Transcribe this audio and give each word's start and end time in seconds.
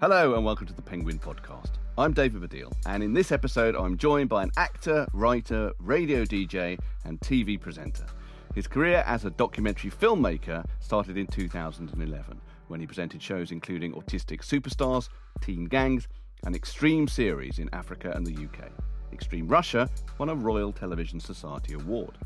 Hello 0.00 0.34
and 0.34 0.42
welcome 0.46 0.66
to 0.66 0.72
the 0.72 0.80
Penguin 0.80 1.18
Podcast. 1.18 1.72
I'm 1.98 2.14
David 2.14 2.40
Baddiel, 2.40 2.72
and 2.86 3.02
in 3.02 3.12
this 3.12 3.30
episode, 3.30 3.76
I'm 3.76 3.98
joined 3.98 4.30
by 4.30 4.42
an 4.42 4.50
actor, 4.56 5.06
writer, 5.12 5.72
radio 5.78 6.24
DJ, 6.24 6.78
and 7.04 7.20
TV 7.20 7.60
presenter. 7.60 8.06
His 8.54 8.66
career 8.66 9.04
as 9.06 9.26
a 9.26 9.30
documentary 9.32 9.90
filmmaker 9.90 10.64
started 10.78 11.18
in 11.18 11.26
2011 11.26 12.40
when 12.68 12.80
he 12.80 12.86
presented 12.86 13.20
shows 13.20 13.52
including 13.52 13.92
Autistic 13.92 14.40
Superstars, 14.40 15.10
Teen 15.42 15.66
Gangs, 15.66 16.08
and 16.44 16.56
Extreme 16.56 17.08
Series 17.08 17.58
in 17.58 17.68
Africa 17.74 18.10
and 18.16 18.26
the 18.26 18.44
UK. 18.46 18.70
Extreme 19.12 19.48
Russia 19.48 19.86
won 20.16 20.30
a 20.30 20.34
Royal 20.34 20.72
Television 20.72 21.20
Society 21.20 21.74
award. 21.74 22.16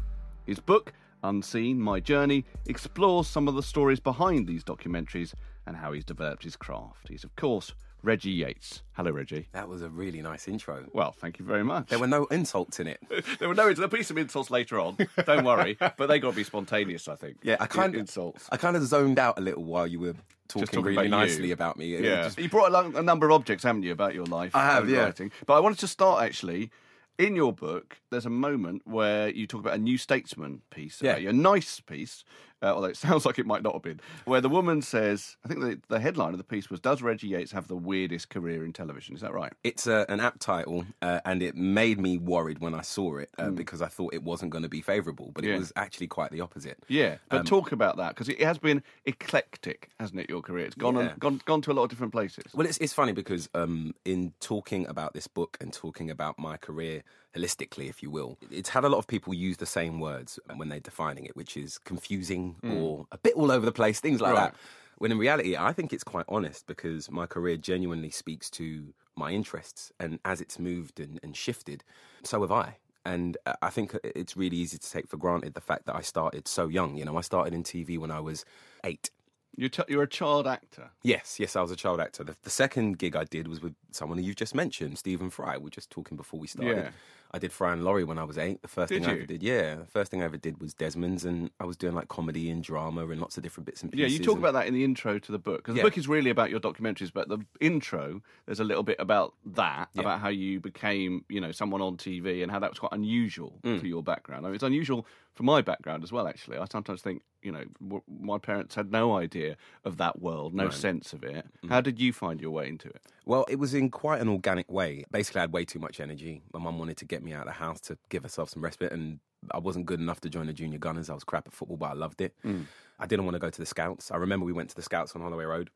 His 0.46 0.60
book, 0.60 0.92
Unseen 1.24 1.80
My 1.80 1.98
Journey, 1.98 2.44
explores 2.66 3.26
some 3.26 3.48
of 3.48 3.56
the 3.56 3.64
stories 3.64 3.98
behind 3.98 4.46
these 4.46 4.62
documentaries 4.62 5.34
and 5.66 5.76
how 5.76 5.92
he's 5.92 6.04
developed 6.04 6.44
his 6.44 6.56
craft. 6.56 7.08
He's, 7.08 7.24
of 7.24 7.34
course, 7.36 7.72
Reggie 8.02 8.30
Yates. 8.30 8.82
Hello, 8.92 9.10
Reggie. 9.10 9.48
That 9.52 9.68
was 9.68 9.80
a 9.82 9.88
really 9.88 10.20
nice 10.20 10.46
intro. 10.46 10.84
Well, 10.92 11.12
thank 11.12 11.38
you 11.38 11.44
very 11.44 11.64
much. 11.64 11.88
There 11.88 11.98
were 11.98 12.06
no 12.06 12.26
insults 12.26 12.78
in 12.80 12.86
it. 12.86 13.00
there 13.38 13.48
were 13.48 13.54
no 13.54 13.72
there'll 13.72 13.88
be 13.88 14.02
some 14.02 14.18
insults 14.18 14.50
later 14.50 14.78
on. 14.78 14.96
Don't 15.24 15.44
worry, 15.44 15.76
but 15.78 16.06
they 16.08 16.18
got 16.18 16.30
to 16.30 16.36
be 16.36 16.44
spontaneous. 16.44 17.08
I 17.08 17.16
think. 17.16 17.38
Yeah, 17.42 17.56
I 17.60 17.66
kind 17.66 17.94
of 17.94 18.00
insults. 18.00 18.46
I 18.52 18.56
kind 18.58 18.76
of 18.76 18.82
zoned 18.84 19.18
out 19.18 19.38
a 19.38 19.40
little 19.40 19.64
while 19.64 19.86
you 19.86 20.00
were 20.00 20.14
talking, 20.48 20.66
talking 20.66 20.82
really 20.82 20.94
about 20.96 21.04
you. 21.04 21.10
nicely 21.10 21.50
about 21.50 21.78
me. 21.78 21.94
It 21.94 22.04
Yeah, 22.04 22.24
just- 22.24 22.38
you 22.38 22.48
brought 22.50 22.68
along 22.68 22.94
a 22.96 23.02
number 23.02 23.24
of 23.26 23.32
objects, 23.32 23.64
haven't 23.64 23.84
you, 23.84 23.92
about 23.92 24.14
your 24.14 24.26
life? 24.26 24.54
I 24.54 24.64
have, 24.66 24.88
yeah. 24.90 25.04
Writing. 25.04 25.32
But 25.46 25.54
I 25.54 25.60
wanted 25.60 25.78
to 25.78 25.88
start 25.88 26.22
actually. 26.22 26.70
In 27.16 27.36
your 27.36 27.52
book, 27.52 27.98
there's 28.10 28.26
a 28.26 28.30
moment 28.30 28.82
where 28.86 29.28
you 29.28 29.46
talk 29.46 29.60
about 29.60 29.74
a 29.74 29.78
New 29.78 29.96
Statesman 29.96 30.62
piece, 30.70 31.00
Yeah. 31.00 31.14
a 31.14 31.32
nice 31.32 31.78
piece, 31.78 32.24
uh, 32.64 32.74
although 32.74 32.88
it 32.88 32.96
sounds 33.06 33.24
like 33.26 33.38
it 33.38 33.46
might 33.46 33.62
not 33.62 33.74
have 33.74 33.82
been, 33.82 34.00
where 34.24 34.40
the 34.40 34.48
woman 34.48 34.82
says, 34.82 35.36
I 35.44 35.48
think 35.48 35.60
the, 35.60 35.78
the 35.88 36.00
headline 36.00 36.32
of 36.32 36.38
the 36.38 36.44
piece 36.44 36.70
was, 36.70 36.80
Does 36.80 37.02
Reggie 37.02 37.28
Yates 37.28 37.52
have 37.52 37.68
the 37.68 37.76
weirdest 37.76 38.30
career 38.30 38.64
in 38.64 38.72
television? 38.72 39.14
Is 39.14 39.20
that 39.20 39.32
right? 39.32 39.52
it's 39.62 39.86
a, 39.86 40.06
an 40.08 40.20
app 40.20 40.38
title, 40.38 40.84
uh, 41.02 41.20
and 41.24 41.42
it 41.42 41.54
made 41.54 41.98
me 42.00 42.18
worried 42.18 42.58
when 42.60 42.74
I 42.74 42.82
saw 42.82 43.16
it 43.18 43.30
uh, 43.38 43.44
Mm. 43.44 43.56
because 43.56 43.82
I 43.82 43.88
thought 43.88 44.14
it 44.14 44.22
wasn't 44.22 44.50
going 44.50 44.62
to 44.62 44.68
be 44.68 44.80
favourable, 44.80 45.30
but 45.34 45.44
Yeah. 45.44 45.54
it 45.54 45.58
was 45.58 45.72
actually 45.76 46.06
quite 46.06 46.30
the 46.30 46.40
opposite. 46.40 46.78
Yeah, 46.88 47.16
but 47.28 47.40
Um, 47.40 47.46
talk 47.46 47.72
about 47.72 47.96
that 47.98 48.10
because 48.10 48.28
it 48.28 48.40
has 48.42 48.58
been 48.58 48.82
eclectic, 49.04 49.90
hasn't 50.00 50.20
it? 50.20 50.28
Your 50.30 50.42
career, 50.42 50.66
it's 50.66 50.74
gone 50.74 50.94
Yeah. 50.96 51.10
and, 51.10 51.20
gone 51.20 51.40
gone 51.44 51.62
to 51.62 51.72
a 51.72 51.74
lot 51.74 51.84
of 51.84 51.90
different 51.90 52.12
places. 52.12 52.44
Well, 52.54 52.66
it's, 52.66 52.78
it's 52.78 52.92
funny 52.92 53.12
because 53.12 53.48
um, 53.54 53.94
in 54.04 54.32
talking 54.40 54.86
about 54.86 55.12
this 55.14 55.26
book 55.26 55.56
and 55.60 55.72
talking 55.72 56.10
about 56.10 56.38
my 56.38 56.56
career 56.56 57.02
holistically, 57.36 57.88
if 57.88 58.02
you 58.02 58.10
will, 58.10 58.38
it's 58.50 58.68
had 58.68 58.84
a 58.84 58.88
lot 58.88 58.98
of 58.98 59.06
people 59.06 59.34
use 59.34 59.56
the 59.56 59.66
same 59.66 60.00
words 60.00 60.38
when 60.56 60.68
they're 60.68 60.80
defining 60.80 61.24
it, 61.24 61.36
which 61.36 61.56
is 61.56 61.78
confusing 61.78 62.56
hmm. 62.62 62.76
or 62.76 63.06
a 63.12 63.18
bit 63.18 63.34
all 63.34 63.50
over 63.50 63.64
the 63.64 63.72
place, 63.72 64.00
things 64.00 64.20
like. 64.20 64.34
Right. 64.34 64.52
that. 64.52 64.56
When 64.98 65.10
in 65.10 65.18
reality, 65.18 65.56
I 65.56 65.72
think 65.72 65.92
it's 65.92 66.04
quite 66.04 66.24
honest 66.28 66.68
because 66.68 67.10
my 67.10 67.26
career 67.26 67.56
genuinely 67.56 68.10
speaks 68.10 68.48
to 68.50 68.94
my 69.16 69.32
interests. 69.32 69.92
And 69.98 70.20
as 70.24 70.40
it's 70.40 70.58
moved 70.58 71.00
and, 71.00 71.18
and 71.22 71.36
shifted, 71.36 71.82
so 72.22 72.40
have 72.42 72.52
I. 72.52 72.76
And 73.06 73.36
I 73.60 73.68
think 73.68 73.96
it's 74.02 74.36
really 74.36 74.56
easy 74.56 74.78
to 74.78 74.90
take 74.90 75.08
for 75.08 75.18
granted 75.18 75.54
the 75.54 75.60
fact 75.60 75.84
that 75.86 75.94
I 75.96 76.00
started 76.00 76.48
so 76.48 76.68
young. 76.68 76.96
You 76.96 77.04
know, 77.04 77.18
I 77.18 77.20
started 77.20 77.52
in 77.52 77.62
TV 77.62 77.98
when 77.98 78.10
I 78.10 78.20
was 78.20 78.44
eight. 78.82 79.10
You're, 79.56 79.68
t- 79.68 79.82
you're 79.88 80.02
a 80.02 80.08
child 80.08 80.46
actor. 80.46 80.90
Yes, 81.02 81.38
yes, 81.38 81.54
I 81.54 81.60
was 81.60 81.70
a 81.70 81.76
child 81.76 82.00
actor. 82.00 82.24
The, 82.24 82.34
the 82.42 82.50
second 82.50 82.98
gig 82.98 83.14
I 83.14 83.24
did 83.24 83.46
was 83.46 83.60
with 83.60 83.74
someone 83.90 84.18
who 84.18 84.24
you've 84.24 84.36
just 84.36 84.54
mentioned, 84.54 84.98
Stephen 84.98 85.28
Fry. 85.28 85.58
We 85.58 85.64
were 85.64 85.70
just 85.70 85.90
talking 85.90 86.16
before 86.16 86.40
we 86.40 86.46
started. 86.46 86.76
Yeah. 86.76 86.90
I 87.34 87.38
did 87.38 87.52
Fry 87.52 87.72
and 87.72 87.82
Laurie 87.84 88.04
when 88.04 88.16
I 88.16 88.22
was 88.22 88.38
eight. 88.38 88.62
The 88.62 88.68
first 88.68 88.90
Did 88.90 89.02
thing 89.02 89.10
I 89.10 89.16
ever 89.16 89.26
did, 89.26 89.42
yeah, 89.42 89.74
the 89.74 89.84
first 89.86 90.08
thing 90.12 90.22
I 90.22 90.24
ever 90.24 90.36
did 90.36 90.60
was 90.60 90.72
Desmond's, 90.72 91.24
and 91.24 91.50
I 91.58 91.64
was 91.64 91.76
doing 91.76 91.92
like 91.92 92.06
comedy 92.06 92.48
and 92.48 92.62
drama 92.62 93.04
and 93.08 93.20
lots 93.20 93.36
of 93.36 93.42
different 93.42 93.66
bits 93.66 93.82
and 93.82 93.90
pieces. 93.90 94.12
Yeah, 94.12 94.16
you 94.18 94.24
talk 94.24 94.36
and- 94.36 94.44
about 94.44 94.52
that 94.52 94.68
in 94.68 94.74
the 94.74 94.84
intro 94.84 95.18
to 95.18 95.32
the 95.32 95.38
book 95.38 95.56
because 95.58 95.74
Yeah. 95.76 95.82
the 95.82 95.88
book 95.90 95.98
is 95.98 96.06
really 96.06 96.30
about 96.30 96.50
your 96.50 96.60
documentaries. 96.60 97.12
But 97.12 97.28
the 97.28 97.38
intro, 97.60 98.22
there's 98.46 98.60
a 98.60 98.64
little 98.64 98.84
bit 98.84 99.00
about 99.00 99.34
that, 99.46 99.88
Yeah. 99.94 100.02
about 100.02 100.20
how 100.20 100.28
you 100.28 100.60
became, 100.60 101.24
you 101.28 101.40
know, 101.40 101.50
someone 101.50 101.82
on 101.82 101.96
TV 101.96 102.40
and 102.44 102.52
how 102.52 102.60
that 102.60 102.70
was 102.70 102.78
quite 102.78 102.92
unusual 102.92 103.58
Mm. 103.64 103.80
for 103.80 103.86
your 103.88 104.04
background. 104.04 104.46
I 104.46 104.50
mean, 104.50 104.54
it's 104.54 104.62
unusual 104.62 105.04
for 105.34 105.42
my 105.42 105.60
background 105.60 106.04
as 106.04 106.12
well. 106.12 106.28
Actually, 106.28 106.58
I 106.58 106.66
sometimes 106.70 107.02
think, 107.02 107.22
you 107.42 107.50
know, 107.50 107.64
w- 107.82 108.02
my 108.08 108.38
parents 108.38 108.76
had 108.76 108.92
no 108.92 109.16
idea 109.16 109.56
of 109.84 109.96
that 109.96 110.20
world, 110.20 110.54
no 110.54 110.66
Right. 110.66 110.72
Mm. 110.72 110.76
sense 110.76 111.12
of 111.12 111.24
it. 111.24 111.44
How 111.68 111.80
did 111.80 111.98
you 111.98 112.12
find 112.12 112.40
your 112.40 112.52
way 112.52 112.68
into 112.68 112.86
it? 112.90 113.02
Well, 113.26 113.46
it 113.48 113.58
was 113.58 113.72
in 113.74 113.90
quite 113.90 114.20
an 114.20 114.28
organic 114.28 114.70
way. 114.70 115.04
Basically, 115.10 115.38
I 115.38 115.42
had 115.42 115.52
way 115.52 115.64
too 115.64 115.78
much 115.78 115.98
energy. 115.98 116.42
My 116.52 116.60
mum 116.60 116.78
wanted 116.78 116.98
to 116.98 117.04
get 117.04 117.22
me 117.22 117.32
out 117.32 117.42
of 117.42 117.46
the 117.46 117.52
house 117.52 117.80
to 117.82 117.96
give 118.10 118.22
herself 118.22 118.50
some 118.50 118.62
respite, 118.62 118.92
and 118.92 119.18
I 119.50 119.58
wasn't 119.58 119.86
good 119.86 120.00
enough 120.00 120.20
to 120.22 120.28
join 120.28 120.46
the 120.46 120.52
junior 120.52 120.78
gunners. 120.78 121.08
I 121.08 121.14
was 121.14 121.24
crap 121.24 121.46
at 121.46 121.54
football, 121.54 121.76
but 121.76 121.90
I 121.90 121.94
loved 121.94 122.20
it. 122.20 122.34
Mm. 122.44 122.66
I 122.98 123.06
didn't 123.06 123.24
want 123.24 123.34
to 123.34 123.38
go 123.38 123.50
to 123.50 123.58
the 123.58 123.66
scouts. 123.66 124.10
I 124.10 124.16
remember 124.16 124.44
we 124.44 124.52
went 124.52 124.70
to 124.70 124.76
the 124.76 124.82
scouts 124.82 125.14
on 125.14 125.22
Holloway 125.22 125.44
Road. 125.44 125.70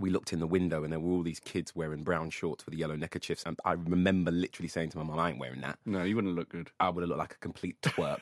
We 0.00 0.10
looked 0.10 0.32
in 0.32 0.40
the 0.40 0.46
window, 0.46 0.84
and 0.84 0.92
there 0.92 1.00
were 1.00 1.12
all 1.12 1.22
these 1.22 1.40
kids 1.40 1.74
wearing 1.74 2.02
brown 2.04 2.30
shorts 2.30 2.64
with 2.64 2.74
yellow 2.74 2.96
neckerchiefs. 2.96 3.42
And 3.44 3.58
I 3.64 3.72
remember 3.72 4.30
literally 4.30 4.68
saying 4.68 4.90
to 4.90 4.98
my 4.98 5.04
mum, 5.04 5.18
"I 5.18 5.30
ain't 5.30 5.38
wearing 5.38 5.60
that." 5.62 5.78
No, 5.86 6.02
you 6.02 6.16
wouldn't 6.16 6.34
look 6.34 6.48
good. 6.50 6.70
I 6.80 6.88
would 6.90 7.02
have 7.02 7.08
looked 7.08 7.18
like 7.18 7.34
a 7.34 7.38
complete 7.38 7.80
twerp. 7.82 8.20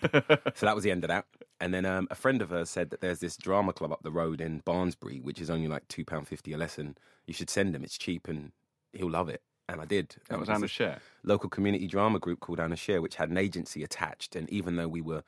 so 0.57 0.67
that 0.67 0.75
was 0.75 0.85
the 0.85 0.91
end 0.91 1.05
of 1.05 1.09
that. 1.09 1.27
And 1.61 1.73
then 1.73 1.85
um, 1.87 2.09
a 2.11 2.15
friend 2.15 2.43
of 2.43 2.51
hers 2.51 2.71
said 2.71 2.91
that 2.91 3.01
there's 3.01 3.21
this 3.21 3.37
drama 3.37 3.73
club 3.73 3.93
up 3.93 4.03
the 4.03 4.11
road 4.11 4.41
in 4.41 4.61
Barnsbury, 4.61 5.21
which 5.21 5.41
is 5.41 5.51
only 5.51 5.69
like 5.69 5.87
two 5.89 6.05
pound 6.05 6.29
fifty 6.29 6.53
a 6.53 6.59
lesson. 6.59 6.97
You 7.27 7.35
should 7.35 7.51
send 7.51 7.75
him; 7.75 7.85
it's 7.85 7.99
cheap 7.99 8.29
and 8.29 8.53
he'll 8.93 9.11
love 9.11 9.29
it. 9.29 9.43
And 9.69 9.81
I 9.81 9.85
did. 9.85 10.11
That 10.29 10.35
And 10.35 10.41
was 10.41 10.49
it 10.49 10.53
Anna 10.53 10.67
Scher. 10.67 11.01
Local 11.25 11.51
community 11.51 11.87
drama 11.87 12.19
group 12.21 12.41
called 12.41 12.61
Anna 12.61 12.77
Scher, 12.77 13.03
which 13.03 13.17
had 13.17 13.31
an 13.31 13.37
agency 13.39 13.83
attached. 13.83 14.37
And 14.37 14.49
even 14.51 14.77
though 14.77 14.89
we 14.89 15.01
were 15.01 15.25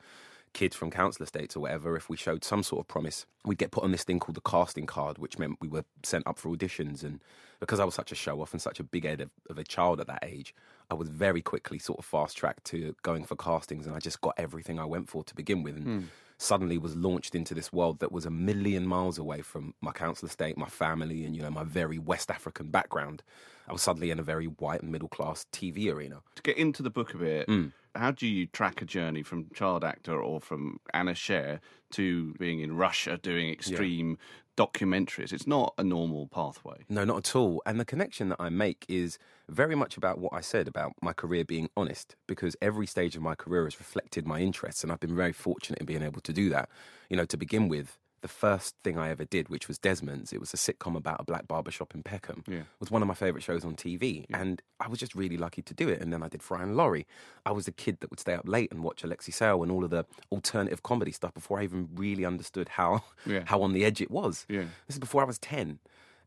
kids 0.53 0.75
from 0.75 0.91
council 0.91 1.23
estates 1.23 1.55
or 1.55 1.61
whatever, 1.61 1.95
if 1.95 2.09
we 2.09 2.17
showed 2.17 2.43
some 2.43 2.63
sort 2.63 2.81
of 2.81 2.87
promise, 2.87 3.25
we'd 3.45 3.57
get 3.57 3.71
put 3.71 3.83
on 3.83 3.91
this 3.91 4.03
thing 4.03 4.19
called 4.19 4.35
the 4.35 4.41
casting 4.41 4.85
card, 4.85 5.17
which 5.17 5.37
meant 5.37 5.57
we 5.61 5.67
were 5.67 5.85
sent 6.03 6.25
up 6.27 6.37
for 6.39 6.49
auditions. 6.49 7.03
And 7.03 7.21
because 7.59 7.79
I 7.79 7.85
was 7.85 7.95
such 7.95 8.11
a 8.11 8.15
show 8.15 8.41
off 8.41 8.53
and 8.53 8.61
such 8.61 8.79
a 8.79 8.83
big 8.83 9.05
head 9.05 9.21
of, 9.21 9.29
of 9.49 9.57
a 9.57 9.63
child 9.63 9.99
at 9.99 10.07
that 10.07 10.23
age, 10.23 10.53
I 10.89 10.95
was 10.95 11.09
very 11.09 11.41
quickly 11.41 11.79
sort 11.79 11.99
of 11.99 12.05
fast 12.05 12.37
tracked 12.37 12.65
to 12.65 12.95
going 13.03 13.23
for 13.23 13.35
castings. 13.35 13.85
And 13.85 13.95
I 13.95 13.99
just 13.99 14.21
got 14.21 14.33
everything 14.37 14.79
I 14.79 14.85
went 14.85 15.09
for 15.09 15.23
to 15.23 15.35
begin 15.35 15.63
with. 15.63 15.77
And 15.77 15.85
hmm. 15.85 15.99
Suddenly 16.41 16.77
was 16.77 16.95
launched 16.95 17.35
into 17.35 17.53
this 17.53 17.73
world 17.73 17.99
that 17.99 18.13
was 18.13 18.25
a 18.25 18.29
million 18.31 18.87
miles 18.87 19.17
away 19.17 19.41
from 19.41 19.73
my 19.81 19.91
council 19.91 20.25
estate, 20.25 20.57
my 20.57 20.69
family, 20.69 21.25
and, 21.25 21.35
you 21.35 21.41
know, 21.41 21.49
my 21.51 21.65
very 21.65 21.99
West 21.99 22.31
African 22.31 22.69
background. 22.69 23.23
I 23.67 23.73
was 23.73 23.81
suddenly 23.81 24.09
in 24.09 24.19
a 24.19 24.23
very 24.23 24.45
white 24.45 24.81
and 24.81 24.89
middle 24.89 25.09
class 25.09 25.45
TV 25.51 25.91
arena. 25.93 26.21
To 26.35 26.41
get 26.41 26.55
into 26.57 26.81
the 26.81 26.89
book 26.89 27.13
a 27.13 27.17
bit, 27.17 27.47
Mm. 27.49 27.73
how 27.93 28.11
do 28.11 28.25
you 28.25 28.47
track 28.47 28.81
a 28.81 28.85
journey 28.85 29.21
from 29.21 29.49
child 29.53 29.83
actor 29.83 30.17
or 30.21 30.39
from 30.39 30.79
Anna 30.93 31.11
Scher 31.11 31.59
to 31.91 32.33
being 32.35 32.61
in 32.61 32.77
Russia 32.77 33.19
doing 33.21 33.49
extreme 33.49 34.17
documentaries? 34.59 35.31
It's 35.31 35.47
not 35.47 35.73
a 35.77 35.83
normal 35.83 36.27
pathway. 36.27 36.83
No, 36.89 37.05
not 37.05 37.17
at 37.17 37.35
all. 37.35 37.61
And 37.65 37.79
the 37.79 37.85
connection 37.85 38.29
that 38.29 38.41
I 38.41 38.49
make 38.49 38.85
is 38.89 39.17
very 39.47 39.75
much 39.75 39.95
about 39.95 40.19
what 40.19 40.33
I 40.33 40.41
said 40.41 40.67
about 40.67 40.93
my 41.01 41.13
career 41.13 41.45
being 41.45 41.69
honest, 41.77 42.15
because 42.27 42.57
every 42.61 42.87
stage 42.87 43.15
of 43.15 43.21
my 43.21 43.35
career 43.35 43.65
has 43.65 43.79
reflected 43.79 44.27
my 44.27 44.39
interests, 44.39 44.83
and 44.83 44.91
I've 44.91 44.99
been 44.99 45.15
very 45.15 45.33
fortunate 45.33 45.79
in 45.79 45.85
being 45.85 46.03
able 46.03 46.21
to 46.21 46.33
do 46.33 46.49
that. 46.49 46.69
You 47.09 47.17
know, 47.17 47.25
to 47.25 47.37
begin 47.37 47.69
with, 47.69 47.97
the 48.21 48.27
first 48.27 48.75
thing 48.83 48.97
I 48.97 49.09
ever 49.09 49.25
did, 49.25 49.49
which 49.49 49.67
was 49.67 49.77
Desmond's, 49.79 50.31
it 50.33 50.39
was 50.39 50.53
a 50.53 50.57
sitcom 50.57 50.95
about 50.95 51.19
a 51.19 51.23
black 51.23 51.47
barbershop 51.47 51.93
in 51.95 52.03
Peckham. 52.03 52.43
Yeah. 52.47 52.61
was 52.79 52.91
one 52.91 53.01
of 53.01 53.07
my 53.07 53.13
favourite 53.13 53.43
shows 53.43 53.63
on 53.65 53.75
TV, 53.75 54.25
and 54.33 54.61
I 54.79 54.87
was 54.87 54.99
just 54.99 55.15
really 55.15 55.37
lucky 55.37 55.61
to 55.61 55.73
do 55.73 55.89
it. 55.89 56.01
And 56.01 56.11
then 56.13 56.23
I 56.23 56.27
did 56.27 56.41
Fry 56.43 56.63
and 56.63 56.75
Laurie. 56.77 57.07
I 57.45 57.51
was 57.51 57.67
a 57.67 57.71
kid 57.71 57.97
that 58.01 58.09
would 58.09 58.19
stay 58.19 58.33
up 58.33 58.47
late 58.47 58.71
and 58.71 58.83
watch 58.83 59.03
Alexei 59.03 59.31
Sayle 59.31 59.63
and 59.63 59.71
all 59.71 59.83
of 59.83 59.89
the 59.89 60.05
alternative 60.31 60.83
comedy 60.83 61.11
stuff 61.11 61.33
before 61.33 61.59
I 61.59 61.63
even 61.63 61.89
really 61.95 62.25
understood 62.25 62.69
how 62.69 63.03
Yeah. 63.25 63.43
how 63.45 63.61
on 63.61 63.73
the 63.73 63.83
edge 63.85 64.01
it 64.01 64.11
was. 64.11 64.45
Yeah. 64.49 64.65
This 64.87 64.95
is 64.95 64.99
before 64.99 65.21
I 65.21 65.25
was 65.25 65.39
10. 65.39 65.79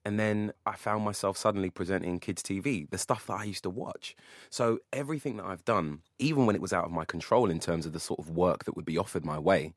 And 0.05 0.19
then 0.19 0.53
I 0.67 0.75
found 0.75 1.05
myself 1.05 1.37
suddenly 1.37 1.71
presenting 1.71 2.19
kids' 2.19 2.43
TV, 2.43 2.91
the 2.91 2.99
stuff 2.99 3.29
that 3.29 3.35
I 3.35 3.45
used 3.45 3.63
to 3.63 3.71
watch. 3.71 4.17
So 4.51 4.81
everything 4.93 5.37
that 5.37 5.45
I've 5.47 5.65
done, 5.65 6.01
even 6.19 6.45
when 6.45 6.57
it 6.57 6.61
was 6.61 6.73
out 6.73 6.85
of 6.85 6.91
my 6.91 7.05
control 7.05 7.49
in 7.49 7.61
terms 7.61 7.87
of 7.87 7.93
the 7.93 8.01
sort 8.01 8.19
of 8.19 8.29
work 8.29 8.65
that 8.65 8.75
would 8.75 8.85
be 8.85 8.99
offered 8.99 9.25
my 9.25 9.39
way, 9.39 9.75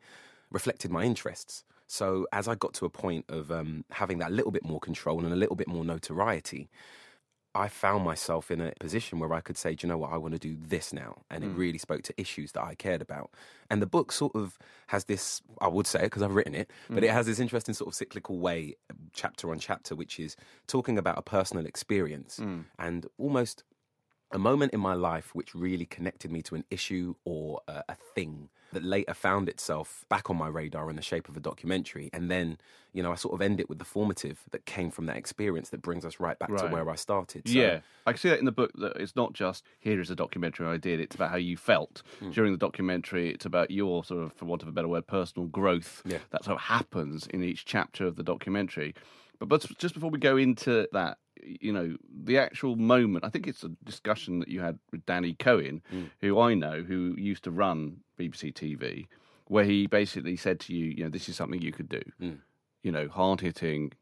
reflected 0.50 0.90
my 0.90 1.04
interests. 1.04 1.64
So 1.88 2.28
as 2.32 2.48
I 2.48 2.56
got 2.56 2.74
to 2.76 2.86
a 2.86 2.90
point 2.90 3.26
of 3.30 3.52
um, 3.52 3.86
having 3.92 4.20
that 4.20 4.32
little 4.32 4.52
bit 4.52 4.66
more 4.66 4.80
control 4.80 5.24
and 5.24 5.32
a 5.32 5.36
little 5.36 5.56
bit 5.56 5.68
more 5.68 5.86
notoriety, 5.86 6.70
I 7.56 7.70
found 7.70 8.04
myself 8.04 8.52
in 8.52 8.60
a 8.60 8.74
position 8.82 9.18
where 9.18 9.34
I 9.34 9.40
could 9.40 9.58
say, 9.58 9.76
do 9.76 9.88
you 9.88 9.90
know 9.90 9.98
what, 9.98 10.12
I 10.12 10.18
want 10.18 10.34
to 10.34 10.40
do 10.40 10.58
this 10.60 10.92
now. 10.92 11.22
And 11.32 11.42
it 11.44 11.48
hmm. 11.48 11.56
really 11.56 11.78
spoke 11.78 12.04
to 12.04 12.14
issues 12.20 12.52
that 12.52 12.64
I 12.64 12.76
cared 12.76 13.02
about. 13.02 13.32
And 13.70 13.82
the 13.82 13.86
book 13.88 14.12
sort 14.12 14.36
of 14.36 14.58
has 14.88 15.06
this, 15.06 15.42
I 15.62 15.70
would 15.70 15.88
say, 15.88 16.00
it 16.00 16.04
because 16.04 16.22
I've 16.22 16.36
written 16.36 16.54
it, 16.54 16.70
but 16.90 17.00
hmm. 17.00 17.06
it 17.06 17.12
has 17.12 17.28
this 17.28 17.40
interesting 17.40 17.74
sort 17.74 17.88
of 17.88 17.96
cyclical 17.96 18.40
way, 18.40 18.76
um, 18.92 18.98
chapter 19.14 19.52
on 19.52 19.60
chapter, 19.60 19.96
which 19.96 20.20
is 20.20 20.36
talking 20.68 20.98
about 20.98 21.18
a 21.18 21.22
personal 21.22 21.66
experience 21.66 22.38
hmm. 22.38 22.62
and 22.78 23.08
almost 23.18 23.64
a 24.32 24.40
moment 24.40 24.74
in 24.74 24.82
my 24.82 24.94
life 24.94 25.34
which 25.34 25.56
really 25.56 25.86
connected 25.86 26.32
me 26.32 26.42
to 26.42 26.56
an 26.56 26.66
issue 26.70 27.16
or 27.24 27.62
a, 27.70 27.84
a 27.88 27.96
thing 28.16 28.50
that 28.76 28.84
later 28.84 29.14
found 29.14 29.50
itself 29.50 30.06
back 30.10 30.30
on 30.30 30.38
my 30.38 30.48
radar 30.48 30.90
in 30.90 30.96
the 30.96 31.02
shape 31.02 31.28
of 31.28 31.36
a 31.36 31.40
documentary. 31.40 32.10
And 32.14 32.30
then, 32.30 32.58
you 32.94 33.02
know, 33.02 33.12
I 33.12 33.16
sort 33.16 33.34
of 33.34 33.42
end 33.42 33.60
it 33.60 33.68
with 33.68 33.80
the 33.80 33.86
formative 33.86 34.42
that 34.52 34.66
came 34.66 34.92
from 34.92 35.08
that 35.08 35.18
experience 35.18 35.70
that 35.70 35.82
brings 35.82 36.06
us 36.06 36.20
right 36.20 36.38
back 36.38 36.50
to 36.56 36.68
where 36.68 36.90
I 36.90 36.96
started. 36.96 37.48
So, 37.48 37.54
yeah, 37.54 37.80
I 38.06 38.12
can 38.12 38.20
see 38.20 38.30
that 38.30 38.40
in 38.40 38.46
the 38.46 38.52
book. 38.52 38.72
That 38.76 38.98
it's 38.98 39.16
not 39.16 39.34
just 39.34 39.64
here 39.80 40.00
is 40.00 40.12
a 40.12 40.16
documentary 40.16 40.68
I 40.68 40.78
did. 40.78 41.00
It's 41.00 41.16
about 41.16 41.32
how 41.32 41.38
you 41.38 41.58
felt 41.58 42.04
Hmm. 42.20 42.30
during 42.32 42.52
the 42.52 42.58
documentary. 42.60 43.32
It's 43.32 43.46
about 43.46 43.72
your 43.72 44.04
sort 44.04 44.24
of, 44.24 44.34
for 44.34 44.46
want 44.46 44.62
of 44.62 44.68
a 44.68 44.72
better 44.72 44.88
word, 44.88 45.08
personal 45.08 45.48
growth. 45.48 46.04
Yeah. 46.06 46.20
that 46.30 46.44
sort 46.46 46.56
of 46.56 46.62
happens 46.62 47.28
in 47.28 47.44
each 47.44 47.66
chapter 47.66 48.06
of 48.06 48.16
the 48.16 48.24
documentary. 48.24 48.94
But 49.40 49.50
but 49.50 49.68
just 49.80 49.94
before 49.94 50.10
we 50.10 50.20
go 50.20 50.38
into 50.38 50.88
that, 50.94 51.18
you 51.44 51.72
know, 51.74 51.98
the 52.10 52.38
actual 52.40 52.76
moment. 52.76 53.24
I 53.26 53.30
think 53.30 53.46
it's 53.48 53.64
a 53.64 53.70
discussion 53.84 54.40
that 54.40 54.48
you 54.48 54.62
had 54.62 54.80
with 54.92 55.06
Danny 55.06 55.34
Cohen, 55.38 55.82
Mm. 55.94 56.10
who 56.22 56.40
I 56.40 56.54
know, 56.56 56.82
who 56.84 57.14
used 57.18 57.44
to 57.44 57.52
run 57.52 57.98
BBC 58.18 58.54
TV, 58.54 59.08
where 59.48 59.64
he 59.64 59.88
basically 59.88 60.36
said 60.36 60.60
to 60.62 60.74
you, 60.74 60.86
you 60.86 61.04
know, 61.04 61.10
this 61.10 61.30
is 61.30 61.36
something 61.36 61.62
you 61.62 61.72
could 61.72 61.90
do. 61.90 62.02
Mm. 62.22 62.40
You 62.84 62.92
know, 62.92 63.08
hard 63.08 63.42
hitting, 63.42 63.94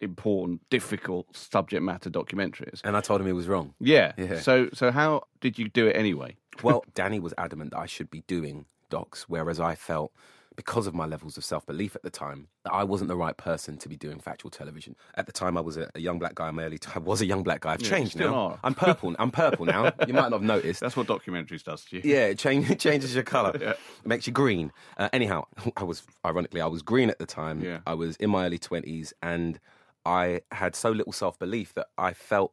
important, 0.00 0.68
difficult 0.70 1.34
subject 1.34 1.82
matter 1.82 2.10
documentaries. 2.10 2.80
And 2.84 2.96
I 2.96 3.00
told 3.00 3.20
him 3.20 3.26
he 3.26 3.32
was 3.32 3.48
wrong. 3.48 3.74
Yeah. 3.80 4.12
Yeah. 4.16 4.40
So, 4.40 4.68
so 4.72 4.90
how 4.90 5.24
did 5.40 5.58
you 5.58 5.68
do 5.68 5.86
it 5.86 5.96
anyway? 5.96 6.36
Well, 6.62 6.84
Danny 6.94 7.20
was 7.20 7.34
adamant 7.38 7.70
that 7.72 7.78
I 7.78 7.86
should 7.86 8.10
be 8.10 8.22
doing 8.26 8.66
docs, 8.90 9.28
whereas 9.28 9.60
I 9.60 9.74
felt, 9.74 10.12
because 10.56 10.86
of 10.86 10.94
my 10.94 11.06
levels 11.06 11.36
of 11.36 11.44
self 11.44 11.64
belief 11.66 11.94
at 11.94 12.02
the 12.02 12.10
time, 12.10 12.48
that 12.64 12.72
I 12.72 12.82
wasn't 12.82 13.08
the 13.08 13.16
right 13.16 13.36
person 13.36 13.76
to 13.78 13.88
be 13.88 13.96
doing 13.96 14.18
factual 14.18 14.50
television. 14.50 14.96
At 15.14 15.26
the 15.26 15.32
time, 15.32 15.56
I 15.56 15.60
was 15.60 15.76
a, 15.76 15.90
a 15.94 16.00
young 16.00 16.18
black 16.18 16.34
guy 16.34 16.48
in 16.48 16.54
my 16.54 16.64
early. 16.64 16.78
T- 16.78 16.90
I 16.94 16.98
was 16.98 17.20
a 17.20 17.26
young 17.26 17.42
black 17.42 17.60
guy. 17.60 17.74
I've 17.74 17.82
Yeah, 17.82 17.90
changed 17.90 18.12
still 18.12 18.30
now. 18.32 18.36
are. 18.36 18.60
I'm 18.64 18.74
purple. 18.74 19.14
I'm 19.18 19.30
purple 19.30 19.66
now. 19.66 19.92
You 20.06 20.14
might 20.14 20.30
not 20.30 20.32
have 20.32 20.42
noticed. 20.42 20.80
That's 20.86 20.96
what 20.96 21.06
documentaries 21.06 21.62
does 21.62 21.84
to 21.86 21.96
you. 21.96 22.02
Yeah, 22.04 22.26
it, 22.26 22.38
change, 22.38 22.70
it 22.70 22.80
changes 22.80 23.14
your 23.14 23.24
colour. 23.24 23.52
Yeah. 23.60 23.70
It 23.70 24.06
makes 24.06 24.26
you 24.26 24.32
green. 24.32 24.72
Uh, 24.96 25.08
anyhow, 25.12 25.44
I 25.76 25.84
was, 25.84 26.02
ironically, 26.24 26.60
I 26.60 26.66
was 26.66 26.82
green 26.82 27.10
at 27.10 27.18
the 27.18 27.26
time. 27.26 27.60
Yeah. 27.62 27.78
I 27.86 27.94
was 27.94 28.16
in 28.16 28.30
my 28.30 28.46
early 28.46 28.58
20s 28.58 29.12
and 29.22 29.58
I 30.04 30.40
had 30.52 30.74
so 30.76 30.90
little 30.90 31.12
self 31.12 31.38
belief 31.38 31.74
that 31.74 31.86
I 31.98 32.12
felt 32.12 32.52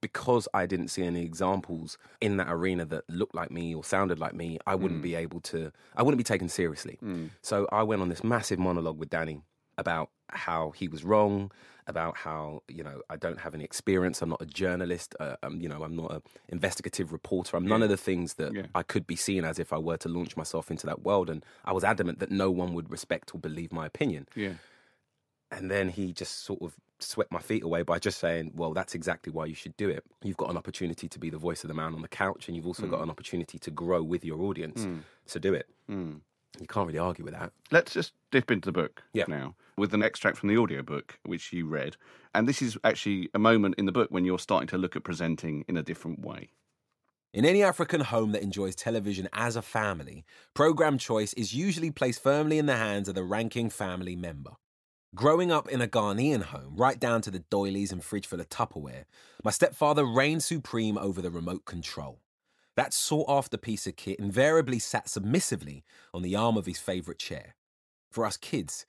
because 0.00 0.48
I 0.54 0.66
didn't 0.66 0.88
see 0.88 1.04
any 1.04 1.22
examples 1.22 1.98
in 2.20 2.36
that 2.38 2.48
arena 2.50 2.84
that 2.86 3.08
looked 3.08 3.34
like 3.34 3.50
me 3.50 3.74
or 3.74 3.84
sounded 3.84 4.18
like 4.18 4.34
me, 4.34 4.58
I 4.66 4.74
wouldn't 4.74 5.00
mm. 5.00 5.04
be 5.04 5.14
able 5.14 5.40
to, 5.42 5.72
I 5.96 6.02
wouldn't 6.02 6.18
be 6.18 6.24
taken 6.24 6.48
seriously. 6.48 6.98
Mm. 7.02 7.30
So 7.42 7.66
I 7.72 7.82
went 7.82 8.02
on 8.02 8.08
this 8.08 8.24
massive 8.24 8.58
monologue 8.58 8.98
with 8.98 9.10
Danny 9.10 9.42
about 9.76 10.10
how 10.30 10.72
he 10.72 10.88
was 10.88 11.04
wrong, 11.04 11.50
about 11.86 12.16
how 12.18 12.62
you 12.68 12.84
know 12.84 13.00
I 13.08 13.16
don't 13.16 13.40
have 13.40 13.54
any 13.54 13.64
experience. 13.64 14.20
I'm 14.20 14.28
not 14.28 14.42
a 14.42 14.46
journalist. 14.46 15.14
Uh, 15.18 15.36
I'm, 15.42 15.60
you 15.60 15.68
know, 15.68 15.82
I'm 15.82 15.96
not 15.96 16.12
an 16.12 16.22
investigative 16.50 17.12
reporter. 17.12 17.56
I'm 17.56 17.66
none 17.66 17.82
of 17.82 17.88
the 17.88 17.96
things 17.96 18.34
that 18.34 18.54
Yeah. 18.54 18.66
I 18.74 18.82
could 18.82 19.06
be 19.06 19.16
seen 19.16 19.44
as 19.44 19.58
if 19.58 19.72
I 19.72 19.78
were 19.78 19.96
to 19.98 20.08
launch 20.08 20.36
myself 20.36 20.70
into 20.70 20.86
that 20.86 21.02
world. 21.02 21.30
And 21.30 21.44
I 21.64 21.72
was 21.72 21.84
adamant 21.84 22.18
that 22.18 22.30
no 22.30 22.50
one 22.50 22.74
would 22.74 22.90
respect 22.90 23.34
or 23.34 23.38
believe 23.38 23.72
my 23.72 23.86
opinion. 23.86 24.28
Yeah. 24.34 24.54
And 25.50 25.70
then 25.70 25.88
he 25.88 26.12
just 26.12 26.44
sort 26.44 26.60
of 26.60 26.76
swept 27.00 27.32
my 27.32 27.40
feet 27.40 27.62
away 27.62 27.82
by 27.82 27.98
just 27.98 28.18
saying, 28.18 28.52
"Well, 28.54 28.72
that's 28.74 28.94
exactly 28.94 29.32
why 29.32 29.46
you 29.46 29.54
should 29.54 29.76
do 29.76 29.88
it. 29.88 30.04
You've 30.22 30.36
got 30.36 30.50
an 30.50 30.56
opportunity 30.56 31.08
to 31.08 31.18
be 31.18 31.30
the 31.30 31.38
voice 31.38 31.64
of 31.64 31.68
the 31.68 31.74
man 31.74 31.94
on 31.94 32.02
the 32.02 32.08
couch, 32.08 32.48
and 32.48 32.56
you've 32.56 32.66
also 32.66 32.86
got 32.86 33.02
an 33.02 33.10
opportunity 33.10 33.58
to 33.58 33.70
grow 33.70 34.02
with 34.02 34.24
your 34.24 34.40
audience. 34.42 34.86
So 35.26 35.38
do 35.38 35.54
it. 35.54 35.68
Mm. 35.90 36.20
You 36.60 36.66
can't 36.66 36.86
really 36.86 36.98
argue 36.98 37.24
with 37.24 37.34
that." 37.34 37.52
Let's 37.70 37.92
just 37.92 38.14
dip 38.30 38.50
into 38.50 38.66
the 38.66 38.72
book 38.72 39.02
Yeah. 39.12 39.24
now 39.28 39.54
with 39.76 39.94
an 39.94 40.02
extract 40.02 40.38
from 40.38 40.48
the 40.48 40.58
audiobook 40.58 41.18
which 41.24 41.52
you 41.52 41.66
read. 41.66 41.96
And 42.34 42.48
this 42.48 42.60
is 42.60 42.76
actually 42.82 43.30
a 43.32 43.38
moment 43.38 43.76
in 43.78 43.86
the 43.86 43.92
book 43.92 44.10
when 44.10 44.24
you're 44.24 44.38
starting 44.38 44.68
to 44.68 44.78
look 44.78 44.96
at 44.96 45.04
presenting 45.04 45.64
in 45.68 45.76
a 45.76 45.82
different 45.82 46.20
way. 46.20 46.50
In 47.32 47.44
any 47.44 47.62
African 47.62 48.00
home 48.00 48.32
that 48.32 48.42
enjoys 48.42 48.74
television 48.74 49.28
as 49.34 49.54
a 49.54 49.62
family, 49.62 50.24
program 50.54 50.96
choice 50.98 51.34
is 51.34 51.54
usually 51.54 51.90
placed 51.90 52.22
firmly 52.22 52.58
in 52.58 52.66
the 52.66 52.76
hands 52.76 53.06
of 53.06 53.14
the 53.14 53.22
ranking 53.22 53.68
family 53.70 54.16
member. 54.16 54.52
Growing 55.14 55.50
up 55.50 55.68
in 55.68 55.80
a 55.80 55.88
Ghanaian 55.88 56.42
home, 56.42 56.74
right 56.76 57.00
down 57.00 57.22
to 57.22 57.30
the 57.30 57.38
doilies 57.38 57.92
and 57.92 58.04
fridge 58.04 58.26
full 58.26 58.40
of 58.40 58.50
Tupperware, 58.50 59.04
my 59.42 59.50
stepfather 59.50 60.04
reigned 60.04 60.42
supreme 60.42 60.98
over 60.98 61.22
the 61.22 61.30
remote 61.30 61.64
control. 61.64 62.20
That 62.76 62.92
sought 62.92 63.28
after 63.28 63.56
piece 63.56 63.86
of 63.86 63.96
kit 63.96 64.18
invariably 64.18 64.78
sat 64.78 65.08
submissively 65.08 65.82
on 66.12 66.20
the 66.22 66.36
arm 66.36 66.58
of 66.58 66.66
his 66.66 66.78
favourite 66.78 67.18
chair. 67.18 67.54
For 68.10 68.26
us 68.26 68.36
kids, 68.36 68.84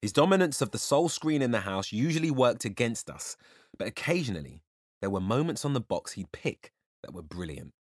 his 0.00 0.12
dominance 0.12 0.60
of 0.60 0.72
the 0.72 0.78
sole 0.78 1.08
screen 1.08 1.40
in 1.40 1.52
the 1.52 1.60
house 1.60 1.90
usually 1.90 2.30
worked 2.30 2.66
against 2.66 3.08
us, 3.08 3.36
but 3.78 3.88
occasionally 3.88 4.62
there 5.00 5.10
were 5.10 5.20
moments 5.20 5.64
on 5.64 5.72
the 5.72 5.80
box 5.80 6.12
he'd 6.12 6.32
pick 6.32 6.72
that 7.02 7.14
were 7.14 7.22
brilliant. 7.22 7.72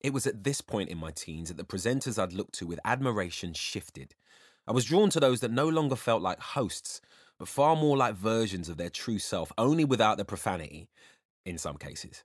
It 0.00 0.12
was 0.12 0.26
at 0.26 0.42
this 0.42 0.60
point 0.60 0.90
in 0.90 0.98
my 0.98 1.12
teens 1.12 1.48
that 1.48 1.56
the 1.56 1.64
presenters 1.64 2.20
I'd 2.20 2.32
looked 2.32 2.54
to 2.56 2.66
with 2.66 2.80
admiration 2.84 3.54
shifted. 3.54 4.14
I 4.66 4.72
was 4.72 4.86
drawn 4.86 5.10
to 5.10 5.20
those 5.20 5.40
that 5.40 5.50
no 5.50 5.68
longer 5.68 5.96
felt 5.96 6.22
like 6.22 6.40
hosts, 6.40 7.00
but 7.38 7.48
far 7.48 7.76
more 7.76 7.96
like 7.96 8.14
versions 8.14 8.68
of 8.68 8.76
their 8.76 8.90
true 8.90 9.18
self, 9.18 9.52
only 9.58 9.84
without 9.84 10.16
the 10.16 10.24
profanity, 10.24 10.88
in 11.44 11.58
some 11.58 11.76
cases. 11.76 12.24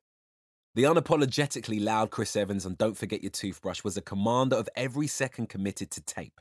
The 0.76 0.84
unapologetically 0.84 1.84
loud 1.84 2.12
Chris 2.12 2.36
Evans 2.36 2.66
on 2.66 2.76
Don't 2.76 2.98
Forget 2.98 3.24
Your 3.24 3.32
Toothbrush 3.32 3.84
was 3.84 3.98
a 3.98 4.02
commander 4.02 4.56
of 4.56 4.70
every 4.76 5.08
second 5.08 5.50
committed 5.50 5.92
to 5.92 6.02
tape. 6.02 6.40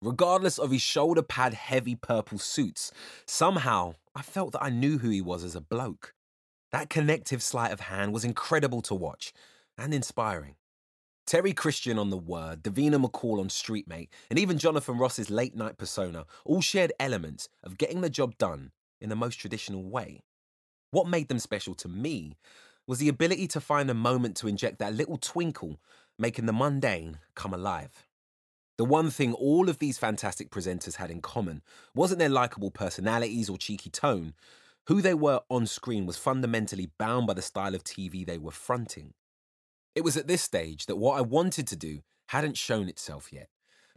Regardless 0.00 0.58
of 0.58 0.70
his 0.70 0.82
shoulder 0.82 1.22
pad 1.22 1.52
heavy 1.52 1.96
purple 1.96 2.38
suits, 2.38 2.92
somehow 3.26 3.94
I 4.14 4.22
felt 4.22 4.52
that 4.52 4.62
I 4.62 4.70
knew 4.70 4.98
who 4.98 5.10
he 5.10 5.20
was 5.20 5.44
as 5.44 5.56
a 5.56 5.60
bloke. 5.60 6.14
That 6.72 6.88
connective 6.88 7.42
sleight 7.42 7.72
of 7.72 7.80
hand 7.80 8.12
was 8.12 8.24
incredible 8.24 8.82
to 8.82 8.94
watch 8.94 9.32
and 9.76 9.92
inspiring. 9.92 10.54
Terry 11.26 11.52
Christian 11.52 11.98
on 11.98 12.10
The 12.10 12.16
Word, 12.16 12.62
Davina 12.62 13.04
McCall 13.04 13.40
on 13.40 13.48
Streetmate, 13.48 14.10
and 14.30 14.38
even 14.38 14.58
Jonathan 14.58 14.96
Ross's 14.96 15.28
late 15.28 15.56
night 15.56 15.76
persona 15.76 16.24
all 16.44 16.60
shared 16.60 16.92
elements 17.00 17.48
of 17.64 17.78
getting 17.78 18.00
the 18.00 18.08
job 18.08 18.38
done 18.38 18.70
in 19.00 19.08
the 19.08 19.16
most 19.16 19.34
traditional 19.34 19.82
way. 19.82 20.22
What 20.92 21.08
made 21.08 21.26
them 21.26 21.40
special 21.40 21.74
to 21.74 21.88
me 21.88 22.36
was 22.86 23.00
the 23.00 23.08
ability 23.08 23.48
to 23.48 23.60
find 23.60 23.90
a 23.90 23.94
moment 23.94 24.36
to 24.36 24.46
inject 24.46 24.78
that 24.78 24.94
little 24.94 25.16
twinkle, 25.16 25.80
making 26.16 26.46
the 26.46 26.52
mundane 26.52 27.18
come 27.34 27.52
alive. 27.52 28.06
The 28.78 28.84
one 28.84 29.10
thing 29.10 29.32
all 29.32 29.68
of 29.68 29.80
these 29.80 29.98
fantastic 29.98 30.50
presenters 30.50 30.94
had 30.94 31.10
in 31.10 31.22
common 31.22 31.60
wasn't 31.92 32.20
their 32.20 32.28
likable 32.28 32.70
personalities 32.70 33.50
or 33.50 33.58
cheeky 33.58 33.90
tone. 33.90 34.34
Who 34.86 35.02
they 35.02 35.14
were 35.14 35.40
on 35.50 35.66
screen 35.66 36.06
was 36.06 36.18
fundamentally 36.18 36.92
bound 36.98 37.26
by 37.26 37.34
the 37.34 37.42
style 37.42 37.74
of 37.74 37.82
TV 37.82 38.24
they 38.24 38.38
were 38.38 38.52
fronting. 38.52 39.14
It 39.96 40.04
was 40.04 40.16
at 40.16 40.28
this 40.28 40.42
stage 40.42 40.86
that 40.86 40.96
what 40.96 41.18
I 41.18 41.22
wanted 41.22 41.66
to 41.68 41.76
do 41.76 42.00
hadn't 42.28 42.56
shown 42.56 42.88
itself 42.88 43.32
yet, 43.32 43.48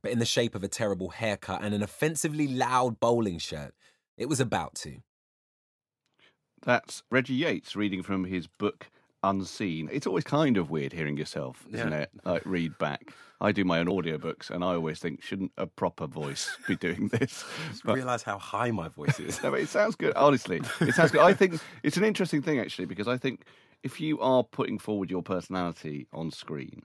but 0.02 0.12
in 0.12 0.18
the 0.20 0.26
shape 0.26 0.56
of 0.56 0.64
a 0.64 0.68
terrible 0.70 1.10
haircut 1.10 1.62
and 1.62 1.76
an 1.76 1.84
offensively 1.84 2.48
loud 2.48 3.00
bowling 3.00 3.38
shirt, 3.38 3.76
it 4.18 4.28
was 4.30 4.40
about 4.40 4.74
to. 4.76 5.00
That's 6.62 7.04
Reggie 7.12 7.36
Yates 7.36 7.76
reading 7.76 8.04
from 8.04 8.24
his 8.26 8.48
book 8.48 8.90
Unseen. 9.24 9.90
It's 9.92 10.08
always 10.08 10.24
kind 10.24 10.58
of 10.58 10.70
weird 10.70 10.94
hearing 10.94 11.18
yourself, 11.18 11.66
isn't 11.72 11.92
Yeah. 11.92 12.00
it? 12.00 12.12
Like 12.24 12.44
read 12.46 12.78
back. 12.78 13.14
I 13.42 13.52
do 13.54 13.64
my 13.64 13.80
own 13.80 13.88
audiobooks 13.88 14.50
and 14.50 14.64
I 14.64 14.76
always 14.76 15.00
think, 15.00 15.22
shouldn't 15.22 15.52
a 15.58 15.68
proper 15.68 16.08
voice 16.08 16.56
be 16.68 16.76
doing 16.76 17.08
this? 17.14 17.44
But- 17.84 17.96
Realize 17.96 18.24
how 18.24 18.38
high 18.38 18.72
my 18.72 18.88
voice 18.88 19.20
is. 19.20 19.38
No, 19.44 19.52
but 19.52 19.60
it 19.62 19.70
sounds 19.70 19.96
good. 19.96 20.14
Honestly, 20.16 20.62
it 20.82 20.96
sounds 20.96 21.12
good. 21.12 21.22
I 21.22 21.34
think 21.34 21.60
it's 21.84 21.98
an 21.98 22.04
interesting 22.06 22.42
thing 22.42 22.60
actually 22.60 22.86
because 22.86 23.08
I 23.10 23.18
think 23.18 23.44
if 23.84 24.00
you 24.02 24.20
are 24.20 24.44
putting 24.44 24.78
forward 24.80 25.10
your 25.10 25.24
personality 25.24 26.08
on 26.14 26.32
screen, 26.32 26.84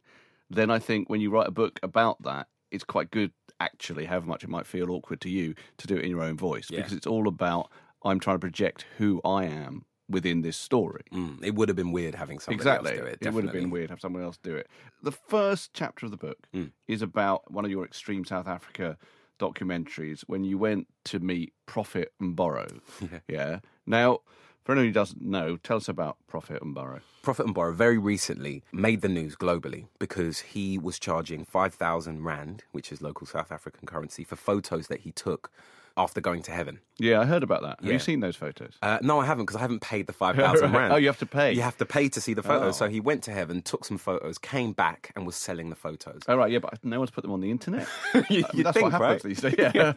then 0.50 0.70
I 0.70 0.78
think 0.78 1.08
when 1.08 1.20
you 1.20 1.30
write 1.30 1.48
a 1.48 1.52
book 1.52 1.80
about 1.82 2.22
that, 2.22 2.48
it's 2.70 2.84
quite 2.84 3.10
good 3.10 3.32
actually, 3.60 4.04
however 4.06 4.26
much 4.26 4.44
it 4.44 4.50
might 4.50 4.66
feel 4.66 4.90
awkward 4.90 5.20
to 5.22 5.28
you, 5.30 5.54
to 5.78 5.86
do 5.86 5.96
it 5.96 6.04
in 6.04 6.10
your 6.10 6.22
own 6.22 6.36
voice 6.36 6.70
Yeah. 6.70 6.78
because 6.80 6.92
it's 6.92 7.06
all 7.06 7.28
about 7.28 7.70
I'm 8.04 8.20
trying 8.20 8.36
to 8.36 8.40
project 8.40 8.84
who 8.98 9.20
I 9.24 9.44
am 9.44 9.86
within 10.10 10.42
this 10.42 10.56
story. 10.58 11.00
Mm, 11.12 11.42
it 11.42 11.54
would 11.54 11.68
have 11.70 11.76
been 11.76 11.90
weird 11.92 12.14
having 12.14 12.38
somebody 12.38 12.56
exactly. 12.60 12.90
else 12.90 13.00
do 13.00 13.06
it. 13.06 13.32
would 13.32 13.44
have 13.44 13.52
been 13.54 13.70
weird 13.70 13.88
have 13.90 14.00
someone 14.00 14.22
else 14.22 14.36
do 14.42 14.54
it. 14.54 14.68
The 15.02 15.12
first 15.12 15.70
chapter 15.72 16.04
of 16.06 16.10
the 16.12 16.18
book 16.18 16.46
Mm. 16.52 16.72
is 16.86 17.00
about 17.00 17.50
one 17.50 17.64
of 17.64 17.70
your 17.70 17.84
extreme 17.84 18.24
South 18.26 18.46
Africa 18.46 18.98
documentaries 19.40 20.20
when 20.26 20.44
you 20.44 20.58
went 20.58 20.86
to 21.04 21.18
meet 21.20 21.52
Prophet 21.66 22.12
Mboro. 22.20 22.80
Yeah. 23.00 23.18
Yeah. 23.28 23.60
Now, 23.86 24.18
for 24.64 24.72
anyone 24.72 24.88
who 24.88 24.92
doesn't 24.92 25.22
know, 25.22 25.58
tell 25.58 25.76
us 25.76 25.88
about 25.88 26.16
Prophet 26.26 26.62
Mboro. 26.62 27.00
Profit 27.22 27.46
and 27.46 27.76
very 27.76 27.98
recently 27.98 28.62
made 28.72 29.02
the 29.02 29.08
news 29.08 29.36
globally 29.36 29.86
because 29.98 30.40
he 30.40 30.78
was 30.78 30.98
charging 30.98 31.44
5,000 31.44 32.24
Rand, 32.24 32.64
which 32.72 32.90
is 32.90 33.02
local 33.02 33.26
South 33.26 33.52
African 33.52 33.86
currency, 33.86 34.24
for 34.24 34.36
photos 34.36 34.88
that 34.88 35.00
he 35.00 35.12
took 35.12 35.50
after 35.96 36.20
going 36.20 36.42
to 36.42 36.50
heaven. 36.50 36.80
Yeah, 36.98 37.20
I 37.20 37.24
heard 37.24 37.42
about 37.44 37.62
that. 37.62 37.78
Have 37.80 37.86
Yeah. 37.86 37.92
you 37.92 37.98
seen 38.00 38.18
those 38.20 38.34
photos? 38.36 38.72
Uh, 38.82 38.98
no, 39.02 39.20
I 39.20 39.26
haven't 39.26 39.44
because 39.44 39.56
I 39.56 39.60
haven't 39.60 39.80
paid 39.80 40.06
the 40.08 40.12
5,000 40.24 40.72
Rand. 40.72 40.92
Oh, 40.92 40.96
you 40.96 41.06
have 41.06 41.18
to 41.18 41.26
pay. 41.26 41.52
You 41.52 41.62
have 41.62 41.76
to 41.78 41.86
pay 41.86 42.08
to 42.08 42.20
see 42.20 42.34
the 42.34 42.42
photos. 42.42 42.74
Oh. 42.76 42.86
So 42.86 42.88
he 42.88 42.98
went 43.00 43.22
to 43.24 43.30
heaven, 43.32 43.62
took 43.62 43.84
some 43.84 43.96
photos, 43.98 44.36
came 44.38 44.72
back, 44.72 45.12
and 45.14 45.24
was 45.24 45.36
selling 45.36 45.70
the 45.70 45.76
photos. 45.76 46.22
Oh, 46.26 46.36
right, 46.36 46.50
yeah, 46.50 46.58
but 46.58 46.84
no 46.84 46.98
one's 46.98 47.10
put 47.10 47.22
them 47.22 47.30
on 47.32 47.40
the 47.40 47.50
internet. 47.50 47.86
You- 48.28 48.44
Uh, 48.44 48.48
you'd 48.54 48.66
That's 48.66 48.74
think, 48.76 48.92
what 48.92 48.92
happens 48.92 49.00
right? 49.00 49.22
these 49.22 49.40
days. 49.40 49.54
Yeah. 49.74 49.92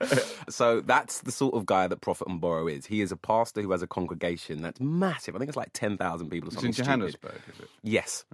So 0.50 0.82
that's 0.82 1.22
the 1.22 1.32
sort 1.32 1.56
of 1.56 1.66
guy 1.66 1.88
that 1.88 2.02
Prophet 2.02 2.28
Mboro 2.28 2.72
is. 2.72 2.86
He 2.86 3.02
is 3.02 3.12
a 3.12 3.18
pastor 3.18 3.62
who 3.62 3.72
has 3.72 3.82
a 3.82 3.88
congregation 3.88 4.62
that's 4.62 4.80
massive. 4.80 5.36
I 5.36 5.40
think 5.40 5.50
it's 5.50 5.58
like 5.58 5.72
10,000 5.74 6.30
people 6.30 6.48
or 6.48 6.50
it's 6.50 6.56
something. 6.56 6.70
in 6.70 6.74
stupid. 6.74 6.86
Johannesburg, 6.86 7.42
is 7.54 7.60
it? 7.62 7.70
Yes. 7.84 8.26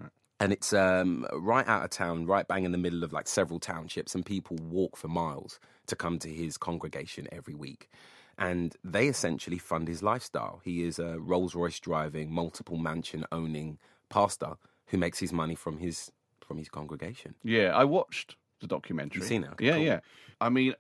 And 0.44 0.52
it's 0.52 0.74
um, 0.74 1.26
right 1.32 1.66
out 1.66 1.86
of 1.86 1.90
town, 1.90 2.26
right 2.26 2.46
bang 2.46 2.66
in 2.66 2.74
the 2.74 2.78
middle 2.78 3.02
of 3.06 3.14
like 3.14 3.30
several 3.30 3.60
townships, 3.62 4.14
and 4.14 4.26
people 4.26 4.58
walk 4.58 4.98
for 4.98 5.08
miles 5.08 5.58
to 5.88 5.96
come 5.96 6.20
to 6.20 6.28
his 6.28 6.58
congregation 6.58 7.30
every 7.32 7.54
week. 7.54 7.90
And 8.38 8.76
they 8.84 9.08
essentially 9.08 9.58
fund 9.58 9.88
his 9.88 10.04
lifestyle. 10.04 10.60
He 10.66 10.84
is 10.84 11.00
a 11.00 11.18
Rolls 11.18 11.56
Royce 11.56 11.80
driving, 11.80 12.30
multiple 12.30 12.76
mansion 12.76 13.26
owning 13.32 13.78
pastor 14.10 14.56
who 14.88 14.98
makes 14.98 15.20
his 15.20 15.32
money 15.32 15.56
from 15.56 15.78
his 15.78 16.12
from 16.46 16.58
his 16.58 16.68
congregation. 16.68 17.36
Yeah, 17.46 17.70
I 17.74 17.86
watched 17.86 18.36
the 18.60 18.68
documentary. 18.68 19.20
You've 19.22 19.30
seen 19.30 19.46
it? 19.46 19.54
Yeah, 19.62 19.76
Cool. 19.76 19.84
yeah. 19.84 20.00
I 20.42 20.50
mean, 20.50 20.74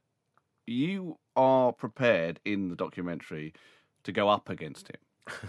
you 0.67 1.19
are 1.37 1.71
prepared 1.71 2.41
in 2.43 2.67
the 2.67 2.75
documentary 2.75 3.53
to 4.03 4.11
go 4.11 4.27
up 4.27 4.49
against 4.49 4.89
him. 4.89 4.97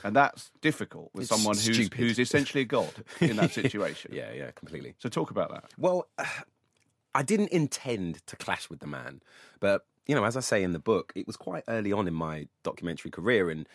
And 0.05 0.15
that's 0.15 0.51
difficult 0.61 1.11
with 1.15 1.23
It's 1.25 1.31
someone 1.31 1.57
who's 1.57 1.77
stupid. 1.77 1.99
who's 1.99 2.19
essentially 2.19 2.63
a 2.63 2.65
god 2.67 2.93
in 3.21 3.37
that 3.37 3.51
situation. 3.61 4.13
Yeah, 4.15 4.33
yeah, 4.33 4.51
completely. 4.53 4.95
So 4.99 5.09
talk 5.09 5.31
about 5.31 5.51
that. 5.51 5.65
Well, 5.79 6.07
I 7.15 7.23
didn't 7.23 7.51
intend 7.51 8.27
to 8.27 8.37
clash 8.37 8.69
with 8.69 8.81
the 8.81 8.87
man, 8.87 9.21
but 9.61 9.87
you 10.07 10.15
know, 10.15 10.25
as 10.25 10.37
I 10.37 10.41
say 10.41 10.63
in 10.63 10.73
the 10.73 10.79
book, 10.79 11.13
it 11.15 11.27
was 11.27 11.37
quite 11.37 11.65
early 11.69 11.93
on 11.93 12.07
in 12.09 12.15
my 12.15 12.49
documentary 12.63 13.11
career, 13.11 13.51
and 13.51 13.69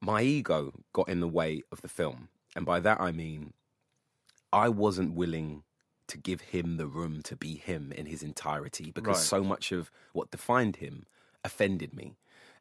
my 0.00 0.22
ego 0.22 0.72
got 0.92 1.08
in 1.08 1.20
the 1.20 1.28
way 1.28 1.62
of 1.72 1.80
the 1.82 1.88
film, 1.88 2.28
and 2.56 2.66
by 2.66 2.80
that 2.80 3.00
I 3.00 3.12
mean 3.12 3.52
I 4.52 4.68
wasn't 4.68 5.14
willing 5.14 5.62
to 6.08 6.18
give 6.18 6.40
him 6.40 6.76
the 6.76 6.88
room 6.88 7.22
to 7.22 7.36
be 7.36 7.54
him 7.54 7.92
in 7.92 8.06
his 8.06 8.22
entirety 8.24 8.90
because 8.90 9.18
Right. 9.18 9.24
so 9.38 9.44
much 9.44 9.70
of 9.70 9.92
what 10.12 10.32
defined 10.32 10.76
him 10.76 11.06
offended 11.44 11.94
me. 11.94 12.16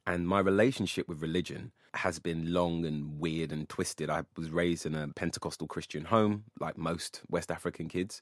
And 0.10 0.28
my 0.28 0.40
relationship 0.40 1.08
with 1.08 1.22
religion 1.22 1.72
has 1.94 2.18
been 2.18 2.52
long 2.52 2.84
and 2.84 3.20
weird 3.20 3.52
and 3.52 3.70
twisted. 3.70 4.10
I 4.10 4.24
was 4.36 4.50
raised 4.50 4.88
in 4.88 4.96
a 4.96 5.10
Pentecostal 5.10 5.68
Christian 5.68 6.06
home, 6.06 6.46
like 6.60 6.80
most 6.80 7.22
West 7.30 7.52
African 7.52 7.88
kids. 7.88 8.20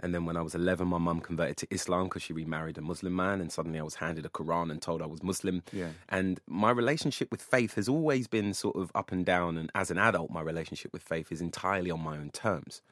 And 0.00 0.14
then 0.14 0.26
when 0.26 0.36
I 0.36 0.42
was 0.42 0.54
11, 0.54 0.86
my 0.86 0.98
mum 0.98 1.20
converted 1.20 1.56
to 1.56 1.66
Islam 1.70 2.04
because 2.04 2.20
she 2.20 2.34
remarried 2.34 2.76
a 2.76 2.82
Muslim 2.82 3.16
man. 3.16 3.40
And 3.40 3.50
suddenly 3.50 3.78
I 3.78 3.82
was 3.82 3.94
handed 3.94 4.26
a 4.26 4.28
Quran 4.28 4.70
and 4.70 4.82
told 4.82 5.00
I 5.00 5.06
was 5.06 5.22
Muslim. 5.22 5.62
Yeah. 5.72 5.88
And 6.10 6.40
my 6.46 6.70
relationship 6.70 7.30
with 7.30 7.40
faith 7.40 7.74
has 7.76 7.88
always 7.88 8.26
been 8.26 8.52
sort 8.52 8.76
of 8.76 8.92
up 8.94 9.10
and 9.10 9.24
down. 9.24 9.56
And 9.56 9.70
as 9.74 9.90
an 9.90 9.96
adult, 9.96 10.30
my 10.30 10.42
relationship 10.42 10.92
with 10.92 11.02
faith 11.02 11.32
is 11.32 11.40
entirely 11.40 11.90
on 11.90 12.00
my 12.00 12.18
own 12.18 12.28
terms, 12.32 12.82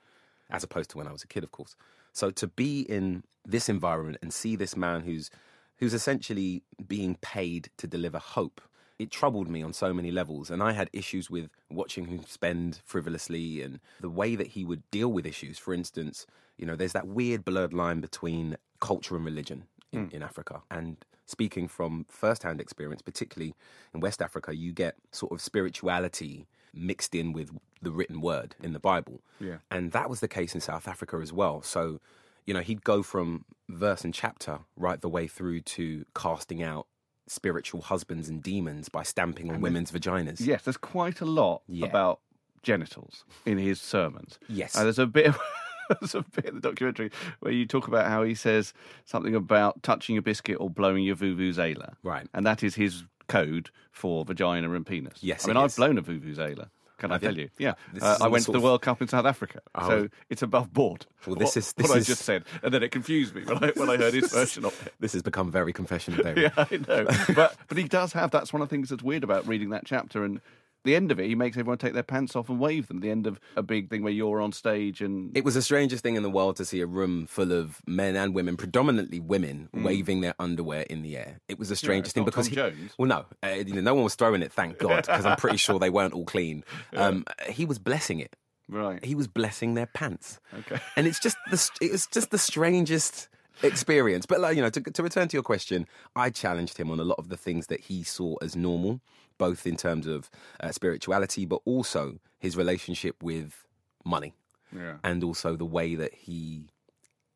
as 0.49 0.64
opposed 0.64 0.88
to 0.90 0.97
when 0.97 1.07
I 1.07 1.12
was 1.12 1.23
a 1.23 1.26
kid, 1.26 1.45
of 1.45 1.52
course. 1.52 1.76
So 2.14 2.31
to 2.31 2.47
be 2.47 2.81
in 2.81 3.25
this 3.45 3.69
environment 3.69 4.17
and 4.23 4.33
see 4.33 4.57
this 4.57 4.75
man 4.75 5.02
who's 5.02 5.31
who's 5.78 5.94
essentially 5.94 6.62
being 6.87 7.16
paid 7.20 7.70
to 7.78 7.87
deliver 7.87 8.18
hope. 8.18 8.61
It 8.99 9.11
troubled 9.11 9.49
me 9.49 9.62
on 9.62 9.73
so 9.73 9.94
many 9.94 10.11
levels, 10.11 10.50
and 10.50 10.61
I 10.62 10.73
had 10.73 10.90
issues 10.92 11.30
with 11.30 11.49
watching 11.70 12.06
him 12.06 12.25
spend 12.26 12.80
frivolously 12.85 13.62
and 13.62 13.78
the 14.00 14.11
way 14.11 14.35
that 14.35 14.49
he 14.49 14.64
would 14.64 14.82
deal 14.90 15.12
with 15.12 15.25
issues. 15.25 15.56
For 15.56 15.73
instance, 15.73 16.26
you 16.56 16.66
know, 16.66 16.75
there's 16.75 16.94
that 16.94 17.06
weird 17.06 17.44
blurred 17.44 17.73
line 17.73 18.00
between 18.00 18.56
culture 18.80 19.14
and 19.14 19.25
religion 19.25 19.64
in, 19.92 20.06
hmm. 20.06 20.16
in 20.16 20.23
Africa. 20.23 20.62
And 20.70 20.97
speaking 21.26 21.68
from 21.68 22.06
first-hand 22.08 22.61
experience, 22.61 23.02
particularly 23.02 23.54
in 23.94 24.00
West 24.00 24.20
Africa, 24.20 24.56
you 24.56 24.73
get 24.73 24.97
sort 25.12 25.30
of 25.30 25.40
spirituality 25.40 26.49
mixed 26.75 27.14
in 27.14 27.32
with 27.32 27.50
the 27.80 27.92
written 27.92 28.20
word 28.20 28.56
in 28.62 28.73
the 28.73 28.80
Bible. 28.80 29.20
Yeah. 29.38 29.58
And 29.70 29.92
that 29.92 30.11
was 30.11 30.20
the 30.20 30.28
case 30.28 30.54
in 30.54 30.61
South 30.61 30.88
Africa 30.88 31.18
as 31.23 31.32
well. 31.32 31.62
So, 31.62 32.00
you 32.49 32.55
know, 32.55 32.61
he'd 32.61 32.83
go 32.83 33.02
from 33.02 33.45
verse 33.69 34.05
and 34.05 34.14
chapter 34.14 34.61
right 34.75 35.00
the 35.02 35.09
way 35.09 35.26
through 35.28 35.61
to 35.61 36.07
casting 36.14 36.62
out 36.62 36.87
spiritual 37.26 37.83
husbands 37.83 38.31
and 38.31 38.43
demons 38.43 38.88
by 38.88 39.02
stamping 39.02 39.50
on 39.52 39.61
women's 39.61 39.90
vaginas. 39.93 40.40
Yes, 40.40 40.62
there's 40.62 40.78
quite 40.78 41.21
a 41.21 41.26
lot 41.26 41.61
Yeah. 41.69 41.87
about 41.87 42.21
genitals 42.62 43.25
in 43.45 43.59
his 43.59 43.81
sermons. 43.83 44.38
Yes. 44.49 44.75
And 44.75 44.87
there's 44.87 44.99
a 44.99 45.07
bit 45.07 45.26
of, 45.26 45.38
there's 46.00 46.14
a 46.14 46.23
bit 46.23 46.47
in 46.47 46.55
the 46.55 46.61
documentary 46.62 47.11
where 47.40 47.52
you 47.52 47.67
talk 47.67 47.87
about 47.87 48.07
how 48.07 48.23
he 48.23 48.35
says 48.35 48.73
something 49.05 49.35
about 49.35 49.83
touching 49.83 50.17
a 50.17 50.23
biscuit 50.23 50.57
or 50.59 50.71
blowing 50.71 51.05
your 51.05 51.17
vuvuzela. 51.17 51.97
Right. 52.02 52.26
And 52.33 52.47
that 52.47 52.62
is 52.62 52.76
his 52.76 53.05
code 53.28 53.69
for 53.93 54.25
vagina 54.25 54.73
and 54.73 54.87
penis. 54.87 55.19
Yes, 55.21 55.45
I 55.45 55.49
mean, 55.49 55.59
I've 55.59 55.76
blown 55.76 55.99
a 55.99 56.02
vuvuzela. 56.02 56.71
Can 56.99 57.12
I 57.12 57.19
tell 57.19 57.37
you? 57.37 57.49
Yeah. 57.59 57.75
Uh, 58.00 58.19
I 58.21 58.28
went 58.28 58.45
to 58.47 58.52
the 58.52 58.61
World 58.61 58.83
Cup 58.83 59.00
in 59.00 59.09
South 59.09 59.25
Africa. 59.25 59.61
Oh. 59.75 59.88
So 59.88 60.09
it's 60.28 60.43
above 60.43 60.73
board. 60.73 61.07
Well, 61.26 61.37
this 61.37 61.50
what, 61.50 61.57
is- 61.57 61.73
this 61.73 61.88
what 61.88 61.97
I 61.97 62.00
just 62.00 62.23
said. 62.25 62.45
And 62.62 62.75
then 62.75 62.83
it 62.83 62.90
confused 62.90 63.35
me 63.35 63.45
when 63.45 63.62
I, 63.62 63.71
when 63.76 63.88
I 63.88 63.97
heard 63.97 64.14
his 64.14 64.33
version 64.33 64.64
of 64.64 64.87
it. 64.87 64.93
This 64.99 65.12
has 65.12 65.23
become 65.23 65.50
very 65.50 65.73
confessional, 65.73 66.23
David. 66.23 66.38
Yeah, 66.57 66.64
I 66.71 66.76
know. 66.76 67.07
but 67.35 67.57
but 67.69 67.78
he 67.78 67.85
does 67.85 68.12
have 68.12 68.31
that's 68.31 68.52
one 68.52 68.62
of 68.62 68.69
the 68.69 68.75
things 68.75 68.88
that's 68.90 69.02
weird 69.02 69.25
about 69.25 69.47
reading 69.47 69.71
that 69.71 69.85
chapter 69.85 70.25
and 70.25 70.40
the 70.88 70.97
end 70.97 71.12
of 71.12 71.21
it, 71.21 71.26
he 71.26 71.35
makes 71.35 71.57
everyone 71.57 71.78
take 71.78 71.92
their 71.92 72.02
pants 72.02 72.35
off 72.35 72.49
and 72.49 72.59
wave 72.59 72.88
them. 72.88 73.00
The 73.00 73.11
end 73.11 73.26
of 73.26 73.38
a 73.57 73.62
big 73.62 73.90
thing 73.90 74.02
where 74.02 74.12
you're 74.12 74.40
on 74.40 74.52
stage 74.52 75.00
and 75.00 75.37
It 75.37 75.45
was 75.45 75.54
the 75.54 75.62
strangest 75.62 76.02
thing 76.02 76.16
in 76.16 76.23
the 76.23 76.30
world 76.30 76.57
to 76.57 76.64
see 76.64 76.80
a 76.80 76.87
room 76.87 77.26
full 77.26 77.52
of 77.52 77.80
men 77.87 78.16
and 78.16 78.35
women, 78.35 78.57
predominantly 78.57 79.21
women, 79.21 79.68
waving 79.73 80.23
their 80.23 80.35
underwear 80.38 80.83
in 80.83 81.02
the 81.02 81.16
air. 81.16 81.40
It 81.49 81.59
was 81.59 81.68
the 81.68 81.76
strangest 81.76 82.09
it's 82.11 82.14
thing 82.14 82.25
because 82.25 82.47
he- 82.47 82.57
Jones. 82.57 82.92
well, 82.99 83.09
no, 83.09 83.26
uh, 83.47 83.54
you 83.54 83.75
know, 83.75 83.80
no 83.83 83.95
one 83.95 84.04
was 84.04 84.14
throwing 84.14 84.42
it, 84.42 84.52
thank 84.52 84.78
God, 84.78 85.07
because 85.07 85.26
I'm 85.26 85.37
pretty 85.37 85.59
sure 85.59 85.78
they 85.78 85.90
weren't 85.90 86.14
all 86.14 86.25
clean. 86.25 86.64
Um, 86.97 87.25
he 87.49 87.64
was 87.64 87.78
blessing 87.78 88.18
it. 88.18 88.35
right. 88.68 89.04
He 89.04 89.14
was 89.14 89.28
blessing 89.28 89.75
their 89.75 89.87
pants. 89.87 90.40
Okay. 90.61 90.80
and 90.97 91.07
it's 91.07 91.21
just 91.21 91.37
the 91.50 91.71
it 91.80 91.92
was 91.92 92.07
just 92.07 92.30
the 92.30 92.38
strangest 92.38 93.28
experience. 93.62 94.26
But 94.26 94.40
like 94.40 94.57
you 94.57 94.62
know, 94.62 94.71
to, 94.71 94.80
to 94.80 95.02
return 95.02 95.28
to 95.28 95.37
your 95.37 95.42
question, 95.42 95.87
I 96.16 96.30
challenged 96.30 96.76
him 96.78 96.90
on 96.90 96.99
a 97.00 97.04
lot 97.04 97.18
of 97.18 97.28
the 97.28 97.37
things 97.37 97.66
that 97.68 97.80
he 97.80 98.02
saw 98.02 98.37
as 98.42 98.57
normal, 98.57 99.00
both 99.38 99.66
in 99.66 99.76
terms 99.76 100.07
of 100.07 100.30
uh, 100.61 100.71
spirituality, 100.73 101.45
but 101.47 101.61
also 101.64 102.18
his 102.38 102.57
relationship 102.57 103.23
with 103.23 103.66
money, 104.04 104.35
Yeah. 104.75 104.97
and 105.04 105.25
also 105.25 105.57
the 105.57 105.64
way 105.64 105.95
that 105.95 106.14
he 106.14 106.66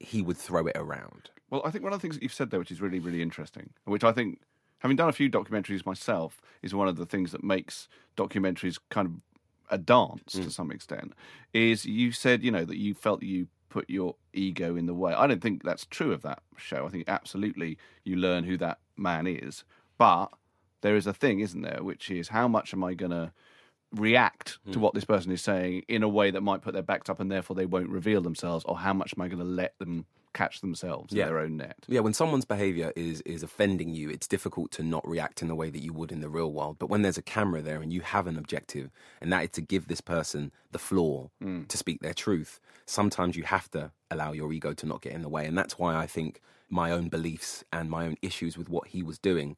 he 0.00 0.20
would 0.20 0.36
throw 0.36 0.66
it 0.66 0.76
around. 0.76 1.30
Well, 1.48 1.62
I 1.64 1.70
think 1.70 1.84
one 1.84 1.92
of 1.92 1.98
the 2.00 2.02
things 2.02 2.16
that 2.16 2.22
you've 2.24 2.32
said 2.34 2.50
there, 2.50 2.58
which 2.58 2.72
is 2.72 2.80
really, 2.80 2.98
really 2.98 3.22
interesting, 3.22 3.70
which 3.84 4.02
I 4.02 4.10
think, 4.10 4.40
having 4.78 4.96
done 4.96 5.08
a 5.08 5.12
few 5.12 5.30
documentaries 5.30 5.86
myself, 5.86 6.40
is 6.60 6.74
one 6.74 6.88
of 6.88 6.96
the 6.96 7.06
things 7.06 7.30
that 7.30 7.44
makes 7.44 7.88
documentaries 8.16 8.78
kind 8.90 9.06
of 9.06 9.12
a 9.70 9.78
dance 9.78 10.32
to 10.32 10.50
some 10.50 10.72
extent. 10.72 11.12
Is 11.52 11.84
you 11.86 12.10
said, 12.10 12.42
you 12.42 12.50
know, 12.50 12.64
that 12.64 12.78
you 12.78 12.94
felt 12.94 13.22
you 13.22 13.46
put 13.68 13.88
your 13.88 14.16
ego 14.32 14.74
in 14.76 14.86
the 14.86 14.92
way. 14.94 15.14
I 15.14 15.26
don't 15.28 15.40
think 15.40 15.62
that's 15.62 15.86
true 15.86 16.12
of 16.12 16.22
that 16.22 16.42
show. 16.56 16.84
I 16.84 16.88
think 16.88 17.04
absolutely 17.06 17.78
you 18.04 18.16
learn 18.16 18.42
who 18.44 18.56
that 18.58 18.80
man 18.96 19.26
is, 19.28 19.62
but 19.98 20.26
there 20.82 20.96
is 20.96 21.06
a 21.06 21.12
thing, 21.14 21.40
isn't 21.40 21.62
there, 21.62 21.80
which 21.82 22.10
is 22.10 22.28
how 22.28 22.46
much 22.46 22.72
am 22.74 22.84
I 22.84 22.94
going 22.94 23.10
to 23.12 23.32
react 23.92 24.58
to 24.66 24.72
Hmm. 24.78 24.80
what 24.80 24.94
this 24.94 25.04
person 25.04 25.32
is 25.32 25.42
saying 25.42 25.84
in 25.88 26.02
a 26.02 26.08
way 26.08 26.30
that 26.30 26.40
might 26.40 26.62
put 26.62 26.72
their 26.72 26.82
backs 26.82 27.10
up 27.10 27.20
and 27.20 27.30
therefore 27.30 27.56
they 27.56 27.66
won't 27.66 27.90
reveal 27.90 28.22
themselves, 28.22 28.64
or 28.66 28.78
how 28.78 28.92
much 28.94 29.14
am 29.16 29.22
I 29.22 29.28
going 29.28 29.38
to 29.38 29.44
let 29.44 29.78
them 29.78 30.06
catch 30.32 30.62
themselves 30.62 31.12
Yeah. 31.12 31.24
in 31.24 31.28
their 31.28 31.38
own 31.40 31.56
net? 31.58 31.76
Yeah, 31.88 32.00
when 32.00 32.14
someone's 32.14 32.46
behavior 32.46 32.90
is 32.96 33.20
is 33.22 33.42
offending 33.42 33.94
you, 33.94 34.08
it's 34.08 34.26
difficult 34.26 34.70
to 34.72 34.82
not 34.82 35.06
react 35.06 35.42
in 35.42 35.48
the 35.48 35.54
way 35.54 35.68
that 35.68 35.82
you 35.82 35.92
would 35.92 36.10
in 36.10 36.20
the 36.20 36.30
real 36.30 36.50
world. 36.50 36.78
But 36.78 36.86
when 36.88 37.02
there's 37.02 37.18
a 37.18 37.22
camera 37.22 37.60
there 37.60 37.82
and 37.82 37.92
you 37.92 38.00
have 38.00 38.26
an 38.26 38.38
objective, 38.38 38.90
and 39.20 39.30
that 39.30 39.44
is 39.44 39.50
to 39.50 39.60
give 39.60 39.88
this 39.88 40.00
person 40.00 40.50
the 40.70 40.78
floor 40.78 41.30
to 41.68 41.76
speak 41.76 42.00
their 42.00 42.14
truth, 42.14 42.60
sometimes 42.86 43.36
you 43.36 43.42
have 43.44 43.70
to 43.72 43.92
allow 44.10 44.32
your 44.32 44.50
ego 44.54 44.72
to 44.72 44.86
not 44.86 45.02
get 45.02 45.12
in 45.12 45.20
the 45.20 45.28
way. 45.28 45.44
And 45.44 45.56
that's 45.58 45.78
why 45.78 45.94
I 45.96 46.06
think 46.06 46.40
my 46.70 46.90
own 46.90 47.10
beliefs 47.10 47.62
and 47.70 47.90
my 47.90 48.06
own 48.06 48.16
issues 48.22 48.56
with 48.56 48.70
what 48.70 48.88
he 48.88 49.02
was 49.02 49.18
doing. 49.18 49.56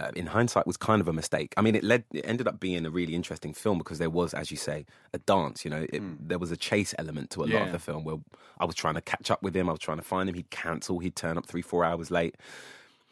Uh, 0.00 0.10
in 0.16 0.26
hindsight, 0.26 0.66
was 0.66 0.78
kind 0.78 1.00
of 1.02 1.08
a 1.08 1.12
mistake. 1.12 1.52
I 1.58 1.60
mean, 1.60 1.74
it 1.74 1.84
led, 1.84 2.04
it 2.12 2.24
ended 2.24 2.48
up 2.48 2.58
being 2.58 2.86
a 2.86 2.90
really 2.90 3.14
interesting 3.14 3.52
film 3.52 3.76
because 3.76 3.98
there 3.98 4.08
was, 4.08 4.32
as 4.32 4.50
you 4.50 4.56
say, 4.56 4.86
a 5.12 5.18
dance. 5.18 5.62
You 5.64 5.70
know, 5.70 5.86
it, 5.92 6.28
there 6.28 6.38
was 6.38 6.50
a 6.50 6.56
chase 6.56 6.94
element 6.98 7.28
to 7.30 7.42
a 7.42 7.46
lot 7.46 7.62
of 7.66 7.72
the 7.72 7.78
film 7.78 8.04
where 8.04 8.16
I 8.58 8.64
was 8.64 8.74
trying 8.74 8.94
to 8.94 9.02
catch 9.02 9.30
up 9.30 9.42
with 9.42 9.54
him. 9.54 9.68
I 9.68 9.72
was 9.72 9.80
trying 9.80 9.98
to 9.98 10.04
find 10.04 10.28
him. 10.28 10.34
He'd 10.36 10.50
cancel. 10.50 11.00
He'd 11.00 11.16
turn 11.16 11.36
up 11.36 11.46
three, 11.46 11.62
four 11.62 11.84
hours 11.84 12.10
late. 12.10 12.36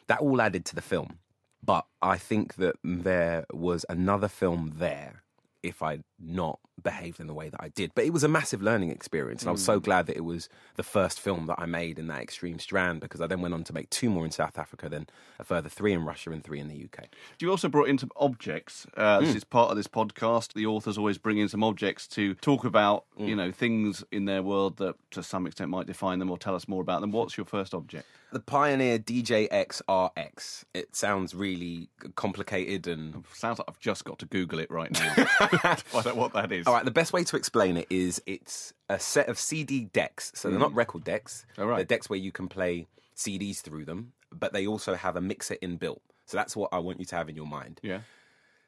That 0.06 0.20
all 0.20 0.40
added 0.40 0.64
to 0.66 0.74
the 0.74 0.80
film. 0.80 1.18
But 1.62 1.84
I 2.00 2.16
think 2.16 2.54
that 2.54 2.76
there 2.82 3.44
was 3.52 3.84
another 3.90 4.28
film 4.28 4.74
there 4.76 5.22
if 5.62 5.82
I'd 5.82 6.04
not 6.18 6.60
behaved 6.82 7.20
in 7.20 7.26
the 7.26 7.34
way 7.34 7.48
that 7.48 7.60
I 7.62 7.68
did. 7.68 7.92
But 7.94 8.04
it 8.04 8.12
was 8.12 8.24
a 8.24 8.28
massive 8.28 8.62
learning 8.62 8.90
experience. 8.90 9.42
And 9.42 9.48
I 9.48 9.52
was 9.52 9.64
so 9.64 9.80
glad 9.80 10.06
that 10.06 10.16
it 10.16 10.24
was 10.24 10.48
the 10.76 10.82
first 10.82 11.20
film 11.20 11.46
that 11.46 11.56
I 11.58 11.66
made 11.66 11.98
in 11.98 12.06
that 12.08 12.20
extreme 12.20 12.58
strand 12.58 13.00
because 13.00 13.20
I 13.20 13.26
then 13.26 13.40
went 13.40 13.54
on 13.54 13.64
to 13.64 13.72
make 13.72 13.90
two 13.90 14.10
more 14.10 14.24
in 14.24 14.30
South 14.30 14.58
Africa, 14.58 14.88
then 14.88 15.06
a 15.38 15.44
further 15.44 15.68
three 15.68 15.92
in 15.92 16.04
Russia 16.04 16.30
and 16.30 16.42
three 16.44 16.60
in 16.60 16.68
the 16.68 16.84
UK. 16.84 17.06
You 17.40 17.50
also 17.50 17.68
brought 17.68 17.88
in 17.88 17.98
some 17.98 18.10
objects. 18.16 18.86
Uh, 18.96 19.18
Hmm. 19.18 19.24
This 19.24 19.34
is 19.36 19.44
part 19.44 19.70
of 19.70 19.76
this 19.76 19.86
podcast. 19.88 20.52
The 20.52 20.66
authors 20.66 20.96
always 20.98 21.18
bring 21.18 21.38
in 21.38 21.48
some 21.48 21.64
objects 21.64 22.06
to 22.08 22.34
talk 22.34 22.64
about, 22.64 23.04
Hmm. 23.16 23.24
you 23.26 23.34
know, 23.36 23.50
things 23.52 24.04
in 24.12 24.24
their 24.26 24.42
world 24.42 24.76
that 24.78 24.94
to 25.12 25.22
some 25.22 25.46
extent 25.46 25.70
might 25.70 25.86
define 25.86 26.18
them 26.18 26.30
or 26.30 26.38
tell 26.38 26.54
us 26.54 26.68
more 26.68 26.80
about 26.82 27.00
them. 27.00 27.10
What's 27.10 27.36
your 27.36 27.46
first 27.46 27.74
object? 27.74 28.06
The 28.30 28.40
Pioneer 28.40 28.98
DJX-RX. 28.98 30.64
It 30.74 30.94
sounds 30.94 31.34
really 31.34 31.88
complicated 32.14 32.86
and 32.86 33.24
Sounds 33.32 33.58
like 33.58 33.68
I've 33.68 33.78
just 33.80 34.04
got 34.04 34.18
to 34.18 34.26
Google 34.26 34.58
it 34.58 34.70
right 34.70 34.90
now 34.92 35.14
to 35.14 35.24
find 35.76 36.06
out 36.06 36.16
what 36.16 36.32
that 36.34 36.52
is. 36.52 36.66
All 36.68 36.74
right, 36.74 36.84
the 36.84 36.90
best 36.90 37.14
way 37.14 37.24
to 37.24 37.36
explain 37.36 37.78
it 37.78 37.86
is 37.88 38.20
it's 38.26 38.74
a 38.90 38.98
set 38.98 39.30
of 39.30 39.38
CD 39.38 39.86
decks. 39.86 40.32
So 40.34 40.50
they're 40.50 40.58
not 40.58 40.68
mm-hmm. 40.68 40.76
record 40.76 41.02
decks. 41.02 41.46
All 41.56 41.64
right. 41.64 41.76
They're 41.76 41.96
decks 41.96 42.10
where 42.10 42.18
you 42.18 42.30
can 42.30 42.46
play 42.46 42.86
CDs 43.16 43.62
through 43.62 43.86
them, 43.86 44.12
but 44.30 44.52
they 44.52 44.66
also 44.66 44.94
have 44.94 45.16
a 45.16 45.20
mixer 45.22 45.56
inbuilt. 45.62 46.00
So 46.26 46.36
that's 46.36 46.54
what 46.54 46.68
I 46.70 46.78
want 46.78 47.00
you 47.00 47.06
to 47.06 47.16
have 47.16 47.30
in 47.30 47.36
your 47.36 47.46
mind. 47.46 47.80
Yeah. 47.82 48.00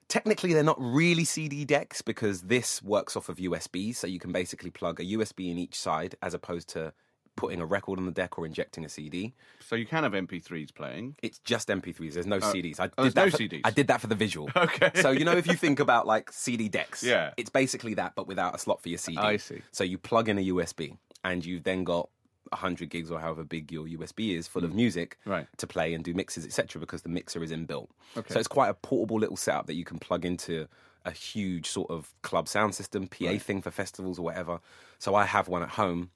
Technically, 0.09 0.54
they're 0.54 0.62
not 0.62 0.80
really 0.80 1.25
CD 1.25 1.66
decks 1.66 2.00
because 2.00 2.40
this 2.40 2.83
works 2.83 3.16
off 3.16 3.28
of 3.28 3.37
USBs. 3.37 3.97
So 3.97 4.07
you 4.07 4.19
can 4.19 4.33
basically 4.33 4.71
plug 4.71 4.99
a 4.99 5.04
USB 5.04 5.50
in 5.50 5.59
each 5.59 5.78
side 5.78 6.14
as 6.23 6.33
opposed 6.33 6.71
to 6.71 6.95
putting 7.40 7.61
a 7.61 7.66
record 7.66 7.99
on 7.99 8.06
the 8.06 8.12
deck 8.12 8.38
or 8.38 8.44
injecting 8.47 8.85
a 8.85 8.88
CD. 8.88 9.35
So 9.61 9.75
you 9.76 9.87
can 9.87 10.02
have 10.04 10.12
MP3s 10.12 10.75
playing. 10.75 11.16
It's 11.23 11.38
just 11.40 11.68
MP3s. 11.68 12.12
There's 12.14 12.26
no 12.26 12.38
CDs. 12.38 12.78
I 12.78 12.90
oh, 12.99 13.04
did 13.04 13.14
there's 13.14 13.16
no 13.16 13.25
that 13.25 13.30
for, 13.32 13.38
CDs? 13.38 13.61
I 13.64 13.70
did 13.70 13.87
that 13.88 14.00
for 14.00 14.06
the 14.06 14.14
visual. 14.14 14.49
Okay. 14.56 14.90
So 14.97 15.11
you 15.11 15.25
know, 15.25 15.37
if 15.37 15.47
you 15.47 15.54
think 15.54 15.80
about 15.80 16.06
like 16.06 16.30
CD 16.32 16.68
decks, 16.68 17.02
Yeah. 17.02 17.32
it's 17.37 17.50
basically 17.50 17.94
that, 17.94 18.14
but 18.14 18.26
without 18.26 18.54
a 18.54 18.59
slot 18.59 18.82
for 18.82 18.88
your 18.90 18.99
CD. 18.99 19.18
I 19.18 19.37
see. 19.38 19.62
So 19.73 19.82
you 19.85 19.97
plug 19.99 20.28
in 20.28 20.38
a 20.38 20.42
USB, 20.52 20.97
and 21.25 21.44
you've 21.44 21.64
then 21.64 21.82
got 21.85 22.09
100 22.50 22.88
gigs 22.90 23.11
or 23.11 23.20
however 23.20 23.44
big 23.44 23.70
your 23.70 23.87
USB 23.87 24.37
is 24.37 24.49
full 24.49 24.64
of 24.64 24.75
music 24.75 25.16
Mm. 25.26 25.30
Right. 25.30 25.47
to 25.59 25.66
play 25.66 25.94
and 25.94 26.02
do 26.04 26.12
mixes, 26.14 26.44
etc. 26.44 26.80
Because 26.80 27.02
the 27.02 27.09
mixer 27.09 27.42
is 27.42 27.52
inbuilt. 27.52 27.88
Okay. 28.16 28.32
So 28.35 28.38
it's 28.38 28.49
quite 28.49 28.68
a 28.68 28.75
portable 28.75 29.18
little 29.18 29.37
setup 29.37 29.66
that 29.66 29.75
you 29.75 29.85
can 29.85 29.99
plug 29.99 30.25
into 30.25 30.66
a 31.04 31.11
huge 31.12 31.66
sort 31.68 31.90
of 31.90 32.12
club 32.23 32.47
sound 32.49 32.75
system, 32.75 33.06
PA 33.06 33.38
thing 33.38 33.62
for 33.62 33.70
festivals 33.70 34.18
or 34.18 34.23
whatever. 34.23 34.61
So 34.99 35.14
I 35.14 35.25
have 35.25 35.49
one 35.49 35.62
at 35.62 35.70
home. 35.70 36.11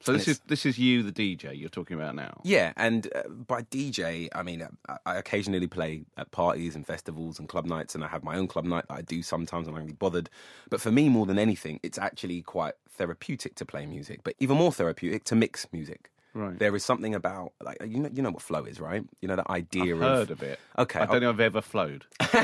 So 0.00 0.12
this 0.12 0.28
is 0.28 0.40
this 0.46 0.66
is 0.66 0.78
you, 0.78 1.02
the 1.02 1.12
DJ, 1.12 1.58
you're 1.58 1.68
talking 1.68 1.96
about 1.96 2.14
now. 2.14 2.40
Yeah, 2.44 2.72
and 2.76 3.08
uh, 3.14 3.28
by 3.28 3.62
DJ, 3.62 4.28
I 4.34 4.42
mean 4.42 4.66
I, 4.88 4.96
I 5.06 5.16
occasionally 5.16 5.66
play 5.66 6.04
at 6.16 6.30
parties 6.30 6.76
and 6.76 6.86
festivals 6.86 7.38
and 7.38 7.48
club 7.48 7.66
nights, 7.66 7.94
and 7.94 8.04
I 8.04 8.08
have 8.08 8.22
my 8.22 8.36
own 8.36 8.46
club 8.46 8.64
night 8.64 8.84
that 8.88 8.94
I 8.94 9.02
do 9.02 9.22
sometimes. 9.22 9.66
I'm 9.66 9.74
not 9.74 9.80
really 9.80 9.94
bothered, 9.94 10.30
but 10.70 10.80
for 10.80 10.90
me, 10.90 11.08
more 11.08 11.26
than 11.26 11.38
anything, 11.38 11.80
it's 11.82 11.98
actually 11.98 12.42
quite 12.42 12.74
therapeutic 12.88 13.54
to 13.56 13.64
play 13.64 13.86
music, 13.86 14.20
but 14.22 14.34
even 14.38 14.56
more 14.56 14.72
therapeutic 14.72 15.24
to 15.24 15.34
mix 15.34 15.66
music. 15.72 16.10
Right. 16.36 16.58
There 16.58 16.76
is 16.76 16.84
something 16.84 17.14
about 17.14 17.54
like 17.62 17.78
you 17.80 17.98
know 17.98 18.10
you 18.12 18.20
know 18.20 18.30
what 18.30 18.42
flow 18.42 18.64
is, 18.64 18.78
right? 18.78 19.02
You 19.22 19.28
know 19.28 19.36
that 19.36 19.48
idea 19.48 19.96
I've 19.96 20.02
of 20.02 20.08
heard 20.08 20.30
of 20.30 20.42
it. 20.42 20.60
Okay, 20.78 21.00
I 21.00 21.06
don't 21.06 21.22
know 21.22 21.30
if 21.30 21.36
I've 21.36 21.40
ever 21.40 21.62
flowed. 21.62 22.04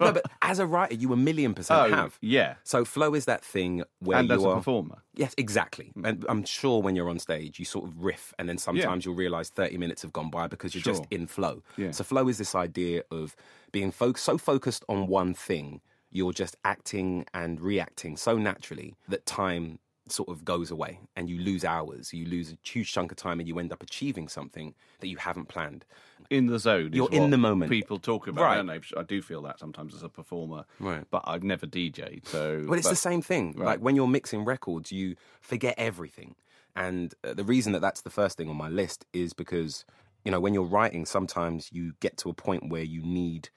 no, 0.00 0.12
but 0.12 0.24
as 0.40 0.58
a 0.58 0.64
writer, 0.64 0.94
you 0.94 1.12
a 1.12 1.16
million 1.16 1.52
percent 1.52 1.92
oh, 1.92 1.94
have. 1.94 2.12
Oh, 2.14 2.18
yeah. 2.22 2.54
So 2.64 2.86
flow 2.86 3.12
is 3.12 3.26
that 3.26 3.44
thing 3.44 3.84
where 3.98 4.16
and 4.16 4.28
you 4.30 4.34
as 4.34 4.42
a 4.42 4.48
are. 4.48 4.56
performer. 4.56 5.02
Yes, 5.14 5.34
exactly. 5.36 5.92
Mm. 5.98 6.08
And 6.08 6.26
I'm 6.30 6.44
sure 6.44 6.80
when 6.80 6.96
you're 6.96 7.10
on 7.10 7.18
stage, 7.18 7.58
you 7.58 7.66
sort 7.66 7.84
of 7.84 8.02
riff, 8.02 8.32
and 8.38 8.48
then 8.48 8.56
sometimes 8.56 9.04
you'll 9.04 9.14
realize 9.14 9.50
30 9.50 9.76
minutes 9.76 10.00
have 10.00 10.14
gone 10.14 10.30
by 10.30 10.46
because 10.46 10.74
you're 10.74 10.82
just 10.82 11.04
in 11.10 11.26
flow. 11.26 11.62
Yeah. 11.76 11.90
So 11.90 12.04
flow 12.04 12.28
is 12.28 12.38
this 12.38 12.54
idea 12.54 13.02
of 13.10 13.36
being 13.70 13.90
fo- 13.90 14.14
so 14.14 14.38
focused 14.38 14.82
on 14.88 15.08
one 15.08 15.34
thing, 15.34 15.82
you're 16.10 16.32
just 16.32 16.56
acting 16.64 17.26
and 17.34 17.60
reacting 17.60 18.16
so 18.16 18.38
naturally 18.38 18.94
that 19.08 19.26
time 19.26 19.78
sort 20.08 20.28
of 20.28 20.44
goes 20.44 20.70
away 20.70 21.00
and 21.16 21.28
you 21.28 21.38
lose 21.38 21.64
hours, 21.64 22.12
you 22.12 22.26
lose 22.26 22.52
a 22.52 22.58
huge 22.62 22.92
chunk 22.92 23.10
of 23.10 23.16
time, 23.16 23.40
and 23.40 23.48
you 23.48 23.58
end 23.58 23.72
up 23.72 23.82
achieving 23.82 24.28
something 24.28 24.74
that 25.00 25.08
you 25.08 25.16
haven't 25.16 25.46
planned. 25.48 25.84
In 26.30 26.46
the 26.46 26.58
zone. 26.58 26.90
You're 26.92 27.10
in 27.12 27.30
the 27.30 27.38
moment. 27.38 27.70
People 27.70 27.98
talk 27.98 28.26
about. 28.26 28.42
Right. 28.42 28.52
I 28.54 28.56
don't 28.56 28.66
know. 28.66 28.80
I 28.96 29.02
do 29.02 29.22
feel 29.22 29.42
that 29.42 29.60
sometimes 29.60 29.94
as 29.94 30.02
a 30.02 30.08
performer. 30.08 30.64
Right. 30.80 31.04
But 31.10 31.22
I've 31.24 31.44
never 31.44 31.66
DJ'd. 31.66 32.26
So. 32.26 32.64
Well, 32.66 32.78
it's 32.78 32.86
but- 32.86 32.90
the 32.90 32.96
same 32.96 33.22
thing. 33.22 33.54
Like 33.56 33.80
when 33.80 33.94
you're 33.94 34.08
mixing 34.08 34.44
records, 34.44 34.90
you 34.90 35.16
forget 35.40 35.74
everything. 35.78 36.34
And 36.74 37.14
uh, 37.24 37.34
the 37.34 37.44
reason 37.44 37.72
that 37.72 37.80
that's 37.80 38.02
the 38.02 38.10
first 38.10 38.36
thing 38.36 38.48
on 38.48 38.56
my 38.56 38.68
list 38.68 39.06
is 39.12 39.32
because, 39.32 39.84
you 40.24 40.30
know, 40.30 40.40
when 40.40 40.52
you're 40.52 40.64
writing, 40.64 41.06
sometimes 41.06 41.70
you 41.72 41.94
get 42.00 42.16
to 42.18 42.28
a 42.28 42.34
point 42.34 42.68
where 42.70 42.82
you 42.82 43.02
need 43.02 43.48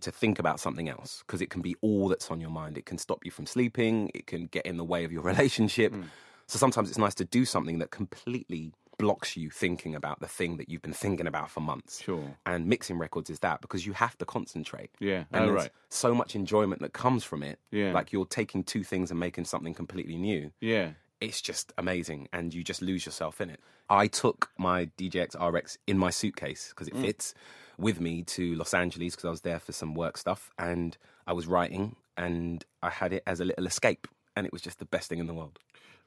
to 0.00 0.10
think 0.10 0.38
about 0.38 0.60
something 0.60 0.88
else 0.88 1.22
because 1.26 1.40
it 1.40 1.50
can 1.50 1.62
be 1.62 1.74
all 1.80 2.08
that's 2.08 2.30
on 2.30 2.40
your 2.40 2.50
mind. 2.50 2.76
It 2.78 2.86
can 2.86 2.98
stop 2.98 3.24
you 3.24 3.30
from 3.30 3.46
sleeping, 3.46 4.10
it 4.14 4.26
can 4.26 4.46
get 4.46 4.66
in 4.66 4.76
the 4.76 4.84
way 4.84 5.04
of 5.04 5.12
your 5.12 5.22
relationship. 5.32 5.92
Hmm. 5.94 6.02
So 6.46 6.58
sometimes 6.58 6.88
it's 6.88 6.98
nice 6.98 7.14
to 7.16 7.24
do 7.24 7.44
something 7.44 7.78
that 7.80 7.90
completely 7.90 8.72
blocks 8.98 9.36
you 9.36 9.50
thinking 9.50 9.94
about 9.94 10.20
the 10.20 10.26
thing 10.26 10.56
that 10.56 10.70
you've 10.70 10.80
been 10.80 10.92
thinking 10.92 11.26
about 11.26 11.50
for 11.50 11.60
months. 11.60 12.00
Sure. 12.02 12.34
And 12.46 12.66
mixing 12.66 12.98
records 12.98 13.28
is 13.28 13.40
that 13.40 13.60
because 13.60 13.84
you 13.84 13.92
have 13.92 14.16
to 14.18 14.24
concentrate. 14.24 14.90
Yeah. 15.00 15.24
And 15.32 15.44
Oh, 15.44 15.46
there's 15.48 15.62
right. 15.64 15.70
so 15.90 16.14
much 16.14 16.34
enjoyment 16.34 16.80
that 16.80 16.94
comes 16.94 17.22
from 17.24 17.42
it. 17.42 17.58
Yeah. 17.70 17.92
Like 17.92 18.12
you're 18.12 18.24
taking 18.24 18.64
two 18.64 18.84
things 18.84 19.10
and 19.10 19.20
making 19.20 19.44
something 19.44 19.74
completely 19.74 20.16
new. 20.16 20.50
Yeah. 20.60 20.90
It's 21.20 21.42
just 21.42 21.72
amazing 21.76 22.28
and 22.32 22.54
you 22.54 22.62
just 22.64 22.80
lose 22.80 23.04
yourself 23.04 23.40
in 23.40 23.50
it. 23.50 23.60
I 23.90 24.06
took 24.06 24.50
my 24.56 24.86
DJX 24.96 25.34
RX 25.52 25.76
in 25.86 25.98
my 25.98 26.10
suitcase 26.10 26.68
because 26.70 26.88
it 26.88 26.94
Mm. 26.94 27.02
fits 27.02 27.34
with 27.78 28.00
me 28.00 28.22
to 28.22 28.54
Los 28.56 28.72
Angeles 28.74 29.14
because 29.14 29.24
I 29.26 29.30
was 29.30 29.40
there 29.42 29.58
for 29.60 29.72
some 29.72 29.94
work 29.94 30.16
stuff 30.16 30.50
and 30.58 30.96
I 31.26 31.32
was 31.32 31.46
writing 31.46 31.96
and 32.16 32.64
I 32.82 32.90
had 32.90 33.12
it 33.12 33.22
as 33.26 33.40
a 33.40 33.44
little 33.44 33.66
escape 33.66 34.08
and 34.34 34.46
it 34.46 34.52
was 34.52 34.62
just 34.62 34.78
the 34.78 34.84
best 34.86 35.08
thing 35.08 35.18
in 35.18 35.26
the 35.26 35.34
world. 35.34 35.58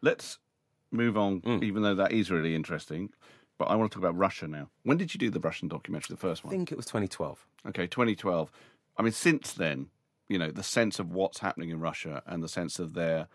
Let's 0.01 0.39
move 0.91 1.17
on, 1.17 1.41
Mm. 1.41 1.63
even 1.63 1.83
though 1.83 1.95
that 1.95 2.11
is 2.11 2.31
really 2.31 2.55
interesting. 2.55 3.09
But 3.57 3.65
I 3.65 3.75
want 3.75 3.91
to 3.91 3.95
talk 3.95 4.03
about 4.03 4.17
Russia 4.17 4.47
now. 4.47 4.69
When 4.83 4.97
did 4.97 5.13
you 5.13 5.17
do 5.19 5.29
the 5.29 5.39
Russian 5.39 5.67
documentary, 5.67 6.13
the 6.13 6.19
first 6.19 6.43
one? 6.43 6.53
I 6.53 6.57
think 6.57 6.71
it 6.71 6.77
was 6.77 6.85
2012. 6.85 7.45
Okay, 7.67 7.87
2012. 7.87 8.49
I 8.97 9.01
mean, 9.03 9.11
since 9.11 9.51
then, 9.53 9.87
you 10.29 10.39
know, 10.39 10.49
the 10.49 10.63
sense 10.63 10.97
of 10.99 11.11
what's 11.11 11.39
happening 11.39 11.69
in 11.69 11.79
Russia 11.79 12.23
and 12.25 12.41
the 12.41 12.47
sense 12.47 12.79
of 12.79 12.93
their, 12.93 13.27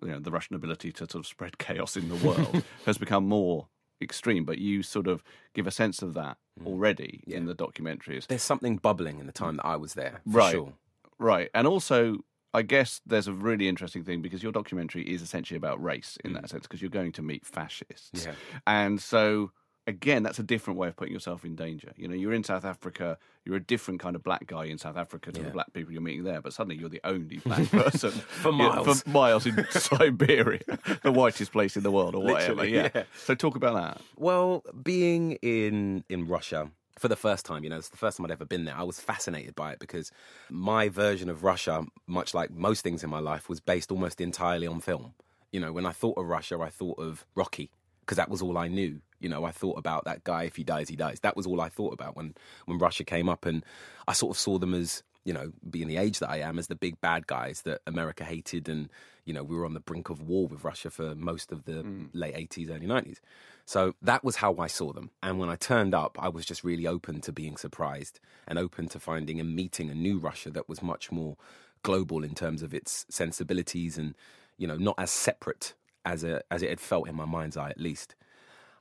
you 0.00 0.08
know, 0.08 0.20
the 0.20 0.30
Russian 0.30 0.54
ability 0.54 0.92
to 0.92 0.98
sort 1.10 1.16
of 1.16 1.26
spread 1.26 1.58
chaos 1.58 1.96
in 1.96 2.08
the 2.08 2.16
world 2.16 2.62
has 2.86 2.98
become 2.98 3.26
more 3.26 3.66
extreme. 4.04 4.44
But 4.44 4.58
you 4.58 4.82
sort 4.82 5.08
of 5.08 5.24
give 5.54 5.66
a 5.66 5.70
sense 5.72 6.02
of 6.02 6.14
that 6.14 6.36
Mm. 6.60 6.66
already 6.68 7.24
in 7.26 7.46
the 7.46 7.54
documentaries. 7.54 8.28
There's 8.28 8.42
something 8.44 8.76
bubbling 8.76 9.18
in 9.18 9.26
the 9.26 9.32
time 9.32 9.56
that 9.56 9.66
I 9.66 9.74
was 9.74 9.94
there. 9.94 10.20
For 10.24 10.38
Right. 10.38 10.52
Sure. 10.52 10.72
Right. 11.18 11.50
And 11.52 11.66
also, 11.66 12.18
I 12.52 12.62
guess 12.62 13.00
there's 13.04 13.26
a 13.26 13.32
really 13.32 13.66
interesting 13.66 14.04
thing 14.04 14.22
because 14.22 14.40
your 14.44 14.52
documentary 14.52 15.02
is 15.02 15.20
essentially 15.20 15.56
about 15.56 15.82
race 15.82 16.16
in 16.24 16.32
that 16.34 16.48
sense 16.48 16.62
because 16.62 16.80
you're 16.80 16.90
going 16.90 17.10
to 17.12 17.22
meet 17.22 17.44
fascists. 17.44 18.10
Mm. 18.20 18.26
Yeah. 18.26 18.34
And 18.68 19.02
so, 19.02 19.50
again, 19.86 20.22
that's 20.22 20.38
a 20.38 20.42
different 20.42 20.78
way 20.78 20.88
of 20.88 20.96
putting 20.96 21.12
yourself 21.12 21.44
in 21.44 21.54
danger. 21.54 21.92
You 21.96 22.08
know, 22.08 22.14
you're 22.14 22.32
in 22.32 22.44
South 22.44 22.64
Africa, 22.64 23.18
you're 23.44 23.56
a 23.56 23.60
different 23.62 24.00
kind 24.00 24.16
of 24.16 24.22
black 24.22 24.46
guy 24.46 24.64
in 24.64 24.78
South 24.78 24.96
Africa 24.96 25.32
to 25.32 25.42
the 25.42 25.50
black 25.50 25.72
people 25.72 25.92
you're 25.92 26.02
meeting 26.02 26.24
there, 26.24 26.40
but 26.40 26.52
suddenly 26.52 26.76
you're 26.76 26.88
the 26.88 27.00
only 27.04 27.36
black 27.44 27.68
person 27.70 28.10
For 28.10 28.50
Yeah, 28.52 28.68
miles. 28.68 29.02
for 29.02 29.10
miles 29.10 29.46
in 29.46 29.66
Siberia, 29.70 30.60
the 31.02 31.12
whitest 31.12 31.52
place 31.52 31.76
in 31.76 31.82
the 31.82 31.90
world 31.90 32.14
or 32.14 32.22
whatever. 32.22 32.64
Yeah. 32.66 32.88
yeah. 32.94 33.04
So, 33.16 33.34
talk 33.34 33.56
about 33.56 33.74
that. 33.74 34.00
Well, 34.16 34.64
being 34.82 35.32
in 35.42 36.04
in 36.08 36.26
Russia 36.26 36.70
for 36.98 37.08
the 37.08 37.16
first 37.16 37.44
time, 37.44 37.64
you 37.64 37.70
know, 37.70 37.76
it's 37.76 37.88
the 37.88 37.96
first 37.96 38.16
time 38.16 38.24
I'd 38.26 38.32
ever 38.32 38.44
been 38.44 38.64
there. 38.64 38.76
I 38.76 38.84
was 38.84 39.00
fascinated 39.00 39.54
by 39.54 39.72
it 39.72 39.80
because 39.80 40.10
my 40.48 40.88
version 40.88 41.28
of 41.28 41.42
Russia, 41.44 41.84
much 42.06 42.34
like 42.34 42.50
most 42.50 42.82
things 42.82 43.02
in 43.02 43.10
my 43.10 43.18
life, 43.18 43.48
was 43.48 43.60
based 43.60 43.90
almost 43.90 44.20
entirely 44.20 44.66
on 44.66 44.80
film. 44.80 45.14
You 45.52 45.60
know, 45.60 45.72
when 45.72 45.86
I 45.86 45.92
thought 45.92 46.16
of 46.18 46.26
Russia, 46.26 46.58
I 46.60 46.70
thought 46.70 46.98
of 46.98 47.24
Rocky 47.34 47.70
because 48.04 48.16
that 48.16 48.30
was 48.30 48.42
all 48.42 48.58
I 48.58 48.68
knew. 48.68 49.00
You 49.20 49.28
know, 49.28 49.44
I 49.44 49.52
thought 49.52 49.78
about 49.78 50.04
that 50.04 50.24
guy. 50.24 50.44
If 50.44 50.56
he 50.56 50.64
dies, 50.64 50.88
he 50.88 50.96
dies. 50.96 51.20
That 51.20 51.36
was 51.36 51.46
all 51.46 51.60
I 51.60 51.68
thought 51.68 51.94
about 51.94 52.16
when 52.16 52.34
when 52.66 52.78
Russia 52.78 53.04
came 53.04 53.28
up, 53.28 53.46
and 53.46 53.64
I 54.06 54.12
sort 54.12 54.36
of 54.36 54.40
saw 54.40 54.58
them 54.58 54.74
as 54.74 55.02
you 55.24 55.32
know, 55.32 55.52
being 55.68 55.88
the 55.88 55.96
age 55.96 56.18
that 56.18 56.28
I 56.28 56.40
am, 56.40 56.58
as 56.58 56.66
the 56.66 56.74
big 56.74 57.00
bad 57.00 57.26
guys 57.26 57.62
that 57.62 57.80
America 57.86 58.24
hated, 58.24 58.68
and 58.68 58.90
you 59.24 59.32
know, 59.32 59.42
we 59.42 59.56
were 59.56 59.64
on 59.64 59.72
the 59.72 59.80
brink 59.80 60.10
of 60.10 60.20
war 60.20 60.46
with 60.46 60.64
Russia 60.64 60.90
for 60.90 61.14
most 61.14 61.50
of 61.50 61.64
the 61.64 61.82
mm. 61.82 62.08
late 62.12 62.34
eighties, 62.36 62.70
early 62.70 62.86
nineties. 62.86 63.20
So 63.64 63.94
that 64.02 64.22
was 64.22 64.36
how 64.36 64.56
I 64.58 64.66
saw 64.66 64.92
them. 64.92 65.10
And 65.22 65.38
when 65.38 65.48
I 65.48 65.56
turned 65.56 65.94
up, 65.94 66.18
I 66.20 66.28
was 66.28 66.44
just 66.44 66.62
really 66.62 66.86
open 66.86 67.22
to 67.22 67.32
being 67.32 67.56
surprised 67.56 68.20
and 68.46 68.58
open 68.58 68.88
to 68.88 69.00
finding 69.00 69.40
and 69.40 69.56
meeting 69.56 69.88
a 69.88 69.94
new 69.94 70.18
Russia 70.18 70.50
that 70.50 70.68
was 70.68 70.82
much 70.82 71.10
more 71.10 71.38
global 71.82 72.22
in 72.22 72.34
terms 72.34 72.62
of 72.62 72.74
its 72.74 73.06
sensibilities 73.08 73.96
and 73.96 74.14
you 74.58 74.66
know, 74.66 74.76
not 74.76 74.94
as 74.98 75.10
separate 75.10 75.74
as 76.04 76.24
a, 76.24 76.42
as 76.50 76.62
it 76.62 76.68
had 76.68 76.80
felt 76.80 77.08
in 77.08 77.14
my 77.14 77.24
mind's 77.24 77.56
eye, 77.56 77.70
at 77.70 77.80
least. 77.80 78.14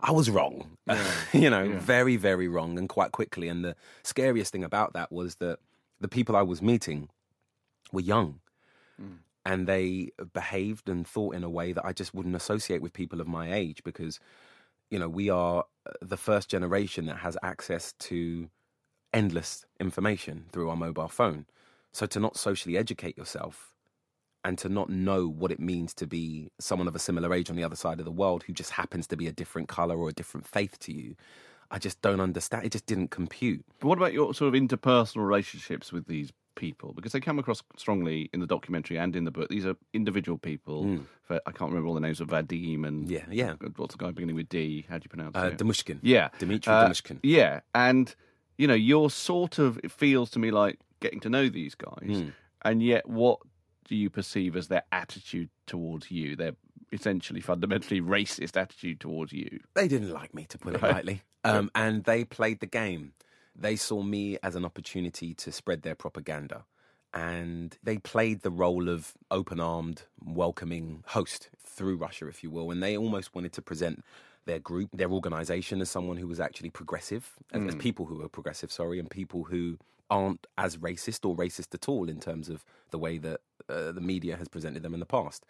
I 0.01 0.12
was 0.12 0.29
wrong, 0.29 0.77
you 1.33 1.49
know, 1.49 1.77
very, 1.77 2.17
very 2.17 2.49
wrong, 2.49 2.77
and 2.77 2.89
quite 2.89 3.13
quickly. 3.13 3.47
And 3.47 3.63
the 3.63 3.75
scariest 4.03 4.51
thing 4.51 4.63
about 4.63 4.93
that 4.93 5.12
was 5.12 5.36
that 5.36 5.59
the 6.01 6.09
people 6.09 6.36
I 6.36 6.41
was 6.41 6.62
meeting 6.62 7.09
were 7.93 8.01
young, 8.01 8.41
and 9.45 9.67
they 9.67 10.09
behaved 10.33 10.89
and 10.89 11.07
thought 11.07 11.36
in 11.36 11.43
a 11.43 11.49
way 11.49 11.71
that 11.71 11.86
I 11.86 11.93
just 11.93 12.13
wouldn't 12.13 12.36
associate 12.36 12.81
with 12.81 12.93
people 12.93 13.21
of 13.21 13.27
my 13.27 13.53
age 13.53 13.81
because, 13.83 14.19
you 14.89 14.99
know, 14.99 15.09
we 15.09 15.29
are 15.29 15.65
uh, 15.86 15.91
the 16.01 16.17
first 16.17 16.49
generation 16.49 17.05
that 17.05 17.17
has 17.17 17.38
access 17.41 17.93
to 17.99 18.49
endless 19.13 19.65
information 19.79 20.45
through 20.51 20.69
our 20.69 20.75
mobile 20.75 21.07
phone. 21.07 21.45
So 21.91 22.05
to 22.07 22.19
not 22.19 22.38
socially 22.38 22.77
educate 22.77 23.17
yourself 23.17 23.72
and 24.45 24.58
to 24.58 24.69
not 24.69 24.89
know 24.89 25.27
what 25.27 25.51
it 25.51 25.60
means 25.60 25.93
to 25.95 26.06
be 26.08 26.49
someone 26.60 26.88
of 26.88 26.95
a 26.95 26.99
similar 26.99 27.34
age 27.34 27.49
on 27.49 27.56
the 27.56 27.63
other 27.63 27.75
side 27.75 27.99
of 27.99 28.06
the 28.06 28.12
world 28.12 28.43
who 28.43 28.53
just 28.53 28.71
happens 28.71 29.08
to 29.08 29.15
be 29.17 29.27
a 29.27 29.32
different 29.32 29.67
color 29.69 29.97
or 29.97 30.10
a 30.10 30.13
different 30.13 30.45
faith 30.45 30.77
to 30.79 30.91
you, 30.93 31.15
I 31.71 31.79
just 31.79 32.01
don't 32.01 32.19
understand. 32.19 32.65
It 32.65 32.71
just 32.71 32.86
didn't 32.86 33.10
compute. 33.10 33.63
But 33.79 33.88
what 33.88 33.97
about 33.97 34.13
your 34.13 34.34
sort 34.34 34.53
of 34.53 34.62
interpersonal 34.62 35.25
relationships 35.25 35.91
with 35.91 36.08
these 36.08 36.32
people? 36.56 36.93
Because 36.93 37.13
they 37.13 37.19
come 37.19 37.39
across 37.39 37.63
strongly 37.77 38.29
in 38.34 38.41
the 38.41 38.45
documentary 38.47 38.97
and 38.97 39.15
in 39.15 39.23
the 39.23 39.32
book. 39.32 39.49
These 39.49 39.65
are 39.65 39.75
individual 39.93 40.38
people. 40.38 40.99
For, 41.23 41.39
I 41.47 41.51
can't 41.51 41.71
remember 41.71 41.88
all 41.88 41.95
the 41.95 41.99
names 42.01 42.19
of 42.21 42.27
Vadim 42.27 42.86
and 42.86 43.08
Mm. 43.08 43.12
Yeah, 43.12 43.25
yeah. 43.32 43.53
What's 43.77 43.95
the 43.95 44.03
guy 44.03 44.12
beginning 44.12 44.36
with 44.36 44.49
D? 44.49 44.86
How 44.89 44.97
do 44.97 45.06
you 45.06 45.10
pronounce 45.10 45.36
Uh, 45.36 45.49
it? 45.53 45.58
Demushkin. 45.58 45.99
Yeah, 46.03 46.29
Dmitry 46.38 46.71
Uh, 46.73 46.89
Demushkin. 46.89 47.19
Yeah, 47.23 47.62
and 47.73 48.13
you 48.58 48.67
know, 48.67 48.75
you're 48.75 49.10
sort 49.10 49.58
of. 49.58 49.79
It 49.84 49.91
feels 49.91 50.29
to 50.32 50.39
me 50.39 50.51
like 50.51 50.77
getting 50.99 51.19
to 51.21 51.29
know 51.29 51.49
these 51.49 51.73
guys, 51.73 52.17
Hmm. 52.21 52.29
and 52.62 52.84
yet, 52.84 53.10
what 53.10 53.39
do 53.86 53.96
you 53.96 54.10
perceive 54.10 54.56
as 54.56 54.67
their 54.67 54.84
attitude 54.91 55.50
towards 55.67 56.10
you? 56.12 56.36
Their 56.36 56.54
essentially 56.91 57.41
fundamentally 57.41 58.02
racist 58.17 58.56
attitude 58.56 59.00
towards 59.00 59.34
you. 59.34 59.60
They 59.74 59.88
didn't 59.88 60.12
like 60.12 60.34
me, 60.34 60.46
to 60.50 60.58
put 60.58 60.76
it 60.76 60.82
Right. 60.82 60.93
lightly. 60.93 61.22
Um, 61.46 61.69
and 61.76 62.06
they 62.06 62.24
played 62.24 62.62
the 62.62 62.65
game. 62.67 63.12
They 63.54 63.76
saw 63.76 64.02
me 64.02 64.38
as 64.41 64.56
an 64.56 64.63
opportunity 64.63 65.34
to 65.34 65.52
spread 65.52 65.82
their 65.82 65.93
propaganda. 65.93 66.63
And 67.13 67.78
they 67.84 67.98
played 67.98 68.43
the 68.43 68.50
role 68.50 68.88
of 68.88 69.13
open 69.30 69.60
armed, 69.60 70.04
welcoming 70.24 71.04
host 71.08 71.50
through 71.62 71.98
Russia, 71.98 72.28
if 72.28 72.43
you 72.43 72.50
will. 72.50 72.72
And 72.72 72.82
they 72.82 72.96
almost 72.98 73.36
wanted 73.36 73.52
to 73.54 73.62
present 73.62 74.06
their 74.46 74.60
group, 74.60 74.89
their 74.93 75.12
organization, 75.12 75.82
as 75.82 75.89
someone 75.89 76.15
who 76.15 76.28
was 76.28 76.39
actually 76.39 76.69
progressive, 76.69 77.34
as, 77.52 77.62
as 77.67 77.76
people 77.76 78.06
who 78.06 78.22
are 78.24 78.30
progressive, 78.30 78.72
sorry, 78.72 78.98
and 78.98 79.10
people 79.10 79.43
who 79.43 79.78
aren't 80.10 80.48
as 80.58 80.78
racist 80.78 81.28
or 81.28 81.36
racist 81.36 81.74
at 81.74 81.89
all 81.89 82.08
in 82.08 82.19
terms 82.22 82.48
of 82.48 82.63
the 82.91 82.98
way 82.98 83.17
that 83.17 83.41
uh, 83.69 83.91
the 83.91 84.02
media 84.02 84.36
has 84.38 84.47
presented 84.47 84.84
them 84.84 84.93
in 84.93 84.99
the 84.99 85.06
past. 85.06 85.45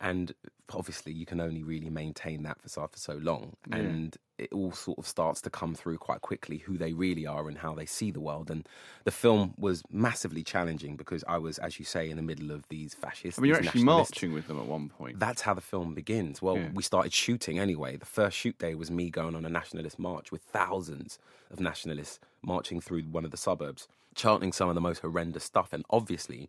And 0.00 0.32
obviously, 0.72 1.12
you 1.12 1.26
can 1.26 1.40
only 1.40 1.62
really 1.62 1.90
maintain 1.90 2.42
that 2.44 2.60
for 2.60 2.68
so, 2.68 2.86
for 2.86 2.98
so 2.98 3.14
long. 3.14 3.56
And 3.70 4.16
it 4.38 4.52
all 4.52 4.70
sort 4.70 4.98
of 4.98 5.06
starts 5.06 5.40
to 5.40 5.50
come 5.50 5.74
through 5.74 5.98
quite 5.98 6.20
quickly 6.20 6.58
who 6.58 6.78
they 6.78 6.92
really 6.92 7.26
are 7.26 7.48
and 7.48 7.58
how 7.58 7.74
they 7.74 7.86
see 7.86 8.12
the 8.12 8.20
world. 8.20 8.50
And 8.50 8.68
the 9.04 9.10
film 9.10 9.54
was 9.58 9.82
massively 9.90 10.44
challenging 10.44 10.94
because 10.96 11.24
I 11.26 11.38
was, 11.38 11.58
as 11.58 11.78
you 11.80 11.84
say, 11.84 12.08
in 12.08 12.16
the 12.16 12.22
middle 12.22 12.52
of 12.52 12.68
these 12.68 12.94
fascists. 12.94 13.38
I 13.38 13.42
mean, 13.42 13.48
you're 13.48 13.58
actually 13.58 13.82
marching 13.82 14.32
with 14.32 14.46
them 14.46 14.58
at 14.60 14.66
one 14.66 14.90
point. 14.90 15.18
That's 15.18 15.42
how 15.42 15.54
the 15.54 15.60
film 15.60 15.94
begins. 15.94 16.40
Well, 16.40 16.56
Yeah. 16.56 16.68
we 16.72 16.82
started 16.84 17.12
shooting 17.12 17.58
anyway. 17.58 17.96
The 17.96 18.06
first 18.06 18.36
shoot 18.36 18.56
day 18.58 18.74
was 18.76 18.90
me 18.90 19.10
going 19.10 19.34
on 19.34 19.44
a 19.44 19.48
nationalist 19.48 19.98
march 19.98 20.30
with 20.30 20.42
thousands 20.42 21.18
of 21.50 21.58
nationalists 21.60 22.20
marching 22.42 22.80
through 22.80 23.02
one 23.02 23.24
of 23.24 23.32
the 23.32 23.36
suburbs, 23.36 23.88
chanting 24.14 24.52
some 24.52 24.68
of 24.68 24.76
the 24.76 24.80
most 24.80 25.00
horrendous 25.00 25.42
stuff. 25.42 25.72
And 25.72 25.84
obviously, 25.90 26.48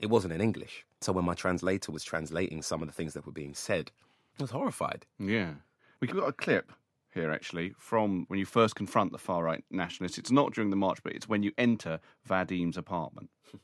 it 0.00 0.10
wasn't 0.10 0.32
in 0.32 0.40
English. 0.40 0.84
So 1.00 1.12
when 1.12 1.24
my 1.24 1.34
translator 1.34 1.92
was 1.92 2.02
translating 2.02 2.62
some 2.62 2.82
of 2.82 2.88
the 2.88 2.94
things 2.94 3.14
that 3.14 3.26
were 3.26 3.32
being 3.32 3.54
said, 3.54 3.92
I 4.38 4.42
was 4.42 4.50
horrified. 4.50 5.06
Yeah. 5.18 5.52
We've 6.00 6.10
got 6.10 6.28
a 6.28 6.32
clip 6.32 6.72
here, 7.12 7.30
actually, 7.30 7.74
from 7.78 8.24
when 8.28 8.38
you 8.38 8.46
first 8.46 8.74
confront 8.74 9.12
the 9.12 9.18
far 9.18 9.44
right 9.44 9.64
nationalists. 9.70 10.18
It's 10.18 10.30
not 10.30 10.54
during 10.54 10.70
the 10.70 10.76
march, 10.76 11.02
but 11.02 11.12
it's 11.12 11.28
when 11.28 11.42
you 11.42 11.52
enter 11.58 12.00
Vadim's 12.26 12.76
apartment. 12.76 13.30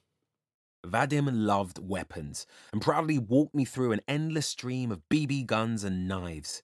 Vadim 0.87 1.29
loved 1.33 1.79
weapons 1.79 2.47
and 2.73 2.81
proudly 2.81 3.19
walked 3.19 3.55
me 3.55 3.65
through 3.65 3.93
an 3.93 4.01
endless 4.07 4.47
stream 4.47 4.93
of 4.93 5.09
BB 5.11 5.47
guns 5.47 5.83
and 5.83 6.07
knives. 6.07 6.63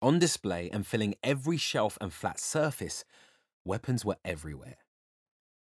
On 0.00 0.18
display 0.18 0.70
and 0.72 0.86
filling 0.86 1.14
every 1.22 1.56
shelf 1.56 1.98
and 2.00 2.12
flat 2.12 2.40
surface, 2.40 3.04
weapons 3.64 4.04
were 4.04 4.16
everywhere. 4.24 4.78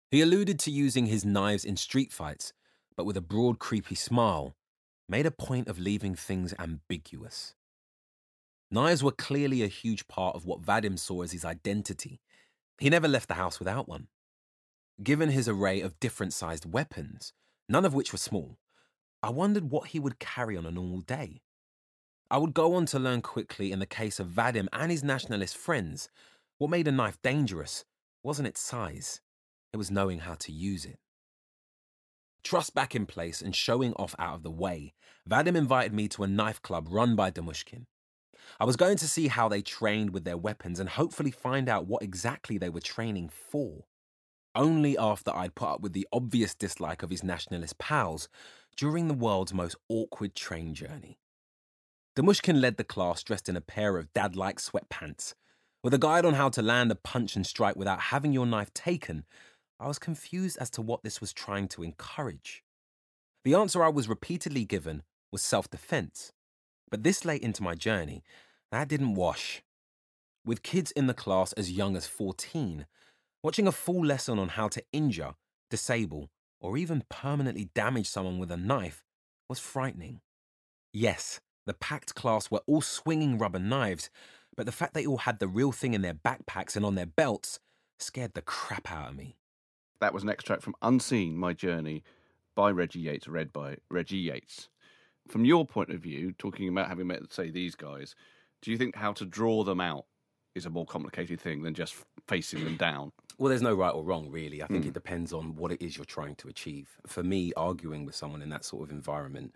He 0.10 0.22
alluded 0.22 0.60
to 0.60 0.72
using 0.72 1.06
his 1.06 1.26
knives 1.26 1.66
in 1.66 1.78
street 1.78 2.12
fights, 2.12 2.54
but 2.98 3.06
with 3.06 3.16
a 3.16 3.22
broad, 3.22 3.60
creepy 3.60 3.96
smile, 3.96 4.56
made 5.08 5.26
a 5.26 5.32
point 5.32 5.68
of 5.68 5.80
leaving 5.80 6.16
things 6.16 6.54
ambiguous. 6.60 7.54
Knives 8.70 9.04
were 9.04 9.12
clearly 9.12 9.64
a 9.64 9.68
huge 9.68 10.08
part 10.08 10.36
of 10.36 10.46
what 10.46 10.62
Vadim 10.62 11.00
saw 11.00 11.22
as 11.22 11.32
his 11.32 11.46
identity. 11.46 12.20
He 12.80 12.90
never 12.90 13.08
left 13.08 13.30
the 13.30 13.36
house 13.36 13.60
without 13.60 13.88
one. 13.88 14.08
Given 15.02 15.30
his 15.30 15.48
array 15.48 15.80
of 15.80 16.00
different 16.00 16.34
sized 16.34 16.70
weapons, 16.70 17.32
none 17.70 17.86
of 17.86 17.94
which 17.94 18.12
were 18.12 18.18
small, 18.18 18.58
I 19.24 19.30
wondered 19.30 19.72
what 19.72 19.90
he 19.90 20.00
would 20.00 20.20
carry 20.20 20.58
on 20.58 20.66
a 20.66 20.72
normal 20.72 21.02
day. 21.02 21.44
I 22.30 22.40
would 22.40 22.54
go 22.54 22.74
on 22.74 22.86
to 22.88 23.00
learn 23.00 23.22
quickly 23.22 23.72
in 23.72 23.80
the 23.80 23.86
case 23.86 24.20
of 24.20 24.28
Vadim 24.28 24.68
and 24.74 24.92
his 24.92 25.04
nationalist 25.04 25.56
friends, 25.56 26.10
what 26.58 26.70
made 26.70 26.88
a 26.88 26.92
knife 26.92 27.22
dangerous 27.22 27.86
wasn't 28.22 28.48
its 28.48 28.60
size, 28.60 29.22
it 29.72 29.78
was 29.78 29.92
knowing 29.92 30.20
how 30.20 30.34
to 30.34 30.52
use 30.52 30.84
it. 30.84 31.00
Trust 32.48 32.74
back 32.74 32.96
in 32.96 33.06
place 33.06 33.42
and 33.42 33.54
showing 33.54 33.92
off 33.96 34.16
out 34.18 34.36
of 34.36 34.44
the 34.44 34.50
way, 34.50 34.94
Vadim 35.30 35.58
invited 35.58 35.92
me 35.92 36.08
to 36.08 36.24
a 36.24 36.28
knife 36.28 36.62
club 36.62 36.88
run 36.90 37.14
by 37.14 37.30
Demushkin. 37.30 37.88
I 38.58 38.64
was 38.64 38.78
going 38.78 38.96
to 39.00 39.08
see 39.10 39.28
how 39.28 39.50
they 39.50 39.62
trained 39.62 40.12
with 40.12 40.24
their 40.24 40.38
weapons 40.38 40.80
and 40.80 40.88
hopefully 40.88 41.30
find 41.30 41.68
out 41.68 41.88
what 41.88 42.04
exactly 42.04 42.58
they 42.58 42.70
were 42.70 42.80
training 42.80 43.28
for. 43.28 43.84
Only 44.56 44.98
after 44.98 45.36
I'd 45.36 45.56
put 45.56 45.68
up 45.68 45.82
with 45.82 45.92
the 45.92 46.08
obvious 46.14 46.56
dislike 46.56 47.04
of 47.04 47.10
his 47.10 47.22
nationalist 47.22 47.80
pals 47.80 48.30
during 48.78 49.10
the 49.10 49.14
world's 49.14 49.54
most 49.54 49.76
awkward 49.90 50.34
train 50.34 50.74
journey. 50.74 51.20
Demushkin 52.16 52.62
led 52.62 52.78
the 52.78 52.86
class 52.86 53.24
dressed 53.24 53.50
in 53.50 53.58
a 53.58 53.62
pair 53.62 53.98
of 53.98 54.14
dad 54.14 54.38
like 54.38 54.60
sweatpants. 54.60 55.34
With 55.84 55.94
a 55.94 55.98
guide 55.98 56.24
on 56.24 56.36
how 56.36 56.48
to 56.52 56.62
land 56.62 56.94
a 56.94 56.96
punch 56.96 57.36
and 57.36 57.46
strike 57.46 57.76
without 57.76 58.00
having 58.00 58.32
your 58.32 58.46
knife 58.46 58.74
taken, 58.74 59.26
I 59.80 59.88
was 59.88 60.00
confused 60.00 60.58
as 60.60 60.70
to 60.72 60.82
what 60.82 61.04
this 61.04 61.22
was 61.22 61.34
trying 61.34 61.68
to 61.70 61.84
encourage. 61.84 62.64
The 63.44 63.54
answer 63.54 63.84
I 63.84 63.90
was 63.90 64.10
repeatedly 64.10 64.66
given 64.66 65.04
was 65.32 65.42
self 65.42 65.70
defense. 65.70 66.32
But 66.90 67.04
this 67.04 67.26
late 67.26 67.42
into 67.42 67.64
my 67.64 67.76
journey, 67.76 68.24
that 68.72 68.88
didn't 68.88 69.16
wash. 69.16 69.62
With 70.46 70.64
kids 70.64 70.92
in 70.92 71.08
the 71.08 71.14
class 71.14 71.54
as 71.54 71.72
young 71.72 71.96
as 71.96 72.08
14, 72.08 72.86
watching 73.44 73.68
a 73.68 73.72
full 73.72 74.06
lesson 74.06 74.40
on 74.40 74.50
how 74.50 74.68
to 74.70 74.84
injure, 74.92 75.36
disable, 75.70 76.30
or 76.60 76.78
even 76.78 77.04
permanently 77.10 77.70
damage 77.76 78.08
someone 78.08 78.40
with 78.40 78.52
a 78.52 78.58
knife 78.58 79.04
was 79.50 79.60
frightening. 79.60 80.22
Yes, 80.94 81.40
the 81.66 81.74
packed 81.74 82.16
class 82.16 82.50
were 82.50 82.62
all 82.66 82.82
swinging 82.82 83.38
rubber 83.38 83.60
knives, 83.60 84.10
but 84.56 84.66
the 84.66 84.72
fact 84.72 84.94
they 84.94 85.06
all 85.06 85.18
had 85.18 85.40
the 85.40 85.48
real 85.48 85.72
thing 85.72 85.94
in 85.94 86.02
their 86.02 86.14
backpacks 86.14 86.76
and 86.76 86.86
on 86.86 86.96
their 86.96 87.06
belts 87.06 87.60
scared 88.00 88.34
the 88.34 88.42
crap 88.42 88.92
out 88.92 89.10
of 89.10 89.16
me. 89.16 89.36
That 90.00 90.14
was 90.14 90.24
an 90.24 90.30
extract 90.30 90.62
from 90.62 90.76
Unseen 90.82 91.38
My 91.38 91.54
Journey 91.54 92.04
by 92.56 92.72
Reggie 92.72 93.00
Yates, 93.00 93.28
read 93.28 93.52
by 93.52 93.78
Reggie 93.90 94.18
Yates. 94.18 94.70
From 95.28 95.46
your 95.46 95.66
point 95.66 95.90
of 95.90 96.00
view, 96.00 96.34
talking 96.38 96.68
about 96.70 96.88
having 96.88 97.08
met, 97.08 97.32
say, 97.34 97.50
these 97.50 97.76
guys, 97.76 98.16
do 98.62 98.72
you 98.72 98.78
think 98.78 98.96
how 98.96 99.12
to 99.14 99.26
draw 99.26 99.64
them 99.64 99.82
out 99.82 100.06
is 100.56 100.66
a 100.66 100.70
more 100.70 100.86
complicated 100.86 101.40
thing 101.40 101.64
than 101.64 101.74
just 101.74 101.96
facing 102.28 102.64
them 102.64 102.78
down? 102.78 103.12
Well, 103.38 103.50
there's 103.50 103.62
no 103.62 103.76
right 103.76 103.94
or 103.94 104.04
wrong, 104.04 104.30
really. 104.30 104.64
I 104.64 104.68
think 104.68 104.84
hmm. 104.84 104.90
it 104.90 104.94
depends 104.94 105.34
on 105.34 105.56
what 105.56 105.72
it 105.72 105.82
is 105.82 105.96
you're 105.96 106.06
trying 106.06 106.36
to 106.36 106.48
achieve. 106.48 106.98
For 107.06 107.24
me, 107.24 107.54
arguing 107.56 108.06
with 108.06 108.16
someone 108.16 108.42
in 108.42 108.50
that 108.50 108.66
sort 108.66 108.84
of 108.84 108.92
environment 108.92 109.54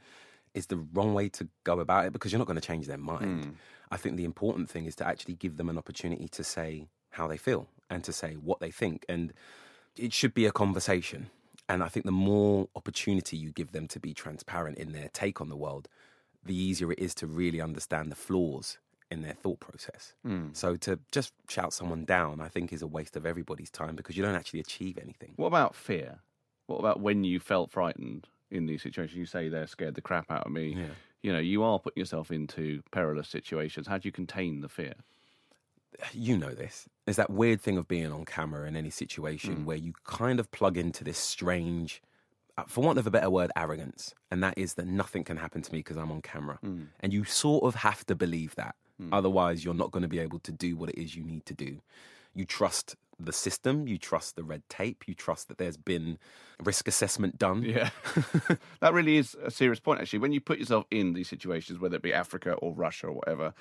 is 0.54 0.68
the 0.68 0.78
wrong 0.94 1.14
way 1.14 1.30
to 1.30 1.48
go 1.64 1.80
about 1.80 2.06
it 2.06 2.14
because 2.14 2.32
you're 2.32 2.40
not 2.40 2.48
going 2.48 2.60
to 2.60 2.68
change 2.68 2.86
their 2.86 2.98
mind. 2.98 3.46
Hmm. 3.46 3.52
I 3.90 3.98
think 3.98 4.18
the 4.18 4.26
important 4.26 4.70
thing 4.70 4.86
is 4.86 4.96
to 4.98 5.08
actually 5.08 5.36
give 5.36 5.58
them 5.58 5.70
an 5.70 5.78
opportunity 5.78 6.28
to 6.30 6.44
say 6.44 6.88
how 7.10 7.28
they 7.28 7.38
feel 7.38 7.68
and 7.90 8.04
to 8.04 8.14
say 8.14 8.34
what 8.34 8.60
they 8.60 8.72
think. 8.72 9.06
And 9.10 9.34
it 9.98 10.14
should 10.14 10.34
be 10.34 10.46
a 10.46 10.52
conversation. 10.52 11.30
And 11.70 11.84
I 11.84 11.88
think 11.88 12.06
the 12.06 12.12
more 12.12 12.68
opportunity 12.76 13.38
you 13.38 13.52
give 13.52 13.72
them 13.72 13.88
to 13.90 14.00
be 14.00 14.14
transparent 14.14 14.78
in 14.78 14.92
their 14.92 15.10
take 15.14 15.40
on 15.40 15.50
the 15.50 15.56
world, 15.56 15.88
the 16.44 16.56
easier 16.56 16.92
it 16.92 17.00
is 17.00 17.16
to 17.16 17.28
really 17.28 17.62
understand 17.62 18.12
the 18.12 18.16
flaws 18.16 18.78
in 19.10 19.22
their 19.22 19.34
thought 19.34 19.60
process. 19.60 20.14
Hmm. 20.24 20.48
So 20.54 20.76
to 20.78 21.00
just 21.12 21.34
shout 21.50 21.74
someone 21.74 22.06
down, 22.06 22.42
I 22.42 22.48
think, 22.48 22.74
is 22.74 22.82
a 22.82 22.88
waste 22.88 23.16
of 23.16 23.26
everybody's 23.26 23.70
time 23.70 23.96
because 23.96 24.18
you 24.18 24.24
don't 24.24 24.36
actually 24.36 24.62
achieve 24.62 24.98
anything. 24.98 25.34
What 25.36 25.48
about 25.48 25.76
fear? 25.76 26.20
What 26.68 26.80
about 26.80 27.02
when 27.02 27.24
you 27.24 27.40
felt 27.40 27.72
frightened 27.72 28.28
in 28.50 28.66
these 28.66 28.82
situations? 28.82 29.18
You 29.18 29.26
say 29.26 29.50
they're 29.50 29.68
scared 29.68 29.96
the 29.96 30.02
crap 30.02 30.32
out 30.32 30.46
of 30.46 30.52
me. 30.52 30.76
Yeah. 30.78 30.86
You 31.22 31.34
know, 31.34 31.40
you 31.40 31.62
are 31.64 31.78
putting 31.78 32.02
yourself 32.02 32.32
into 32.32 32.82
perilous 32.92 33.28
situations. 33.28 33.88
How 33.88 33.98
do 33.98 34.08
you 34.08 34.12
contain 34.12 34.62
the 34.62 34.70
fear? 34.70 34.94
You 36.14 36.38
know 36.38 36.54
this. 36.54 36.88
There's 37.06 37.18
that 37.18 37.30
weird 37.30 37.62
thing 37.62 37.78
of 37.78 37.88
being 37.88 38.12
on 38.12 38.26
camera 38.26 38.68
in 38.68 38.76
any 38.76 38.90
situation 38.90 39.58
mm. 39.58 39.66
where 39.66 39.78
you 39.78 39.94
kind 40.06 40.40
of 40.40 40.52
plug 40.52 40.78
into 40.78 41.04
this 41.04 41.18
strange, 41.18 42.02
uh, 42.58 42.64
for 42.68 42.84
want 42.84 43.00
of 43.00 43.08
a 43.08 43.12
better 43.12 43.30
word, 43.30 43.52
arrogance. 43.56 44.14
And 44.30 44.44
that 44.44 44.58
is 44.58 44.76
that 44.76 44.88
nothing 44.88 45.24
can 45.24 45.38
happen 45.38 45.62
to 45.62 45.72
me 45.72 45.80
because 45.80 45.98
I'm 45.98 46.12
on 46.12 46.22
camera. 46.22 46.60
Mm. 46.64 46.88
And 47.00 47.14
you 47.14 47.24
sort 47.24 47.64
of 47.64 47.76
have 47.76 48.06
to 48.08 48.16
believe 48.16 48.56
that. 48.56 48.76
Mm. 49.02 49.10
Otherwise, 49.12 49.66
you're 49.66 49.74
not 49.74 49.92
going 49.92 50.04
to 50.04 50.10
be 50.10 50.20
able 50.20 50.40
to 50.40 50.52
do 50.52 50.76
what 50.76 50.90
it 50.90 51.02
is 51.02 51.16
you 51.16 51.24
need 51.24 51.46
to 51.48 51.54
do. 51.54 51.82
You 52.34 52.46
trust 52.46 52.96
the 53.20 53.34
system, 53.34 53.88
you 53.88 53.98
trust 53.98 54.36
the 54.36 54.44
red 54.44 54.64
tape, 54.70 55.04
you 55.08 55.14
trust 55.14 55.48
that 55.48 55.58
there's 55.58 55.78
been 55.78 56.18
risk 56.64 56.88
assessment 56.88 57.38
done. 57.38 57.64
Yeah. 57.64 57.90
that 58.80 58.94
really 58.94 59.18
is 59.18 59.36
a 59.44 59.52
serious 59.52 59.80
point, 59.80 60.02
actually. 60.02 60.20
When 60.20 60.32
you 60.32 60.42
put 60.42 60.60
yourself 60.60 60.86
in 60.92 61.14
these 61.14 61.28
situations, 61.28 61.80
whether 61.80 61.96
it 61.96 62.02
be 62.02 62.14
Africa 62.14 62.54
or 62.54 62.74
Russia 62.74 63.08
or 63.08 63.14
whatever, 63.14 63.54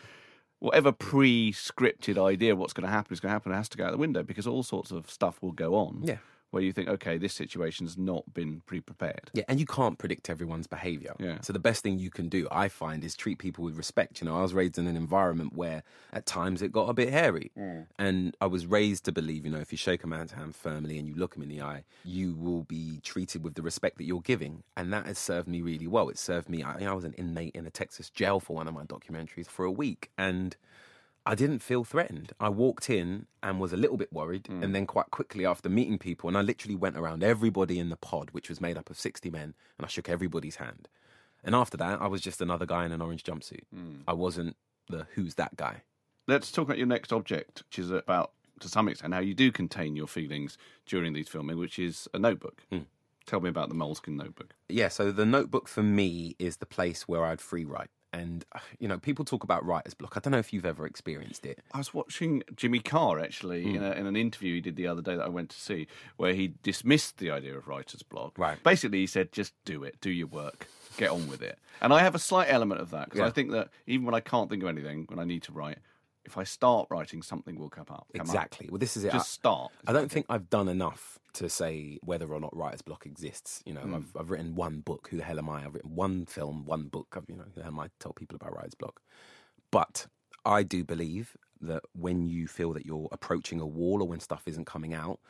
whatever 0.60 0.92
pre 0.92 1.52
scripted 1.52 2.16
idea 2.16 2.54
what's 2.54 2.72
going 2.72 2.86
to 2.86 2.92
happen 2.92 3.12
is 3.12 3.20
going 3.20 3.30
to 3.30 3.32
happen, 3.32 3.52
it 3.52 3.56
has 3.56 3.68
to 3.70 3.78
go 3.78 3.86
out 3.86 3.90
the 3.90 3.98
window 3.98 4.22
because 4.22 4.46
all 4.46 4.62
sorts 4.62 4.90
of 4.92 5.10
stuff 5.10 5.42
will 5.42 5.52
go 5.52 5.74
on. 5.74 6.02
Yeah. 6.04 6.18
Where 6.50 6.62
you 6.62 6.72
think, 6.72 6.88
okay, 6.88 7.16
this 7.16 7.32
situation's 7.32 7.96
not 7.96 8.34
been 8.34 8.62
pre 8.66 8.80
prepared. 8.80 9.30
Yeah, 9.32 9.44
and 9.48 9.60
you 9.60 9.66
can't 9.66 9.98
predict 9.98 10.28
everyone's 10.28 10.66
behavior. 10.66 11.14
Yeah. 11.18 11.38
So 11.42 11.52
the 11.52 11.60
best 11.60 11.82
thing 11.82 11.98
you 11.98 12.10
can 12.10 12.28
do, 12.28 12.48
I 12.50 12.68
find, 12.68 13.04
is 13.04 13.14
treat 13.14 13.38
people 13.38 13.62
with 13.64 13.76
respect. 13.76 14.20
You 14.20 14.26
know, 14.26 14.36
I 14.36 14.42
was 14.42 14.52
raised 14.52 14.78
in 14.78 14.86
an 14.86 14.96
environment 14.96 15.54
where 15.54 15.84
at 16.12 16.26
times 16.26 16.62
it 16.62 16.72
got 16.72 16.88
a 16.88 16.92
bit 16.92 17.10
hairy. 17.10 17.52
Mm. 17.56 17.86
And 17.98 18.36
I 18.40 18.46
was 18.46 18.66
raised 18.66 19.04
to 19.04 19.12
believe, 19.12 19.44
you 19.44 19.52
know, 19.52 19.60
if 19.60 19.70
you 19.70 19.78
shake 19.78 20.02
a 20.02 20.06
man's 20.06 20.32
hand 20.32 20.56
firmly 20.56 20.98
and 20.98 21.06
you 21.06 21.14
look 21.14 21.36
him 21.36 21.42
in 21.42 21.48
the 21.48 21.62
eye, 21.62 21.84
you 22.04 22.34
will 22.34 22.64
be 22.64 23.00
treated 23.02 23.44
with 23.44 23.54
the 23.54 23.62
respect 23.62 23.98
that 23.98 24.04
you're 24.04 24.20
giving. 24.20 24.64
And 24.76 24.92
that 24.92 25.06
has 25.06 25.18
served 25.18 25.46
me 25.46 25.60
really 25.60 25.86
well. 25.86 26.08
It 26.08 26.18
served 26.18 26.48
me, 26.48 26.62
I, 26.62 26.84
I 26.84 26.92
was 26.92 27.04
an 27.04 27.14
inmate 27.14 27.54
in 27.54 27.66
a 27.66 27.70
Texas 27.70 28.10
jail 28.10 28.40
for 28.40 28.56
one 28.56 28.66
of 28.66 28.74
my 28.74 28.84
documentaries 28.84 29.46
for 29.46 29.64
a 29.64 29.70
week. 29.70 30.10
And 30.18 30.56
I 31.26 31.34
didn't 31.34 31.58
feel 31.60 31.84
threatened. 31.84 32.32
I 32.40 32.48
walked 32.48 32.88
in 32.88 33.26
and 33.42 33.60
was 33.60 33.72
a 33.72 33.76
little 33.76 33.96
bit 33.96 34.12
worried, 34.12 34.44
mm. 34.44 34.62
and 34.62 34.74
then 34.74 34.86
quite 34.86 35.10
quickly 35.10 35.44
after 35.44 35.68
meeting 35.68 35.98
people, 35.98 36.28
and 36.28 36.36
I 36.36 36.40
literally 36.40 36.76
went 36.76 36.96
around 36.96 37.22
everybody 37.22 37.78
in 37.78 37.90
the 37.90 37.96
pod, 37.96 38.30
which 38.30 38.48
was 38.48 38.60
made 38.60 38.78
up 38.78 38.90
of 38.90 38.98
60 38.98 39.28
men, 39.30 39.54
and 39.78 39.84
I 39.84 39.88
shook 39.88 40.08
everybody's 40.08 40.56
hand. 40.56 40.88
And 41.44 41.54
after 41.54 41.76
that, 41.76 42.00
I 42.00 42.06
was 42.06 42.20
just 42.20 42.40
another 42.40 42.66
guy 42.66 42.84
in 42.84 42.92
an 42.92 43.02
orange 43.02 43.22
jumpsuit. 43.22 43.64
Mm. 43.74 44.02
I 44.08 44.12
wasn't 44.12 44.56
the 44.88 45.06
who's 45.14 45.34
that 45.34 45.56
guy. 45.56 45.82
Let's 46.26 46.50
talk 46.50 46.64
about 46.64 46.78
your 46.78 46.86
next 46.86 47.12
object, 47.12 47.62
which 47.66 47.78
is 47.78 47.90
about, 47.90 48.32
to 48.60 48.68
some 48.68 48.88
extent, 48.88 49.14
how 49.14 49.20
you 49.20 49.34
do 49.34 49.50
contain 49.52 49.96
your 49.96 50.06
feelings 50.06 50.56
during 50.86 51.12
these 51.12 51.28
filming, 51.28 51.58
which 51.58 51.78
is 51.78 52.08
a 52.14 52.18
notebook. 52.18 52.62
Hmm. 52.70 52.80
Tell 53.26 53.40
me 53.40 53.48
about 53.48 53.68
the 53.68 53.74
Moleskin 53.74 54.16
notebook. 54.16 54.54
Yeah, 54.68 54.88
so 54.88 55.12
the 55.12 55.26
notebook 55.26 55.68
for 55.68 55.82
me 55.82 56.34
is 56.38 56.56
the 56.56 56.66
place 56.66 57.06
where 57.06 57.24
I'd 57.24 57.40
free 57.40 57.64
write. 57.64 57.90
And 58.12 58.44
uh, 58.52 58.58
you 58.78 58.88
know, 58.88 58.98
people 58.98 59.24
talk 59.24 59.44
about 59.44 59.64
writer's 59.64 59.94
block. 59.94 60.16
I 60.16 60.20
don't 60.20 60.32
know 60.32 60.38
if 60.38 60.52
you've 60.52 60.66
ever 60.66 60.84
experienced 60.86 61.46
it. 61.46 61.60
I 61.72 61.78
was 61.78 61.94
watching 61.94 62.42
Jimmy 62.56 62.80
Carr 62.80 63.20
actually 63.20 63.62
Hmm. 63.62 63.76
in, 63.76 63.82
a, 63.84 63.90
in 63.92 64.06
an 64.06 64.16
interview 64.16 64.54
he 64.54 64.60
did 64.60 64.76
the 64.76 64.86
other 64.88 65.02
day 65.02 65.14
that 65.16 65.24
I 65.24 65.28
went 65.28 65.50
to 65.50 65.60
see, 65.60 65.86
where 66.16 66.34
he 66.34 66.54
dismissed 66.62 67.18
the 67.18 67.30
idea 67.30 67.56
of 67.56 67.68
writer's 67.68 68.02
block. 68.02 68.36
Right. 68.36 68.60
Basically, 68.62 68.98
he 68.98 69.06
said, 69.06 69.30
"Just 69.32 69.52
do 69.64 69.84
it, 69.84 70.00
do 70.00 70.10
your 70.10 70.26
work, 70.26 70.66
get 70.96 71.10
on 71.10 71.28
with 71.28 71.40
it." 71.42 71.58
And 71.80 71.92
I 71.92 72.00
have 72.00 72.14
a 72.14 72.18
slight 72.18 72.48
element 72.50 72.80
of 72.80 72.90
that 72.90 73.04
because 73.06 73.20
Yeah. 73.20 73.26
I 73.26 73.30
think 73.30 73.52
that 73.52 73.68
even 73.86 74.04
when 74.06 74.14
I 74.14 74.20
can't 74.20 74.50
think 74.50 74.62
of 74.62 74.68
anything, 74.68 75.04
when 75.08 75.18
I 75.18 75.24
need 75.24 75.42
to 75.44 75.52
write, 75.52 75.78
if 76.30 76.38
I 76.38 76.44
start 76.44 76.86
writing, 76.90 77.22
something 77.22 77.58
will 77.58 77.68
come 77.70 77.82
up. 77.90 78.06
come 78.12 78.20
up. 78.20 78.26
Exactly. 78.26 78.68
Well, 78.70 78.78
this 78.78 78.96
is 78.96 79.04
it. 79.04 79.12
Just 79.12 79.26
I- 79.28 79.40
start. 79.40 79.72
I 79.86 79.92
don't 79.92 80.10
think 80.10 80.26
I've 80.28 80.48
done 80.48 80.68
enough 80.68 81.18
to 81.34 81.48
say 81.48 81.98
whether 82.02 82.32
or 82.32 82.40
not 82.40 82.56
writer's 82.56 82.82
block 82.82 83.06
exists. 83.06 83.62
You 83.66 83.74
know, 83.74 83.80
Hmm. 83.82 83.94
I've, 83.96 84.16
I've 84.18 84.30
written 84.30 84.54
one 84.54 84.80
book. 84.80 85.08
Who 85.10 85.16
the 85.16 85.22
hell 85.24 85.38
am 85.38 85.48
I? 85.48 85.64
I've 85.64 85.74
written 85.74 85.94
one 85.94 86.26
film, 86.26 86.64
one 86.66 86.84
book. 86.88 87.08
I've, 87.16 87.24
you 87.28 87.36
know, 87.36 87.44
who 87.44 87.50
the 87.56 87.62
hell 87.62 87.72
am 87.72 87.80
I 87.80 87.86
to 87.86 87.92
tell 88.00 88.12
people 88.12 88.36
about 88.36 88.54
writer's 88.54 88.74
block? 88.74 89.00
But 89.70 90.06
I 90.44 90.62
do 90.62 90.84
believe 90.84 91.36
that 91.60 91.82
when 91.92 92.26
you 92.26 92.46
feel 92.48 92.72
that 92.72 92.86
you're 92.86 93.08
approaching 93.12 93.60
a 93.60 93.66
wall 93.66 94.02
or 94.02 94.08
when 94.08 94.20
stuff 94.20 94.42
isn't 94.46 94.64
coming 94.66 94.94
out, 94.94 95.20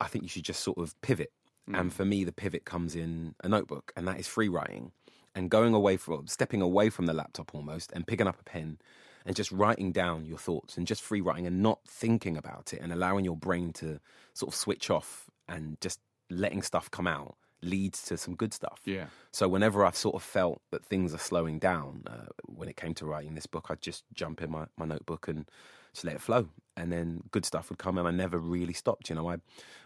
I 0.00 0.06
think 0.08 0.22
you 0.24 0.28
should 0.28 0.44
just 0.44 0.60
sort 0.62 0.78
of 0.78 1.00
pivot. 1.02 1.32
And 1.72 1.92
for 1.92 2.04
me, 2.04 2.24
the 2.24 2.32
pivot 2.32 2.64
comes 2.64 2.96
in 2.96 3.36
a 3.44 3.48
notebook, 3.48 3.92
and 3.96 4.08
that 4.08 4.18
is 4.18 4.26
free 4.26 4.48
writing 4.48 4.90
and 5.36 5.48
going 5.48 5.72
away 5.72 5.96
from 5.96 6.26
stepping 6.26 6.60
away 6.60 6.90
from 6.90 7.06
the 7.06 7.12
laptop 7.14 7.54
almost 7.54 7.92
and 7.92 8.04
picking 8.08 8.26
up 8.26 8.40
a 8.40 8.42
pen 8.42 8.78
and 9.26 9.36
just 9.36 9.52
writing 9.52 9.92
down 9.92 10.24
your 10.24 10.38
thoughts 10.38 10.76
and 10.76 10.86
just 10.86 11.02
free 11.02 11.20
writing 11.20 11.46
and 11.46 11.62
not 11.62 11.80
thinking 11.86 12.36
about 12.36 12.72
it 12.72 12.80
and 12.80 12.92
allowing 12.92 13.24
your 13.24 13.36
brain 13.36 13.72
to 13.74 14.00
sort 14.32 14.52
of 14.52 14.54
switch 14.54 14.90
off 14.90 15.30
and 15.48 15.80
just 15.80 16.00
letting 16.30 16.62
stuff 16.62 16.90
come 16.90 17.06
out 17.06 17.36
leads 17.62 18.02
to 18.02 18.16
some 18.16 18.34
good 18.34 18.54
stuff. 18.54 18.80
Yeah. 18.84 19.06
So 19.32 19.48
whenever 19.48 19.84
I've 19.84 19.96
sort 19.96 20.14
of 20.14 20.22
felt 20.22 20.62
that 20.70 20.84
things 20.84 21.14
are 21.14 21.18
slowing 21.18 21.58
down, 21.58 22.04
uh, 22.06 22.26
when 22.46 22.68
it 22.68 22.76
came 22.76 22.94
to 22.94 23.06
writing 23.06 23.34
this 23.34 23.46
book, 23.46 23.66
I'd 23.68 23.82
just 23.82 24.04
jump 24.14 24.42
in 24.42 24.50
my, 24.50 24.66
my 24.76 24.86
notebook 24.86 25.28
and 25.28 25.48
just 25.92 26.04
let 26.04 26.14
it 26.14 26.20
flow. 26.20 26.48
And 26.76 26.90
then 26.90 27.22
good 27.30 27.44
stuff 27.44 27.68
would 27.68 27.78
come 27.78 27.98
and 27.98 28.08
I 28.08 28.10
never 28.10 28.38
really 28.38 28.72
stopped. 28.72 29.10
You 29.10 29.16
know, 29.16 29.28
I, 29.28 29.36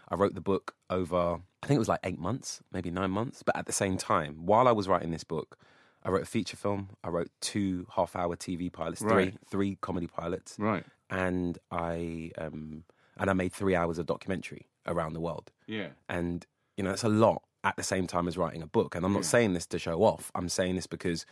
I 0.07 0.15
wrote 0.15 0.35
the 0.35 0.41
book 0.41 0.75
over, 0.89 1.39
I 1.61 1.67
think 1.67 1.75
it 1.75 1.79
was 1.79 1.89
like 1.89 1.99
eight 2.03 2.19
months, 2.19 2.61
maybe 2.71 2.91
nine 2.91 3.11
months. 3.11 3.43
But 3.43 3.57
at 3.57 3.65
the 3.65 3.73
same 3.73 3.97
time, 3.97 4.45
while 4.45 4.67
I 4.67 4.71
was 4.71 4.87
writing 4.87 5.11
this 5.11 5.23
book, 5.23 5.57
I 6.05 6.09
wrote 6.09 6.21
a 6.21 6.25
feature 6.27 6.55
film. 6.55 6.89
I 7.03 7.09
wrote 7.09 7.29
two 7.41 7.87
half-hour 7.95 8.35
TV 8.37 8.71
pilots, 8.71 9.01
three 9.01 9.09
Right. 9.11 9.37
three 9.49 9.75
comedy 9.81 10.07
pilots, 10.07 10.55
Right. 10.59 10.85
and 11.09 11.57
I 11.71 12.31
um, 12.37 12.83
and 13.17 13.29
I 13.29 13.33
made 13.33 13.51
three 13.53 13.75
hours 13.75 13.97
of 13.97 14.05
documentary 14.05 14.67
around 14.85 15.13
the 15.13 15.19
world. 15.21 15.51
Yeah. 15.67 15.89
And, 16.09 16.45
you 16.77 16.83
know, 16.83 16.91
it's 16.91 17.03
a 17.03 17.09
lot 17.09 17.41
at 17.63 17.75
the 17.77 17.83
same 17.83 18.07
time 18.07 18.27
as 18.27 18.37
writing 18.37 18.61
a 18.61 18.67
book. 18.67 18.93
And 18.93 19.05
I'm 19.05 19.13
not 19.13 19.25
saying 19.25 19.53
this 19.53 19.65
to 19.67 19.79
show 19.79 20.03
off. 20.03 20.31
I'm 20.35 20.49
saying 20.49 20.75
this 20.75 20.85
because 20.85 21.25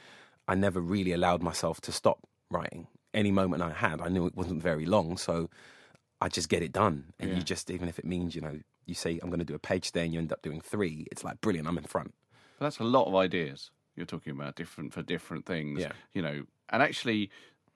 I 0.48 0.56
never 0.56 0.80
really 0.82 1.12
allowed 1.12 1.44
myself 1.44 1.82
to 1.82 1.92
stop 1.92 2.20
writing. 2.50 2.88
Any 3.14 3.32
moment 3.32 3.62
I 3.62 3.72
had, 3.72 4.02
I 4.02 4.08
knew 4.08 4.26
it 4.26 4.36
wasn't 4.36 4.64
very 4.64 4.86
long. 4.86 5.18
So 5.18 5.50
I 6.22 6.30
just 6.30 6.48
get 6.50 6.64
it 6.64 6.72
done. 6.72 7.14
And 7.20 7.32
Yeah. 7.32 7.36
you 7.38 7.44
just, 7.44 7.70
even 7.70 7.88
if 7.90 8.00
it 8.00 8.06
means, 8.06 8.34
you 8.34 8.42
know, 8.42 8.62
you 8.86 8.96
say, 8.96 9.20
I'm 9.22 9.30
going 9.30 9.40
to 9.40 9.46
do 9.46 9.54
a 9.56 9.60
page 9.60 9.88
today 9.88 10.06
and 10.06 10.14
you 10.14 10.20
end 10.20 10.32
up 10.32 10.42
doing 10.42 10.62
three, 10.62 11.06
it's 11.12 11.24
like, 11.24 11.42
brilliant, 11.42 11.68
I'm 11.68 11.78
in 11.78 11.84
front. 11.84 12.14
But 12.58 12.66
that's 12.66 12.80
a 12.80 12.84
lot 12.86 13.08
of 13.08 13.14
ideas 13.16 13.72
you're 13.96 14.06
talking 14.06 14.32
about, 14.32 14.56
different 14.56 14.94
for 14.94 15.02
different 15.02 15.46
things. 15.46 15.82
Yeah. 15.82 15.92
You 16.14 16.22
know, 16.22 16.44
and 16.70 16.82
actually, 16.82 17.30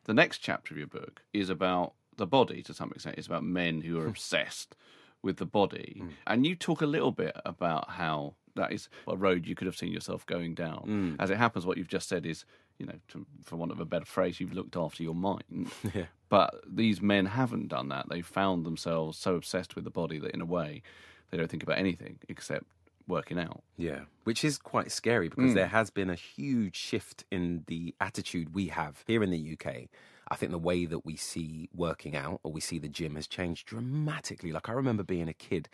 the 0.06 0.14
next 0.14 0.40
chapter 0.40 0.74
of 0.74 0.78
your 0.78 0.88
book 0.88 1.22
is 1.34 1.50
about 1.50 1.94
the 2.18 2.28
body 2.28 2.64
to 2.64 2.74
some 2.74 2.92
extent. 2.92 3.18
It's 3.18 3.28
about 3.28 3.44
men 3.44 3.82
who 3.82 4.00
are 4.00 4.04
hmm. 4.04 4.10
obsessed 4.10 4.76
with 5.22 5.38
the 5.38 5.46
body, 5.46 5.98
hmm. 6.00 6.10
and 6.26 6.46
you 6.46 6.56
talk 6.56 6.82
a 6.82 6.86
little 6.86 7.12
bit 7.12 7.36
about 7.46 7.92
how 7.92 8.36
that 8.56 8.72
is 8.72 8.90
a 9.08 9.16
road 9.16 9.46
you 9.46 9.56
could 9.56 9.68
have 9.68 9.78
seen 9.78 9.92
yourself 9.92 10.26
going 10.26 10.56
down. 10.56 10.82
Hmm. 10.86 11.16
As 11.20 11.30
it 11.30 11.38
happens, 11.38 11.66
what 11.66 11.78
you've 11.78 11.88
just 11.88 12.10
said 12.10 12.26
is, 12.26 12.44
you 12.78 12.86
know, 12.86 12.96
to, 13.10 13.26
for 13.44 13.56
want 13.56 13.72
of 13.72 13.80
a 13.80 13.86
better 13.86 14.06
phrase, 14.06 14.40
you've 14.40 14.54
looked 14.54 14.76
after 14.76 15.04
your 15.04 15.16
mind. 15.16 15.72
Yeah. 15.94 16.06
But 16.30 16.56
these 16.68 17.02
men 17.02 17.28
haven't 17.28 17.70
done 17.70 17.88
that. 17.88 18.10
They've 18.10 18.26
found 18.26 18.66
themselves 18.66 19.18
so 19.18 19.36
obsessed 19.36 19.76
with 19.76 19.86
the 19.86 19.90
body 19.90 20.20
that, 20.20 20.32
in 20.32 20.42
a 20.42 20.46
way, 20.46 20.82
they 21.32 21.38
don't 21.38 21.50
think 21.50 21.64
about 21.64 21.78
anything 21.78 22.20
except 22.28 22.66
working 23.08 23.40
out. 23.40 23.64
Yeah, 23.78 24.02
which 24.24 24.44
is 24.44 24.58
quite 24.58 24.92
scary 24.92 25.30
because 25.30 25.52
mm. 25.52 25.56
there 25.56 25.68
has 25.68 25.90
been 25.90 26.10
a 26.10 26.16
huge 26.16 26.76
shift 26.76 27.24
in 27.32 27.64
the 27.68 27.96
attitude 28.00 28.54
we 28.54 28.68
have 28.68 29.04
here 29.08 29.24
in 29.24 29.32
the 29.32 29.58
UK. 29.58 29.88
I 30.30 30.36
think 30.36 30.52
the 30.52 30.58
way 30.58 30.86
that 30.86 31.06
we 31.06 31.16
see 31.16 31.70
working 31.74 32.16
out 32.16 32.42
or 32.44 32.52
we 32.52 32.62
see 32.62 32.80
the 32.80 32.90
gym 32.90 33.16
has 33.16 33.28
changed 33.28 33.68
dramatically. 33.68 34.52
Like 34.52 34.70
I 34.70 34.74
remember 34.74 35.04
being 35.04 35.30
a 35.30 35.34
kid, 35.34 35.70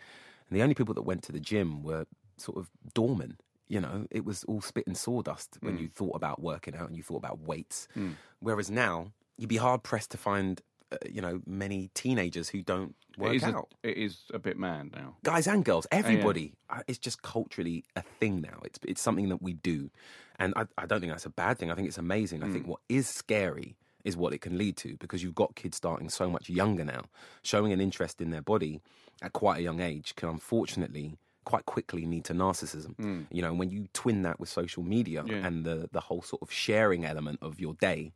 and 0.48 0.56
the 0.58 0.62
only 0.62 0.74
people 0.74 0.94
that 0.94 1.02
went 1.02 1.22
to 1.24 1.32
the 1.32 1.40
gym 1.40 1.82
were 1.82 2.06
sort 2.36 2.58
of 2.58 2.70
doormen. 2.94 3.38
You 3.66 3.80
know, 3.80 4.06
it 4.10 4.24
was 4.24 4.44
all 4.44 4.60
spit 4.60 4.86
and 4.86 4.96
sawdust 4.96 5.56
when 5.60 5.78
mm. 5.78 5.82
you 5.82 5.88
thought 5.88 6.14
about 6.14 6.40
working 6.40 6.76
out 6.76 6.86
and 6.86 6.96
you 6.96 7.02
thought 7.02 7.16
about 7.16 7.40
weights. 7.40 7.88
Mm. 7.96 8.14
Whereas 8.40 8.70
now, 8.70 9.12
you'd 9.38 9.48
be 9.48 9.56
hard 9.56 9.82
pressed 9.82 10.10
to 10.10 10.18
find, 10.18 10.60
Uh, 10.94 11.08
you 11.10 11.20
know, 11.20 11.40
many 11.46 11.90
teenagers 11.94 12.48
who 12.48 12.62
don't 12.62 12.94
work 13.18 13.32
it 13.32 13.36
is 13.36 13.44
out 13.44 13.68
A, 13.84 13.90
it 13.90 13.96
is 13.98 14.18
a 14.32 14.38
bit 14.38 14.56
mad 14.58 14.90
now. 14.94 15.16
guys 15.22 15.46
and 15.46 15.64
girls, 15.64 15.86
oh, 15.90 15.96
everybody. 15.96 16.52
Uh, 16.70 16.82
It's 16.86 16.98
just 16.98 17.22
culturally 17.22 17.84
a 17.96 18.02
thing 18.20 18.40
now. 18.40 18.58
It's 18.64 18.78
it's 18.86 19.00
something 19.00 19.28
that 19.30 19.42
we 19.42 19.52
do, 19.54 19.90
and 20.38 20.52
I, 20.56 20.66
I 20.76 20.86
don't 20.86 21.00
think 21.00 21.12
that's 21.12 21.26
a 21.26 21.30
bad 21.44 21.58
thing. 21.58 21.70
I 21.70 21.74
think 21.74 21.88
it's 21.88 21.98
amazing. 21.98 22.42
I 22.42 22.50
think 22.52 22.64
mm. 22.64 22.68
what 22.72 22.80
is 22.88 23.06
scary 23.08 23.76
is 24.04 24.16
what 24.16 24.32
it 24.34 24.40
can 24.40 24.58
lead 24.58 24.76
to 24.76 24.96
because 24.98 25.22
you've 25.22 25.34
got 25.34 25.54
kids 25.54 25.76
starting 25.78 26.10
so 26.10 26.28
much 26.28 26.50
younger 26.50 26.84
now, 26.84 27.02
showing 27.42 27.72
an 27.72 27.80
interest 27.80 28.20
in 28.20 28.30
their 28.30 28.42
body 28.42 28.80
at 29.22 29.32
quite 29.32 29.58
a 29.60 29.62
young 29.62 29.80
age 29.80 30.14
can 30.16 30.28
unfortunately 30.28 31.16
quite 31.44 31.64
quickly 31.66 32.04
lead 32.06 32.24
to 32.24 32.34
narcissism. 32.34 32.94
Mm. 32.96 33.26
You 33.30 33.42
know, 33.42 33.54
when 33.54 33.70
you 33.70 33.86
twin 33.92 34.22
that 34.22 34.38
with 34.40 34.48
social 34.48 34.82
media 34.82 35.22
Yeah. 35.26 35.46
and 35.46 35.64
the 35.64 35.88
the 35.92 36.00
whole 36.00 36.22
sort 36.22 36.42
of 36.42 36.50
sharing 36.52 37.04
element 37.04 37.38
of 37.40 37.60
your 37.60 37.74
day, 37.74 38.12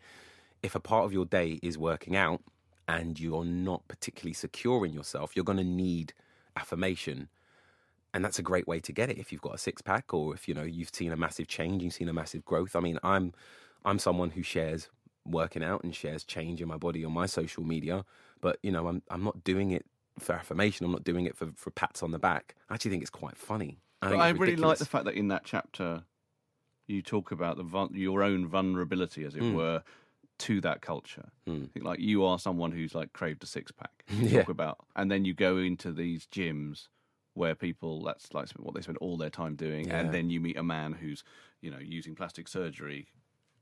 if 0.62 0.74
a 0.74 0.80
part 0.80 1.04
of 1.04 1.12
your 1.12 1.24
day 1.24 1.58
is 1.62 1.78
working 1.78 2.16
out 2.16 2.40
and 2.88 3.20
you're 3.20 3.44
not 3.44 3.86
particularly 3.88 4.34
secure 4.34 4.86
in 4.86 4.94
yourself, 4.94 5.36
you're 5.36 5.44
going 5.44 5.58
to 5.58 5.64
need 5.64 6.14
affirmation. 6.56 7.28
And 8.14 8.24
that's 8.24 8.38
a 8.38 8.42
great 8.42 8.66
way 8.66 8.80
to 8.80 8.92
get 8.92 9.10
it 9.10 9.18
if 9.18 9.32
you've 9.32 9.42
got 9.42 9.54
a 9.54 9.58
six 9.58 9.82
pack 9.82 10.14
or 10.14 10.34
if 10.34 10.48
you 10.48 10.54
know 10.54 10.62
you've 10.62 10.94
seen 10.94 11.12
a 11.12 11.16
massive 11.16 11.46
change, 11.46 11.82
you've 11.82 11.92
seen 11.92 12.08
a 12.08 12.12
massive 12.14 12.44
growth. 12.44 12.74
I 12.74 12.80
mean, 12.80 12.98
I'm 13.02 13.32
I'm 13.84 13.98
someone 13.98 14.30
who 14.30 14.42
shares 14.42 14.88
working 15.26 15.62
out 15.62 15.84
and 15.84 15.94
shares 15.94 16.24
change 16.24 16.62
in 16.62 16.68
my 16.68 16.78
body 16.78 17.04
on 17.04 17.12
my 17.12 17.26
social 17.26 17.62
media, 17.64 18.04
but 18.40 18.58
you 18.62 18.72
know, 18.72 18.88
I'm 18.88 19.02
I'm 19.10 19.22
not 19.24 19.44
doing 19.44 19.72
it 19.72 19.86
for 20.18 20.34
affirmation. 20.34 20.86
I'm 20.86 20.92
not 20.92 21.04
doing 21.04 21.26
it 21.26 21.36
for 21.36 21.52
for 21.54 21.70
pats 21.70 22.02
on 22.02 22.10
the 22.12 22.18
back. 22.18 22.56
I 22.70 22.74
actually 22.74 22.92
think 22.92 23.02
it's 23.02 23.10
quite 23.10 23.36
funny. 23.36 23.82
I, 24.02 24.08
But 24.08 24.18
I 24.18 24.28
really 24.30 24.56
like 24.56 24.78
the 24.78 24.86
fact 24.86 25.04
that 25.04 25.14
in 25.14 25.28
that 25.28 25.44
chapter 25.44 26.04
you 26.86 27.02
talk 27.02 27.30
about 27.32 27.56
the 27.56 27.88
your 27.92 28.22
own 28.22 28.46
vulnerability, 28.48 29.24
as 29.24 29.36
it 29.36 29.42
Mm. 29.42 29.50
were, 29.50 29.84
to 30.40 30.60
that 30.62 30.80
culture. 30.82 31.28
Mm. 31.48 31.64
I 31.64 31.66
think 31.68 31.84
like 31.84 32.00
you 32.00 32.24
are 32.24 32.38
someone 32.38 32.72
who's 32.72 32.94
like 32.94 33.12
craved 33.12 33.42
a 33.42 33.46
six 33.46 33.72
pack. 33.72 34.04
Yeah. 34.10 34.40
talk 34.40 34.48
about, 34.50 34.78
and 34.96 35.10
then 35.10 35.24
you 35.24 35.34
go 35.34 35.58
into 35.58 35.92
these 35.92 36.26
gyms 36.26 36.88
where 37.34 37.54
people 37.54 38.02
that's 38.02 38.32
like 38.32 38.48
what 38.52 38.74
they 38.74 38.80
spend 38.80 38.98
all 38.98 39.16
their 39.16 39.30
time 39.30 39.54
doing, 39.56 39.88
Yeah. 39.88 40.00
and 40.00 40.12
then 40.12 40.30
you 40.30 40.40
meet 40.40 40.56
a 40.56 40.62
man 40.62 40.92
who's 40.92 41.22
you 41.60 41.70
know 41.70 41.78
using 41.78 42.14
plastic 42.14 42.48
surgery 42.48 43.08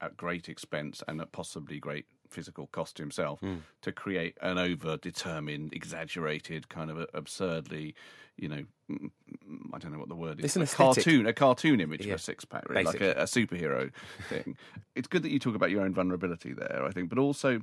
at 0.00 0.16
great 0.16 0.48
expense 0.48 1.02
and 1.08 1.20
at 1.20 1.32
possibly 1.32 1.78
great 1.78 2.06
physical 2.30 2.66
cost 2.68 2.96
to 2.96 3.02
himself 3.02 3.40
Hmm. 3.40 3.56
to 3.82 3.92
create 3.92 4.36
an 4.42 4.58
over 4.58 4.96
determined 4.96 5.72
exaggerated 5.74 6.68
kind 6.68 6.90
of 6.90 7.06
absurdly 7.14 7.94
you 8.36 8.48
know 8.48 8.64
mm, 8.90 9.10
mm, 9.48 9.58
i 9.72 9.78
don't 9.78 9.92
know 9.92 9.98
what 9.98 10.08
the 10.08 10.14
word 10.14 10.38
is 10.40 10.44
It's 10.44 10.56
an 10.56 10.62
a 10.62 10.66
cartoon 10.66 11.26
a 11.26 11.32
cartoon 11.32 11.80
image 11.80 12.04
Yeah. 12.06 12.14
of 12.14 12.20
a 12.20 12.22
six 12.22 12.44
pack 12.44 12.68
really, 12.68 12.84
like 12.84 13.00
a, 13.00 13.12
a 13.12 13.24
superhero 13.24 13.90
thing 14.28 14.56
it's 14.94 15.08
good 15.08 15.22
that 15.22 15.30
you 15.30 15.38
talk 15.38 15.54
about 15.54 15.70
your 15.70 15.82
own 15.82 15.94
vulnerability 15.94 16.52
there 16.52 16.84
i 16.84 16.90
think 16.90 17.08
but 17.08 17.18
also 17.18 17.60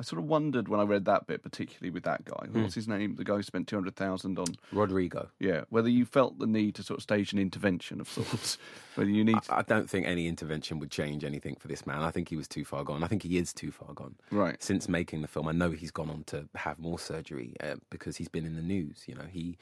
I 0.00 0.04
sort 0.04 0.20
of 0.20 0.28
wondered 0.28 0.68
when 0.68 0.80
I 0.80 0.84
read 0.84 1.04
that 1.04 1.26
bit, 1.26 1.42
particularly 1.42 1.90
with 1.90 2.02
that 2.04 2.24
guy. 2.24 2.46
Hmm. 2.46 2.62
What's 2.62 2.74
his 2.74 2.88
name? 2.88 3.14
The 3.16 3.24
guy 3.24 3.36
who 3.36 3.42
spent 3.42 3.68
two 3.68 3.76
hundred 3.76 3.94
thousand 3.94 4.38
on. 4.38 4.46
Rodrigo. 4.72 5.28
Yeah, 5.38 5.62
whether 5.68 5.88
you 5.88 6.04
felt 6.04 6.38
the 6.38 6.46
need 6.46 6.74
to 6.76 6.82
sort 6.82 6.98
of 6.98 7.02
stage 7.02 7.32
an 7.32 7.38
intervention 7.38 8.00
of 8.00 8.08
sorts. 8.08 8.58
whether 8.96 9.10
you 9.10 9.22
need. 9.22 9.36
I 9.48 9.62
don't 9.62 9.88
think 9.88 10.06
any 10.06 10.26
intervention 10.26 10.78
would 10.80 10.90
change 10.90 11.24
anything 11.24 11.54
for 11.56 11.68
this 11.68 11.86
man. 11.86 12.00
I 12.02 12.10
think 12.10 12.30
he 12.30 12.36
was 12.36 12.48
too 12.48 12.64
far 12.64 12.82
gone. 12.84 13.04
I 13.04 13.06
think 13.06 13.22
he 13.22 13.38
is 13.38 13.52
too 13.52 13.70
far 13.70 13.92
gone. 13.94 14.16
Right. 14.30 14.60
Since 14.62 14.88
making 14.88 15.22
the 15.22 15.28
film, 15.28 15.46
I 15.46 15.52
know 15.52 15.70
he's 15.70 15.90
gone 15.92 16.10
on 16.10 16.24
to 16.24 16.48
have 16.56 16.78
more 16.78 16.98
surgery 16.98 17.54
uh, 17.62 17.76
because 17.90 18.16
he's 18.16 18.28
been 18.28 18.46
in 18.46 18.56
the 18.56 18.62
news. 18.62 19.04
You 19.06 19.14
know, 19.14 19.26
he 19.30 19.56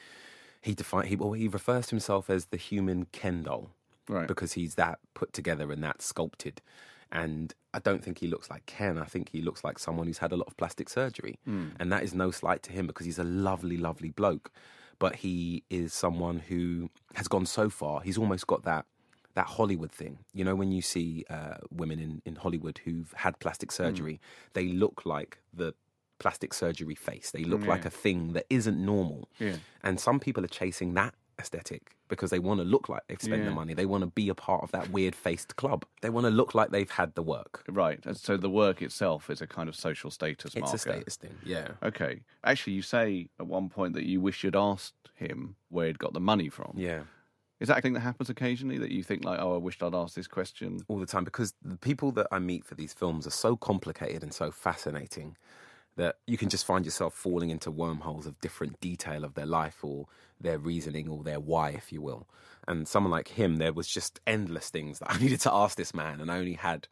he 0.62 0.74
define 0.74 1.06
he 1.06 1.16
well 1.16 1.32
he 1.32 1.48
refers 1.48 1.86
to 1.86 1.90
himself 1.90 2.30
as 2.30 2.46
the 2.46 2.56
human 2.56 3.06
Ken 3.12 3.42
doll 3.42 3.70
Right. 4.08 4.26
because 4.26 4.54
he's 4.54 4.74
that 4.76 4.98
put 5.14 5.32
together 5.32 5.70
and 5.70 5.84
that 5.84 6.02
sculpted. 6.02 6.60
And 7.12 7.52
I 7.74 7.78
don't 7.80 8.02
think 8.02 8.18
he 8.18 8.28
looks 8.28 8.50
like 8.50 8.66
Ken. 8.66 8.98
I 8.98 9.04
think 9.04 9.30
he 9.30 9.42
looks 9.42 9.64
like 9.64 9.78
someone 9.78 10.06
who's 10.06 10.18
had 10.18 10.32
a 10.32 10.36
lot 10.36 10.46
of 10.46 10.56
plastic 10.56 10.88
surgery. 10.88 11.38
Hmm. 11.44 11.68
And 11.78 11.92
that 11.92 12.02
is 12.02 12.14
no 12.14 12.30
slight 12.30 12.62
to 12.64 12.72
him 12.72 12.86
because 12.86 13.06
he's 13.06 13.18
a 13.18 13.24
lovely, 13.24 13.76
lovely 13.76 14.10
bloke. 14.10 14.50
But 14.98 15.16
he 15.16 15.64
is 15.70 15.92
someone 15.92 16.38
who 16.38 16.90
has 17.14 17.26
gone 17.26 17.46
so 17.46 17.70
far, 17.70 18.02
he's 18.02 18.18
almost 18.18 18.46
got 18.46 18.64
that 18.64 18.86
that 19.34 19.46
Hollywood 19.46 19.92
thing. 19.92 20.18
You 20.34 20.44
know, 20.44 20.56
when 20.56 20.72
you 20.72 20.82
see 20.82 21.24
uh, 21.30 21.58
women 21.70 22.00
in, 22.00 22.20
in 22.26 22.34
Hollywood 22.34 22.80
who've 22.84 23.12
had 23.16 23.38
plastic 23.38 23.70
hmm. 23.70 23.76
surgery, 23.76 24.20
they 24.54 24.68
look 24.68 25.02
like 25.04 25.38
the 25.54 25.74
plastic 26.18 26.52
surgery 26.52 26.94
face. 26.94 27.30
They 27.30 27.44
look 27.44 27.62
hmm, 27.62 27.68
like 27.68 27.84
a 27.84 27.90
thing 27.90 28.34
that 28.34 28.46
isn't 28.50 28.78
normal. 28.78 29.28
Yeah. 29.38 29.56
And 29.82 29.98
some 29.98 30.20
people 30.20 30.44
are 30.44 30.48
chasing 30.48 30.94
that 30.94 31.14
aesthetic 31.40 31.96
because 32.08 32.30
they 32.30 32.38
want 32.38 32.58
to 32.60 32.64
look 32.64 32.88
like 32.88 33.02
they've 33.08 33.20
spent 33.20 33.42
Yeah. 33.42 33.48
the 33.48 33.54
money. 33.54 33.74
They 33.74 33.86
want 33.86 34.02
to 34.02 34.08
be 34.10 34.28
a 34.28 34.34
part 34.34 34.62
of 34.62 34.70
that 34.72 34.90
weird 34.90 35.14
faced 35.14 35.56
club. 35.56 35.84
They 36.02 36.10
want 36.10 36.26
to 36.26 36.30
look 36.30 36.54
like 36.54 36.70
they've 36.70 36.90
had 36.90 37.14
the 37.14 37.22
work. 37.22 37.64
Right. 37.68 38.04
and 38.06 38.16
So 38.16 38.36
the 38.36 38.50
work 38.50 38.82
itself 38.82 39.30
is 39.30 39.40
a 39.40 39.46
kind 39.46 39.68
of 39.68 39.74
social 39.76 40.10
status 40.10 40.54
It's 40.54 40.60
marker. 40.60 40.74
a 40.76 40.78
status 40.78 41.16
thing. 41.16 41.34
Yeah. 41.44 41.68
Okay. 41.82 42.20
Actually, 42.44 42.74
you 42.74 42.82
say 42.82 43.28
at 43.40 43.46
one 43.46 43.68
point 43.68 43.94
that 43.94 44.04
you 44.04 44.20
wish 44.20 44.44
you'd 44.44 44.56
asked 44.56 44.94
him 45.14 45.56
where 45.68 45.86
he'd 45.86 45.98
got 45.98 46.12
the 46.12 46.20
money 46.20 46.48
from. 46.48 46.72
Yeah. 46.76 47.02
Is 47.60 47.68
that 47.68 47.78
a 47.78 47.82
thing 47.82 47.92
that 47.92 48.00
happens 48.00 48.30
occasionally 48.30 48.78
that 48.78 48.90
you 48.90 49.02
think 49.02 49.22
like, 49.22 49.38
oh, 49.38 49.54
I 49.54 49.58
wished 49.58 49.82
I'd 49.82 49.94
asked 49.94 50.16
this 50.16 50.26
question? 50.26 50.80
all 50.88 50.98
the 50.98 51.04
time 51.06 51.24
because 51.24 51.52
the 51.62 51.76
people 51.76 52.10
that 52.12 52.26
I 52.32 52.38
meet 52.38 52.64
for 52.64 52.74
these 52.74 52.94
films 52.94 53.26
are 53.26 53.30
so 53.46 53.54
complicated 53.54 54.22
and 54.22 54.32
so 54.32 54.50
fascinating 54.50 55.36
that 56.00 56.16
you 56.26 56.38
can 56.38 56.48
just 56.48 56.64
find 56.64 56.86
yourself 56.86 57.12
falling 57.12 57.50
into 57.50 57.70
wormholes 57.70 58.24
of 58.26 58.40
different 58.40 58.80
detail 58.80 59.22
of 59.22 59.34
their 59.34 59.44
life 59.44 59.84
or 59.84 60.06
their 60.40 60.58
reasoning 60.58 61.10
or 61.10 61.22
their 61.22 61.38
why, 61.38 61.68
if 61.68 61.92
you 61.92 62.00
will. 62.00 62.26
And 62.66 62.88
someone 62.88 63.10
like 63.10 63.28
him, 63.28 63.56
there 63.56 63.74
was 63.74 63.86
just 63.86 64.18
endless 64.26 64.70
things 64.70 64.98
that 65.00 65.10
I 65.14 65.18
needed 65.18 65.40
to 65.40 65.52
ask 65.52 65.76
this 65.76 65.92
man, 65.92 66.22
and 66.22 66.30
I 66.30 66.38
only 66.38 66.54
had 66.54 66.88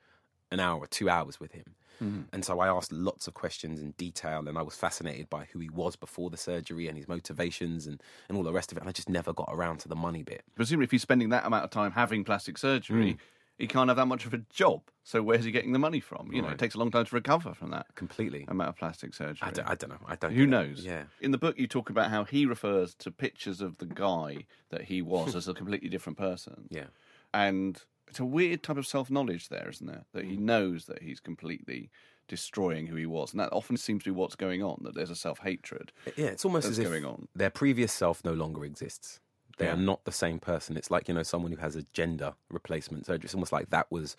an 0.53 0.61
hour 0.61 0.81
or 0.81 0.87
two 0.87 1.09
hours 1.09 1.41
with 1.41 1.53
him. 1.53 1.75
Mm-hmm. 2.05 2.21
And 2.35 2.45
so 2.45 2.61
I 2.61 2.69
asked 2.69 2.93
lots 2.93 3.27
of 3.27 3.33
questions 3.33 3.81
in 3.81 3.93
detail, 3.93 4.47
and 4.47 4.59
I 4.59 4.63
was 4.63 4.75
fascinated 4.75 5.31
by 5.31 5.47
who 5.53 5.59
he 5.59 5.71
was 5.71 5.97
before 5.97 6.29
the 6.29 6.37
surgery 6.37 6.87
and 6.87 6.99
his 6.99 7.09
motivations 7.09 7.87
and, 7.87 8.03
and 8.29 8.37
all 8.37 8.45
the 8.45 8.53
rest 8.53 8.71
of 8.71 8.77
it. 8.77 8.83
And 8.83 8.91
I 8.91 8.93
just 8.93 9.09
never 9.09 9.33
got 9.33 9.49
around 9.51 9.79
to 9.79 9.89
the 9.89 9.97
money 9.97 10.23
bit. 10.23 10.43
Presumably, 10.55 10.85
if 10.85 10.91
he's 10.91 11.01
spending 11.01 11.31
that 11.31 11.47
amount 11.47 11.65
of 11.65 11.71
time 11.71 11.93
having 11.93 12.25
plastic 12.25 12.59
surgery, 12.59 13.15
mm. 13.15 13.19
He 13.59 13.67
can't 13.67 13.89
have 13.89 13.97
that 13.97 14.07
much 14.07 14.25
of 14.25 14.33
a 14.33 14.39
job. 14.51 14.83
So 15.03 15.23
where's 15.23 15.45
he 15.45 15.51
getting 15.51 15.73
the 15.73 15.79
money 15.79 16.01
from? 16.01 16.31
You 16.33 16.43
know, 16.43 16.49
it 16.49 16.51
Right. 16.53 16.59
takes 16.59 16.75
a 16.75 16.79
long 16.79 16.91
time 16.91 17.05
to 17.05 17.15
recover 17.15 17.55
from 17.55 17.71
that 17.71 17.87
Completely. 17.95 18.45
amount 18.47 18.69
of 18.71 18.77
plastic 18.77 19.15
surgery. 19.15 19.47
I 19.47 19.51
don't, 19.51 19.69
I 19.69 19.75
don't 19.75 19.91
know. 19.91 19.99
I 20.07 20.17
don't. 20.17 20.31
Who 20.33 20.47
get 20.47 20.49
it. 20.49 20.51
knows? 20.51 20.85
Yeah. 20.85 21.05
In 21.21 21.33
the 21.33 21.39
book, 21.39 21.59
you 21.59 21.67
talk 21.67 21.91
about 21.91 22.11
how 22.11 22.25
he 22.25 22.47
refers 22.47 22.95
to 22.97 23.11
pictures 23.11 23.61
of 23.61 23.79
the 23.79 23.87
guy 23.87 24.47
that 24.71 24.83
he 24.83 25.03
was 25.03 25.35
as 25.35 25.49
a 25.49 25.55
completely 25.55 25.89
different 25.89 26.19
person. 26.19 26.67
Yeah. 26.71 26.87
And 27.35 27.83
it's 28.07 28.21
a 28.21 28.25
weird 28.25 28.63
type 28.63 28.79
of 28.79 28.87
self 28.87 29.11
knowledge 29.11 29.49
there, 29.49 29.69
isn't 29.69 29.87
there? 29.87 30.05
That 30.15 30.25
he 30.25 30.37
mm. 30.37 30.41
knows 30.41 30.87
that 30.87 31.03
he's 31.03 31.21
completely 31.21 31.91
destroying 32.27 32.87
who 32.87 32.97
he 32.97 33.07
was. 33.07 33.33
And 33.33 33.41
that 33.41 33.53
often 33.53 33.77
seems 33.77 34.05
to 34.05 34.11
be 34.11 34.15
what's 34.15 34.37
going 34.37 34.63
on, 34.63 34.81
that 34.85 34.95
there's 34.95 35.11
a 35.11 35.17
self 35.17 35.41
hatred. 35.41 35.93
Yeah, 36.17 36.27
it's 36.27 36.45
almost 36.45 36.67
that's 36.67 36.79
as 36.79 36.85
if 36.85 36.91
going 36.91 37.05
on. 37.05 37.29
their 37.35 37.51
previous 37.51 37.93
self 37.93 38.25
no 38.25 38.33
longer 38.33 38.65
exists. 38.65 39.21
They 39.59 39.67
Yeah. 39.67 39.75
are 39.75 39.77
not 39.77 40.05
the 40.05 40.13
same 40.13 40.39
person. 40.41 40.77
It's 40.77 40.91
like, 40.91 41.09
you 41.09 41.15
know, 41.15 41.23
someone 41.23 41.53
who 41.53 41.59
has 41.59 41.77
a 41.77 41.83
gender 41.93 42.35
replacement 42.51 43.07
surgery. 43.07 43.27
It's 43.27 43.35
almost 43.35 43.53
like 43.53 43.71
that 43.71 43.91
was 43.91 44.17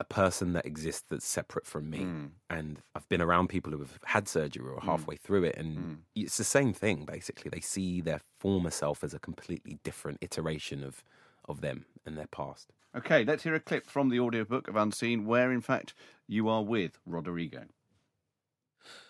a 0.00 0.04
person 0.04 0.52
that 0.54 0.66
exists 0.66 1.04
that's 1.08 1.24
separate 1.26 1.66
from 1.66 1.88
me. 1.88 1.98
Hmm. 2.04 2.26
And 2.50 2.82
I've 2.94 3.08
been 3.08 3.22
around 3.22 3.48
people 3.48 3.72
who 3.72 3.78
have 3.78 3.98
had 4.04 4.28
surgery 4.28 4.66
or 4.66 4.74
are 4.76 4.80
halfway 4.80 5.16
through 5.16 5.44
it. 5.44 5.56
And 5.56 5.76
Hmm. 5.78 5.94
it's 6.14 6.36
the 6.36 6.44
same 6.44 6.72
thing, 6.72 7.04
basically. 7.04 7.48
They 7.48 7.60
see 7.60 8.00
their 8.00 8.20
former 8.38 8.70
self 8.70 9.02
as 9.04 9.14
a 9.14 9.18
completely 9.18 9.78
different 9.84 10.18
iteration 10.20 10.82
of, 10.84 11.02
of 11.48 11.60
them 11.60 11.86
and 12.04 12.18
their 12.18 12.26
past. 12.26 12.70
Okay, 12.94 13.24
let's 13.24 13.42
hear 13.44 13.54
a 13.54 13.60
clip 13.60 13.86
from 13.86 14.08
the 14.08 14.20
audiobook 14.20 14.68
of 14.68 14.76
Unseen, 14.76 15.26
where 15.26 15.50
in 15.52 15.60
fact 15.60 15.94
you 16.26 16.48
are 16.48 16.62
with 16.62 16.98
Rodrigo. 17.06 17.64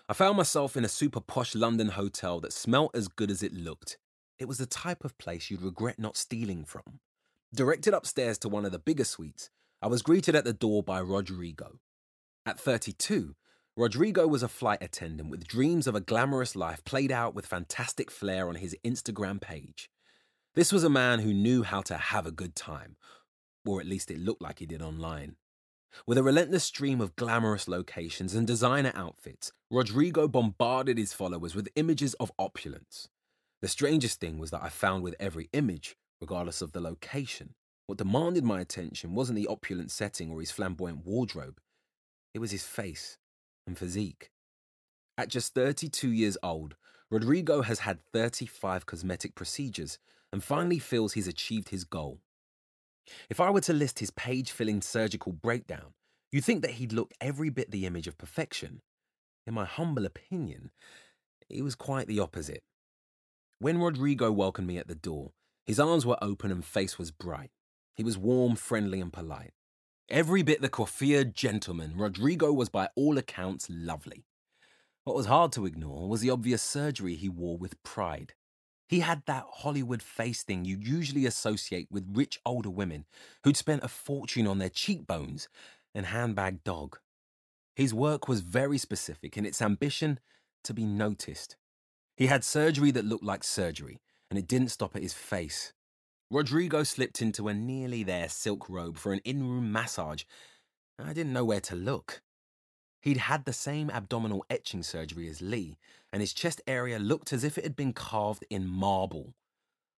I 0.08 0.12
found 0.12 0.36
myself 0.36 0.76
in 0.76 0.84
a 0.84 0.88
super 0.88 1.20
posh 1.20 1.54
London 1.54 1.88
hotel 1.88 2.38
that 2.40 2.52
smelt 2.52 2.94
as 2.94 3.08
good 3.08 3.30
as 3.30 3.42
it 3.42 3.52
looked. 3.52 3.96
It 4.38 4.48
was 4.48 4.58
the 4.58 4.66
type 4.66 5.04
of 5.04 5.16
place 5.18 5.50
you'd 5.50 5.62
regret 5.62 5.98
not 5.98 6.16
stealing 6.16 6.64
from. 6.64 7.00
Directed 7.54 7.94
upstairs 7.94 8.38
to 8.38 8.48
one 8.48 8.64
of 8.64 8.72
the 8.72 8.78
bigger 8.78 9.04
suites, 9.04 9.50
I 9.80 9.86
was 9.86 10.02
greeted 10.02 10.34
at 10.34 10.44
the 10.44 10.52
door 10.52 10.82
by 10.82 10.98
Rodrigo. 10.98 11.78
At 12.44 12.58
32, 12.58 13.36
Rodrigo 13.76 14.26
was 14.26 14.42
a 14.42 14.48
flight 14.48 14.78
attendant 14.80 15.30
with 15.30 15.46
dreams 15.46 15.86
of 15.86 15.94
a 15.94 16.00
glamorous 16.00 16.56
life 16.56 16.84
played 16.84 17.12
out 17.12 17.34
with 17.34 17.46
fantastic 17.46 18.10
flair 18.10 18.48
on 18.48 18.56
his 18.56 18.76
Instagram 18.84 19.40
page. 19.40 19.90
This 20.54 20.72
was 20.72 20.84
a 20.84 20.90
man 20.90 21.20
who 21.20 21.34
knew 21.34 21.62
how 21.62 21.82
to 21.82 21.96
have 21.96 22.26
a 22.26 22.32
good 22.32 22.54
time, 22.54 22.96
or 23.64 23.80
at 23.80 23.86
least 23.86 24.10
it 24.10 24.18
looked 24.18 24.42
like 24.42 24.58
he 24.60 24.66
did 24.66 24.82
online. 24.82 25.36
With 26.06 26.18
a 26.18 26.22
relentless 26.22 26.64
stream 26.64 27.00
of 27.00 27.16
glamorous 27.16 27.68
locations 27.68 28.34
and 28.34 28.46
designer 28.46 28.92
outfits, 28.94 29.52
Rodrigo 29.70 30.28
bombarded 30.28 30.98
his 30.98 31.12
followers 31.12 31.54
with 31.54 31.68
images 31.76 32.14
of 32.14 32.32
opulence. 32.38 33.08
The 33.62 33.68
strangest 33.68 34.20
thing 34.20 34.38
was 34.38 34.50
that 34.50 34.62
I 34.62 34.68
found 34.68 35.02
with 35.02 35.14
every 35.18 35.48
image, 35.52 35.96
regardless 36.20 36.60
of 36.62 36.72
the 36.72 36.80
location, 36.80 37.54
what 37.86 37.98
demanded 37.98 38.44
my 38.44 38.60
attention 38.60 39.14
wasn't 39.14 39.36
the 39.36 39.46
opulent 39.46 39.90
setting 39.90 40.30
or 40.30 40.40
his 40.40 40.50
flamboyant 40.50 41.04
wardrobe, 41.04 41.60
it 42.34 42.38
was 42.38 42.50
his 42.50 42.64
face 42.64 43.18
and 43.66 43.78
physique. 43.78 44.30
At 45.16 45.28
just 45.28 45.54
32 45.54 46.10
years 46.10 46.36
old, 46.42 46.74
Rodrigo 47.10 47.62
has 47.62 47.80
had 47.80 48.00
35 48.12 48.86
cosmetic 48.86 49.34
procedures 49.34 49.98
and 50.32 50.42
finally 50.42 50.78
feels 50.78 51.12
he's 51.12 51.28
achieved 51.28 51.68
his 51.68 51.84
goal. 51.84 52.20
If 53.30 53.40
I 53.40 53.50
were 53.50 53.60
to 53.62 53.72
list 53.72 54.00
his 54.00 54.10
page 54.10 54.50
filling 54.50 54.80
surgical 54.80 55.32
breakdown, 55.32 55.92
you'd 56.32 56.44
think 56.44 56.62
that 56.62 56.72
he'd 56.72 56.92
look 56.92 57.12
every 57.20 57.50
bit 57.50 57.70
the 57.70 57.86
image 57.86 58.08
of 58.08 58.18
perfection. 58.18 58.80
In 59.46 59.54
my 59.54 59.64
humble 59.64 60.06
opinion, 60.06 60.70
it 61.48 61.62
was 61.62 61.74
quite 61.74 62.08
the 62.08 62.18
opposite. 62.18 62.64
When 63.58 63.78
Rodrigo 63.78 64.32
welcomed 64.32 64.68
me 64.68 64.78
at 64.78 64.88
the 64.88 64.94
door, 64.94 65.32
his 65.64 65.80
arms 65.80 66.04
were 66.04 66.18
open 66.20 66.50
and 66.50 66.64
face 66.64 66.98
was 66.98 67.10
bright. 67.10 67.50
He 67.94 68.02
was 68.02 68.18
warm, 68.18 68.56
friendly, 68.56 69.00
and 69.00 69.12
polite. 69.12 69.52
Every 70.08 70.42
bit 70.42 70.60
the 70.60 70.68
coiffured 70.68 71.34
gentleman, 71.34 71.96
Rodrigo 71.96 72.52
was 72.52 72.68
by 72.68 72.88
all 72.94 73.16
accounts 73.16 73.68
lovely. 73.70 74.26
What 75.04 75.16
was 75.16 75.26
hard 75.26 75.52
to 75.52 75.66
ignore 75.66 76.08
was 76.08 76.20
the 76.20 76.30
obvious 76.30 76.62
surgery 76.62 77.14
he 77.14 77.28
wore 77.28 77.56
with 77.56 77.82
pride. 77.82 78.34
He 78.88 79.00
had 79.00 79.22
that 79.26 79.46
Hollywood 79.50 80.02
face 80.02 80.42
thing 80.42 80.64
you 80.64 80.76
usually 80.78 81.24
associate 81.24 81.88
with 81.90 82.16
rich 82.16 82.40
older 82.44 82.70
women 82.70 83.06
who'd 83.44 83.56
spent 83.56 83.84
a 83.84 83.88
fortune 83.88 84.46
on 84.46 84.58
their 84.58 84.68
cheekbones 84.68 85.48
and 85.94 86.06
handbag 86.06 86.64
dog. 86.64 86.98
His 87.76 87.94
work 87.94 88.28
was 88.28 88.40
very 88.40 88.78
specific 88.78 89.36
in 89.36 89.46
its 89.46 89.62
ambition 89.62 90.20
to 90.64 90.74
be 90.74 90.84
noticed. 90.84 91.56
He 92.16 92.26
had 92.26 92.44
surgery 92.44 92.90
that 92.92 93.04
looked 93.04 93.24
like 93.24 93.44
surgery, 93.44 94.00
and 94.30 94.38
it 94.38 94.48
didn't 94.48 94.68
stop 94.68 94.94
at 94.94 95.02
his 95.02 95.14
face. 95.14 95.72
Rodrigo 96.30 96.82
slipped 96.82 97.20
into 97.20 97.48
a 97.48 97.54
nearly 97.54 98.02
there 98.02 98.28
silk 98.28 98.68
robe 98.68 98.96
for 98.96 99.12
an 99.12 99.20
in 99.24 99.48
room 99.48 99.70
massage, 99.72 100.24
I 100.98 101.12
didn't 101.12 101.32
know 101.32 101.44
where 101.44 101.60
to 101.60 101.74
look. 101.74 102.22
He'd 103.02 103.16
had 103.18 103.44
the 103.44 103.52
same 103.52 103.90
abdominal 103.90 104.46
etching 104.48 104.82
surgery 104.82 105.28
as 105.28 105.42
Lee, 105.42 105.76
and 106.12 106.22
his 106.22 106.32
chest 106.32 106.62
area 106.66 106.98
looked 106.98 107.32
as 107.32 107.44
if 107.44 107.58
it 107.58 107.64
had 107.64 107.76
been 107.76 107.92
carved 107.92 108.44
in 108.48 108.66
marble. 108.66 109.34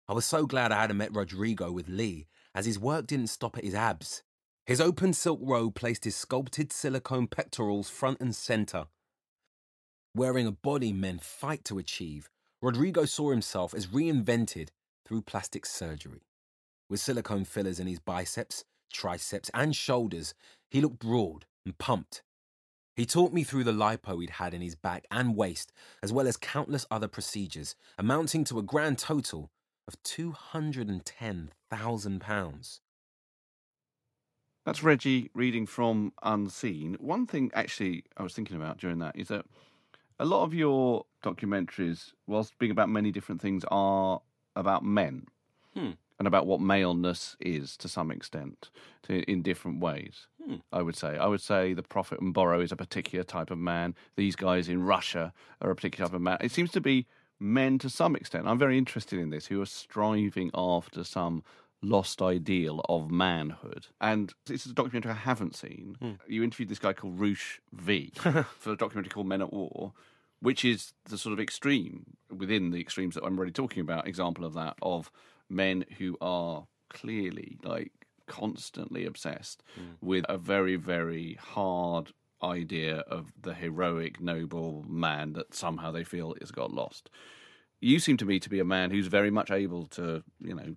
I 0.09 0.13
was 0.13 0.25
so 0.25 0.47
glad 0.47 0.73
I 0.73 0.81
hadn't 0.81 0.97
met 0.97 1.15
Rodrigo 1.15 1.71
with 1.71 1.89
Lee, 1.89 2.27
as 2.55 2.67
his 2.67 2.79
work 2.79 3.07
didn't 3.07 3.29
stop 3.29 3.57
at 3.57 3.65
his 3.65 3.75
abs. 3.75 4.23
His 4.65 4.81
open 4.81 5.13
silk 5.13 5.39
robe 5.43 5.75
placed 5.75 6.05
his 6.05 6.17
sculpted 6.17 6.73
silicone 6.73 7.29
pectorals 7.29 7.89
front 7.89 8.21
and 8.21 8.35
center. 8.35 8.87
Wearing 10.17 10.47
a 10.47 10.53
body 10.53 10.95
men 10.95 11.19
fight 11.19 11.63
to 11.67 11.77
achieve, 11.77 12.31
Rodrigo 12.63 13.05
saw 13.05 13.31
himself 13.31 13.75
as 13.75 13.89
reinvented 13.89 14.71
through 15.05 15.21
plastic 15.21 15.67
surgery. 15.67 16.23
With 16.89 17.01
silicone 17.01 17.45
fillers 17.45 17.79
in 17.79 17.87
his 17.87 17.99
biceps, 17.99 18.65
triceps, 18.91 19.51
and 19.53 19.77
shoulders, 19.77 20.33
he 20.71 20.81
looked 20.81 21.01
broad 21.01 21.45
and 21.67 21.77
pumped. 21.77 22.23
He 22.95 23.05
taught 23.05 23.35
me 23.35 23.45
through 23.45 23.65
the 23.65 23.73
lipo 23.73 24.19
he'd 24.19 24.31
had 24.31 24.55
in 24.55 24.63
his 24.63 24.75
back 24.75 25.05
and 25.11 25.37
waist, 25.37 25.71
as 26.03 26.15
well 26.15 26.27
as 26.27 26.39
countless 26.39 26.87
other 26.91 27.09
procedures, 27.09 27.77
amounting 27.99 28.45
to 28.45 28.59
a 28.59 28.63
grand 28.63 28.97
total 28.97 29.51
of 29.87 30.03
£210,000. 30.03 32.81
That's 34.65 34.83
Reggie 34.83 35.31
reading 35.35 35.67
from 35.67 36.15
Unseen. 36.23 36.97
One 36.99 37.27
thing, 37.27 37.51
actually, 37.55 38.05
I 38.17 38.23
was 38.23 38.33
thinking 38.33 38.57
about 38.57 38.79
during 38.79 38.99
that 38.99 39.15
is 39.15 39.29
that 39.29 39.45
a 40.19 40.25
lot 40.25 40.45
of 40.45 40.55
your 40.55 41.05
documentaries, 41.23 42.13
whilst 42.27 42.59
being 42.59 42.73
about 42.73 42.89
many 42.89 43.11
different 43.11 43.41
things, 43.41 43.65
are 43.71 44.21
about 44.55 44.85
men 44.85 45.27
Hmm. 45.75 45.91
and 46.19 46.27
about 46.27 46.47
what 46.47 46.61
maleness 46.61 47.37
is 47.41 47.77
to 47.77 47.89
some 47.89 48.11
extent, 48.11 48.71
to, 49.03 49.21
in 49.31 49.43
different 49.43 49.81
ways. 49.81 50.27
Hmm. 50.43 50.57
I 50.73 50.81
would 50.83 50.97
say. 50.97 51.19
I 51.19 51.27
would 51.27 51.43
say 51.43 51.75
the 51.75 51.83
Prophet 51.83 52.21
Mboro 52.21 52.63
is 52.63 52.73
a 52.73 52.77
particular 52.77 53.25
type 53.25 53.51
of 53.51 53.59
man. 53.59 53.95
These 54.17 54.37
guys 54.37 54.69
in 54.69 54.83
Russia 54.85 55.33
are 55.61 55.71
a 55.71 55.75
particular 55.77 56.07
type 56.09 56.15
of 56.15 56.23
man. 56.23 56.39
It 56.41 56.53
seems 56.53 56.71
to 56.73 56.81
be 56.81 57.07
men 57.39 57.79
to 57.81 57.91
some 57.91 58.17
extent. 58.17 58.47
I'm 58.47 58.59
very 58.59 58.79
interested 58.79 59.19
in 59.19 59.29
this, 59.31 59.47
who 59.47 59.61
are 59.61 59.67
striving 59.67 60.51
after 60.55 61.05
some 61.05 61.43
lost 61.88 62.20
ideal 62.20 62.81
of 62.88 63.11
manhood. 63.11 63.87
And 64.01 64.33
this 64.46 64.66
is 64.66 64.72
a 64.72 64.75
documentary 64.75 65.12
I 65.12 65.16
haven't 65.16 65.57
seen. 65.57 65.96
Hmm. 66.01 66.12
You 66.27 66.42
interviewed 66.42 66.68
this 66.68 66.79
guy 66.79 66.92
called 66.92 67.18
Roosh 67.18 67.59
V 67.72 68.12
for 68.59 68.72
a 68.72 68.76
documentary 68.76 69.11
called 69.11 69.28
Men 69.28 69.43
at 69.43 69.53
War, 69.53 69.93
which 70.41 70.64
is 70.64 70.93
the 71.05 71.18
sort 71.18 71.32
of 71.32 71.41
extreme 71.41 72.16
within 72.34 72.70
the 72.70 72.80
extremes 72.80 73.14
that 73.14 73.24
I'm 73.24 73.37
already 73.39 73.53
talking 73.53 73.80
about, 73.80 74.07
example 74.07 74.45
of 74.45 74.55
that, 74.55 74.74
of 74.82 75.11
men 75.49 75.84
who 75.99 76.16
are 76.20 76.66
clearly 76.91 77.59
like 77.62 77.93
constantly 78.26 79.07
obsessed 79.07 79.62
hmm. 79.74 79.93
with 80.01 80.24
a 80.28 80.37
very, 80.37 80.76
very 80.76 81.39
hard 81.41 82.12
idea 82.43 82.99
of 83.09 83.32
the 83.41 83.55
heroic, 83.55 84.20
noble 84.20 84.84
man 84.89 85.32
that 85.34 85.55
somehow 85.55 85.91
they 85.91 86.05
feel 86.05 86.34
has 86.41 86.51
got 86.51 86.72
lost. 86.72 87.09
you 87.80 87.99
seem 87.99 88.16
to 88.16 88.24
me 88.24 88.41
to 88.41 88.51
be 88.51 88.59
a 88.59 88.64
man 88.64 88.91
who's 88.91 89.07
very 89.07 89.30
much 89.30 89.51
able 89.51 89.87
to, 89.87 90.22
you 90.41 90.55
know, 90.55 90.74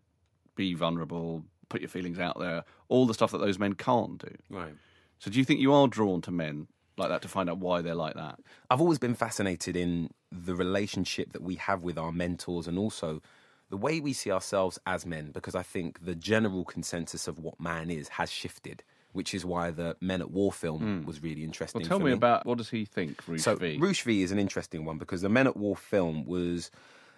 be 0.60 0.74
vulnerable, 0.74 1.45
put 1.70 1.80
your 1.80 1.89
feelings 1.89 2.20
out 2.20 2.38
there, 2.38 2.66
all 2.89 3.05
the 3.05 3.14
stuff 3.14 3.32
that 3.32 3.38
those 3.38 3.57
men 3.57 3.74
can't 3.76 4.18
do. 4.18 4.36
Right. 4.49 4.74
So 5.18 5.32
do 5.32 5.39
you 5.39 5.45
think 5.45 5.62
you 5.62 5.74
are 5.74 5.88
drawn 5.88 6.22
to 6.24 6.32
men 6.32 6.68
like 6.97 7.07
that 7.07 7.22
to 7.22 7.30
find 7.30 7.49
out 7.49 7.60
why 7.60 7.82
they're 7.82 7.95
like 7.95 8.16
that? 8.16 8.39
I've 8.70 8.82
always 8.82 8.99
been 8.99 9.16
fascinated 9.16 9.78
in 9.78 10.10
the 10.30 10.53
relationship 10.53 11.32
that 11.32 11.41
we 11.41 11.55
have 11.55 11.82
with 11.82 11.97
our 11.97 12.12
mentors 12.12 12.68
and 12.68 12.78
also 12.78 13.22
the 13.70 13.78
way 13.78 14.01
we 14.01 14.12
see 14.12 14.32
ourselves 14.32 14.78
as 14.86 15.05
men, 15.05 15.32
because 15.32 15.55
I 15.55 15.64
think 15.64 16.03
the 16.03 16.16
general 16.16 16.66
consensus 16.66 17.26
of 17.30 17.39
what 17.39 17.57
man 17.57 17.89
is 17.89 18.10
has 18.10 18.30
shifted, 18.30 18.84
which 19.14 19.34
is 19.34 19.45
why 19.45 19.72
the 19.72 19.95
Men 20.01 20.20
at 20.20 20.32
War 20.32 20.51
film 20.51 20.82
hmm. 20.82 21.05
was 21.05 21.24
really 21.24 21.45
interesting. 21.45 21.82
Well, 21.82 21.88
tell 21.88 21.99
for 21.99 22.05
me 22.05 22.12
about 22.12 22.45
what 22.45 22.57
does 22.57 22.70
he 22.70 22.84
think, 22.84 23.26
Roosh 23.26 23.43
so 23.43 23.55
V? 23.55 23.78
Roosh 23.78 24.01
V 24.01 24.24
is 24.24 24.34
an 24.34 24.39
interesting 24.39 24.84
one 24.84 24.97
because 24.97 25.22
the 25.22 25.30
Men 25.30 25.47
at 25.47 25.55
War 25.55 25.78
film 25.78 26.26
was 26.26 26.70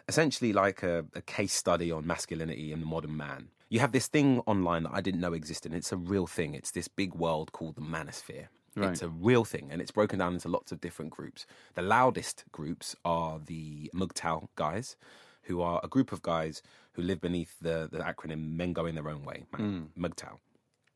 essentially 0.07 0.53
like 0.53 0.83
a, 0.83 1.05
a 1.15 1.21
case 1.21 1.53
study 1.53 1.91
on 1.91 2.05
masculinity 2.05 2.71
and 2.71 2.81
the 2.81 2.85
modern 2.85 3.15
man. 3.15 3.49
You 3.69 3.79
have 3.79 3.93
this 3.93 4.07
thing 4.07 4.41
online 4.45 4.83
that 4.83 4.91
I 4.93 5.01
didn't 5.01 5.21
know 5.21 5.33
existed. 5.33 5.71
and 5.71 5.77
It's 5.77 5.91
a 5.91 5.97
real 5.97 6.27
thing. 6.27 6.55
It's 6.55 6.71
this 6.71 6.87
big 6.87 7.13
world 7.15 7.51
called 7.53 7.75
the 7.75 7.81
manosphere. 7.81 8.47
Right. 8.75 8.91
It's 8.91 9.01
a 9.01 9.09
real 9.09 9.43
thing, 9.43 9.67
and 9.69 9.81
it's 9.81 9.91
broken 9.91 10.19
down 10.19 10.33
into 10.33 10.47
lots 10.47 10.71
of 10.71 10.79
different 10.79 11.11
groups. 11.11 11.45
The 11.75 11.81
loudest 11.81 12.45
groups 12.53 12.95
are 13.03 13.39
the 13.45 13.91
MGTOW 13.93 14.47
guys, 14.55 14.95
who 15.43 15.61
are 15.61 15.81
a 15.83 15.89
group 15.89 16.13
of 16.13 16.21
guys 16.21 16.61
who 16.93 17.01
live 17.01 17.19
beneath 17.19 17.55
the, 17.59 17.89
the 17.91 17.99
acronym 17.99 18.55
Men 18.55 18.71
Going 18.71 18.95
Their 18.95 19.09
Own 19.09 19.23
Way, 19.23 19.43
MGTOW. 19.53 20.29
Hmm. 20.29 20.35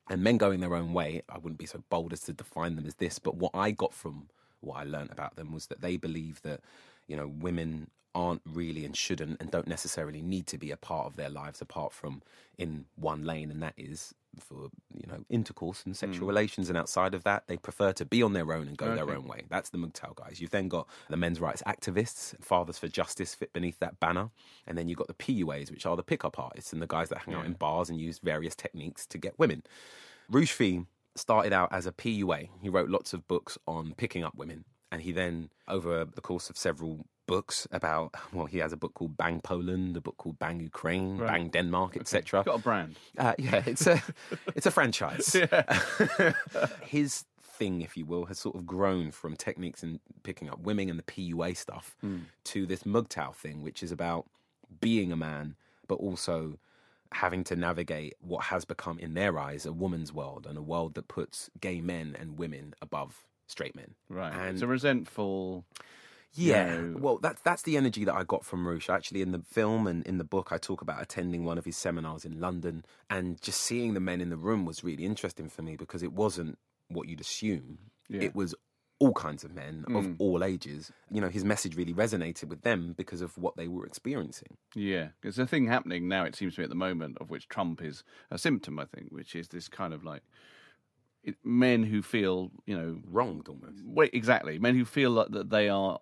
And 0.08 0.24
men 0.24 0.38
going 0.38 0.60
their 0.60 0.76
own 0.76 0.94
way, 0.94 1.24
I 1.30 1.40
wouldn't 1.40 1.58
be 1.58 1.66
so 1.66 1.84
bold 1.90 2.14
as 2.14 2.22
to 2.22 2.34
define 2.34 2.76
them 2.76 2.86
as 2.86 2.96
this, 2.96 3.18
but 3.18 3.36
what 3.38 3.52
I 3.56 3.72
got 3.72 3.92
from 3.94 4.30
what 4.62 4.76
I 4.76 4.84
learned 4.84 5.12
about 5.12 5.36
them 5.36 5.52
was 5.52 5.66
that 5.68 5.82
they 5.82 5.98
believe 5.98 6.42
that, 6.44 6.62
you 7.08 7.16
know, 7.16 7.28
women 7.28 7.90
aren't 8.16 8.42
really 8.46 8.86
and 8.86 8.96
shouldn't 8.96 9.38
and 9.40 9.52
don't 9.52 9.68
necessarily 9.68 10.22
need 10.22 10.48
to 10.48 10.58
be 10.58 10.72
a 10.72 10.78
part 10.78 11.06
of 11.06 11.18
their 11.18 11.30
lives 11.30 11.62
apart 11.62 11.92
from 11.92 12.24
in 12.58 12.86
one 12.96 13.24
lane, 13.26 13.52
and 13.52 13.62
that 13.62 13.74
is 13.78 14.16
for, 14.40 14.70
you 14.94 15.08
know, 15.08 15.24
intercourse 15.30 15.84
and 15.86 15.96
sexual 15.96 16.22
hmm. 16.22 16.30
relations. 16.30 16.70
And 16.70 16.78
outside 16.78 17.14
of 17.14 17.24
that, 17.24 17.44
they 17.48 17.58
prefer 17.58 17.94
to 17.94 18.06
be 18.06 18.24
on 18.24 18.34
their 18.34 18.52
own 18.54 18.68
and 18.68 18.78
go 18.78 18.96
their 18.96 19.10
own 19.12 19.26
way. 19.26 19.44
That's 19.50 19.70
the 19.70 19.78
MGTOW 19.78 20.16
guys. 20.16 20.40
You've 20.40 20.52
then 20.52 20.68
got 20.68 20.88
the 21.10 21.18
men's 21.18 21.40
rights 21.40 21.62
activists, 21.68 22.42
Fathers 22.44 22.78
for 22.78 22.88
Justice 22.88 23.36
fit 23.36 23.54
beneath 23.54 23.80
that 23.80 24.00
banner. 24.00 24.30
And 24.68 24.78
then 24.78 24.88
you've 24.88 24.98
got 24.98 25.08
the 25.08 25.14
PUAs, 25.14 25.72
which 25.72 25.86
are 25.86 25.96
the 25.96 26.04
pickup 26.04 26.40
artists 26.40 26.74
and 26.74 26.82
the 26.82 26.88
guys 26.88 27.10
that 27.10 27.20
hang 27.20 27.36
out 27.36 27.46
in 27.46 27.54
bars 27.54 27.90
and 27.90 28.00
use 28.00 28.20
various 28.20 28.56
techniques 28.56 29.06
to 29.08 29.18
get 29.18 29.38
women. 29.38 29.64
V 30.30 30.86
started 31.16 31.54
out 31.54 31.72
as 31.72 31.86
a 31.86 31.92
PUA. 31.92 32.50
He 32.62 32.70
wrote 32.70 32.90
lots 32.90 33.14
of 33.14 33.28
books 33.28 33.58
on 33.68 33.94
picking 33.98 34.24
up 34.24 34.36
women. 34.36 34.66
And 34.96 35.04
he 35.04 35.12
then, 35.12 35.50
over 35.68 36.06
the 36.06 36.22
course 36.22 36.50
of 36.50 36.56
several 36.58 37.06
books 37.28 37.68
about, 37.70 38.16
well, 38.34 38.46
he 38.46 38.60
has 38.60 38.72
a 38.72 38.78
book 38.78 38.94
called 38.94 39.18
Bang 39.18 39.42
Poland, 39.42 39.98
a 39.98 40.02
book 40.02 40.16
called 40.16 40.40
Bang 40.40 40.62
Ukraine, 40.62 41.18
Right. 41.18 41.32
Bang 41.34 41.50
Denmark, 41.50 41.98
etc. 41.98 42.44
Got 42.46 42.60
a 42.60 42.64
brand. 42.64 42.96
Uh, 43.18 43.34
yeah, 43.38 43.62
it's 43.66 43.88
a 43.88 44.02
it's 44.56 44.66
a 44.66 44.72
franchise. 44.72 45.36
His 46.82 47.26
thing, 47.42 47.82
if 47.82 47.98
you 47.98 48.06
will, 48.06 48.26
has 48.28 48.40
sort 48.40 48.56
of 48.56 48.66
grown 48.66 49.12
from 49.12 49.36
techniques 49.36 49.84
in 49.84 50.00
picking 50.24 50.50
up 50.50 50.60
women 50.62 50.90
and 50.90 50.98
the 50.98 51.04
PUA 51.04 51.58
stuff 51.58 51.98
to 52.46 52.66
this 52.66 52.84
MGTOW 52.84 53.36
thing, 53.36 53.62
which 53.64 53.84
is 53.84 53.92
about 53.92 54.28
being 54.80 55.12
a 55.12 55.18
man, 55.18 55.56
but 55.90 55.96
also 55.96 56.58
having 57.12 57.44
to 57.46 57.56
navigate 57.58 58.14
what 58.22 58.46
has 58.46 58.64
become, 58.64 58.98
in 59.00 59.14
their 59.14 59.38
eyes, 59.38 59.66
a 59.66 59.74
woman's 59.74 60.14
world 60.14 60.48
and 60.48 60.58
a 60.58 60.62
world 60.62 60.96
that 60.96 61.10
puts 61.10 61.50
gay 61.60 61.82
men 61.82 62.16
and 62.18 62.38
women 62.40 62.74
above 62.82 63.26
straight 63.48 63.76
men. 63.76 63.96
Right. 64.10 64.34
And 64.34 64.54
it's 64.54 64.62
a 64.62 64.68
resentful. 64.68 65.66
yeah, 66.34 66.82
well, 66.94 67.18
that's 67.18 67.42
that's 67.42 67.62
the 67.62 67.78
energy 67.78 68.04
that 68.06 68.16
I 68.16 68.24
got 68.24 68.46
from 68.46 68.68
Roosh. 68.68 68.90
Actually, 68.90 69.22
in 69.22 69.32
the 69.32 69.40
film 69.40 69.88
and 69.88 70.06
in 70.06 70.18
the 70.18 70.24
book, 70.24 70.50
I 70.52 70.58
talk 70.58 70.82
about 70.82 71.02
attending 71.02 71.46
one 71.46 71.58
of 71.58 71.66
his 71.66 71.78
seminars 71.78 72.26
in 72.26 72.40
London, 72.40 72.86
and 73.10 73.42
just 73.42 73.62
seeing 73.62 73.94
the 73.94 74.00
men 74.00 74.22
in 74.22 74.30
the 74.30 74.38
room 74.38 74.66
was 74.66 74.84
really 74.84 75.06
interesting 75.06 75.50
for 75.50 75.62
me 75.62 75.76
because 75.76 76.04
it 76.04 76.14
wasn't 76.14 76.58
what 76.90 77.08
you'd 77.08 77.22
assume. 77.22 77.80
Yeah. 78.10 78.22
It 78.22 78.36
was 78.36 78.54
all 79.00 79.14
kinds 79.14 79.44
of 79.44 79.54
men 79.54 79.84
of 79.90 80.06
mm. 80.06 80.16
all 80.20 80.44
ages. 80.44 80.92
You 81.12 81.20
know, 81.20 81.28
his 81.28 81.44
message 81.44 81.76
really 81.76 81.94
resonated 81.94 82.46
with 82.46 82.62
them 82.62 82.94
because 82.96 83.22
of 83.22 83.38
what 83.38 83.58
they 83.58 83.68
were 83.68 83.86
experiencing. 83.86 84.58
Yeah, 84.74 85.10
there's 85.22 85.40
a 85.40 85.46
thing 85.46 85.68
happening 85.68 86.08
now. 86.08 86.24
It 86.24 86.36
seems 86.36 86.56
to 86.56 86.62
me 86.62 86.64
at 86.64 86.70
the 86.70 86.76
moment 86.76 87.18
of 87.20 87.30
which 87.30 87.48
Trump 87.48 87.82
is 87.82 88.04
a 88.32 88.38
symptom. 88.38 88.80
I 88.80 88.86
think, 88.86 89.10
which 89.10 89.36
is 89.36 89.50
this 89.50 89.68
kind 89.68 89.94
of 89.94 90.04
like 90.04 90.24
men 91.44 91.84
who 91.84 92.02
feel, 92.02 92.52
you 92.66 92.78
know, 92.78 93.00
Wronged 93.10 93.48
almost. 93.48 93.84
wait, 93.84 94.12
exactly, 94.14 94.60
men 94.60 94.76
who 94.76 94.86
feel 94.86 95.12
like 95.12 95.30
that 95.30 95.50
they 95.50 95.70
are 95.70 96.00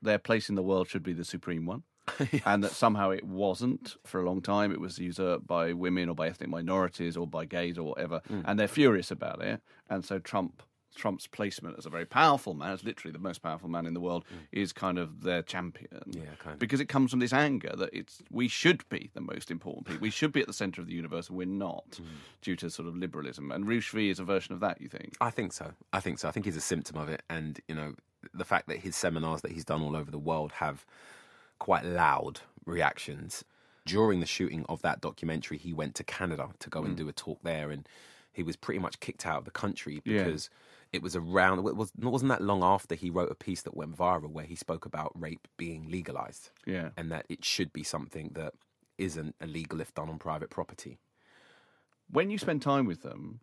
their 0.00 0.18
place 0.18 0.48
in 0.48 0.54
the 0.54 0.62
world 0.62 0.88
should 0.88 1.02
be 1.02 1.12
the 1.12 1.24
supreme 1.24 1.66
one. 1.66 1.82
And 2.46 2.64
that 2.64 2.72
somehow 2.72 3.10
it 3.10 3.24
wasn't 3.24 3.96
for 4.06 4.20
a 4.20 4.24
long 4.24 4.40
time. 4.40 4.72
It 4.72 4.80
was 4.80 4.98
usurped 4.98 5.46
by 5.46 5.74
women 5.74 6.08
or 6.08 6.14
by 6.14 6.28
ethnic 6.28 6.48
minorities 6.48 7.18
or 7.18 7.26
by 7.26 7.44
gays 7.44 7.76
or 7.76 7.84
whatever, 7.84 8.22
hmm. 8.26 8.40
and 8.46 8.58
they're 8.58 8.66
furious 8.66 9.10
about 9.10 9.42
it. 9.42 9.60
And 9.90 10.04
so 10.04 10.18
Trump, 10.18 10.62
Trump's 10.98 11.26
placement 11.26 11.76
as 11.78 11.86
a 11.86 11.90
very 11.90 12.04
powerful 12.04 12.52
man, 12.54 12.72
as 12.72 12.84
literally 12.84 13.12
the 13.12 13.18
most 13.18 13.42
powerful 13.42 13.68
man 13.68 13.86
in 13.86 13.94
the 13.94 14.00
world, 14.00 14.24
mm. 14.24 14.38
is 14.52 14.72
kind 14.72 14.98
of 14.98 15.22
their 15.22 15.42
champion. 15.42 16.02
Yeah, 16.06 16.22
kind 16.38 16.54
of. 16.54 16.58
Because 16.58 16.80
it 16.80 16.88
comes 16.88 17.10
from 17.10 17.20
this 17.20 17.32
anger 17.32 17.72
that 17.76 17.90
it's 17.92 18.22
we 18.30 18.48
should 18.48 18.86
be 18.88 19.10
the 19.14 19.20
most 19.20 19.50
important 19.50 19.86
people. 19.86 20.02
We 20.02 20.10
should 20.10 20.32
be 20.32 20.40
at 20.40 20.46
the 20.46 20.52
centre 20.52 20.80
of 20.80 20.88
the 20.88 20.94
universe, 20.94 21.28
and 21.28 21.38
we're 21.38 21.46
not, 21.46 21.92
mm. 21.92 22.04
due 22.42 22.56
to 22.56 22.68
sort 22.68 22.88
of 22.88 22.96
liberalism. 22.96 23.50
And 23.52 23.66
Roosh 23.66 23.90
V 23.92 24.10
is 24.10 24.18
a 24.18 24.24
version 24.24 24.52
of 24.52 24.60
that. 24.60 24.80
You 24.80 24.88
think? 24.88 25.14
I 25.20 25.30
think 25.30 25.52
so. 25.52 25.72
I 25.92 26.00
think 26.00 26.18
so. 26.18 26.28
I 26.28 26.32
think 26.32 26.44
he's 26.44 26.56
a 26.56 26.60
symptom 26.60 26.98
of 26.98 27.08
it. 27.08 27.22
And, 27.30 27.60
you 27.68 27.74
know, 27.74 27.94
the 28.34 28.44
fact 28.44 28.68
that 28.68 28.78
his 28.78 28.96
seminars 28.96 29.42
that 29.42 29.52
he's 29.52 29.64
done 29.64 29.82
all 29.82 29.96
over 29.96 30.10
the 30.10 30.18
world 30.18 30.52
have 30.52 30.84
quite 31.58 31.84
loud 31.84 32.40
reactions. 32.66 33.44
During 33.86 34.20
the 34.20 34.26
shooting 34.26 34.66
of 34.68 34.82
that 34.82 35.00
documentary, 35.00 35.56
he 35.56 35.72
went 35.72 35.94
to 35.94 36.04
Canada 36.04 36.50
to 36.58 36.68
go 36.68 36.82
and 36.82 36.94
mm. 36.94 36.98
do 36.98 37.08
a 37.08 37.12
talk 37.12 37.38
there. 37.42 37.70
And 37.70 37.88
he 38.32 38.42
was 38.42 38.56
pretty 38.56 38.78
much 38.78 39.00
kicked 39.00 39.26
out 39.26 39.38
of 39.38 39.44
the 39.44 39.50
country 39.50 40.00
Yeah. 40.04 40.36
It 40.92 41.02
was 41.02 41.14
around, 41.14 41.58
it, 41.66 41.76
was, 41.76 41.90
it 42.00 42.04
wasn't 42.04 42.30
that 42.30 42.40
long 42.40 42.62
after 42.62 42.94
he 42.94 43.10
wrote 43.10 43.30
a 43.30 43.34
piece 43.34 43.62
that 43.62 43.76
went 43.76 43.96
viral 43.96 44.30
where 44.30 44.46
he 44.46 44.54
spoke 44.56 44.86
about 44.86 45.12
rape 45.14 45.46
being 45.58 45.90
legalized 45.90 46.50
Yeah. 46.66 46.90
and 46.96 47.12
that 47.12 47.26
it 47.28 47.44
should 47.44 47.72
be 47.72 47.82
something 47.82 48.30
that 48.34 48.54
isn't 48.96 49.34
illegal 49.40 49.80
if 49.80 49.92
done 49.94 50.08
on 50.08 50.18
private 50.18 50.48
property. 50.50 50.98
When 52.10 52.30
you 52.30 52.38
spend 52.38 52.62
time 52.62 52.86
with 52.86 53.02
them, 53.02 53.40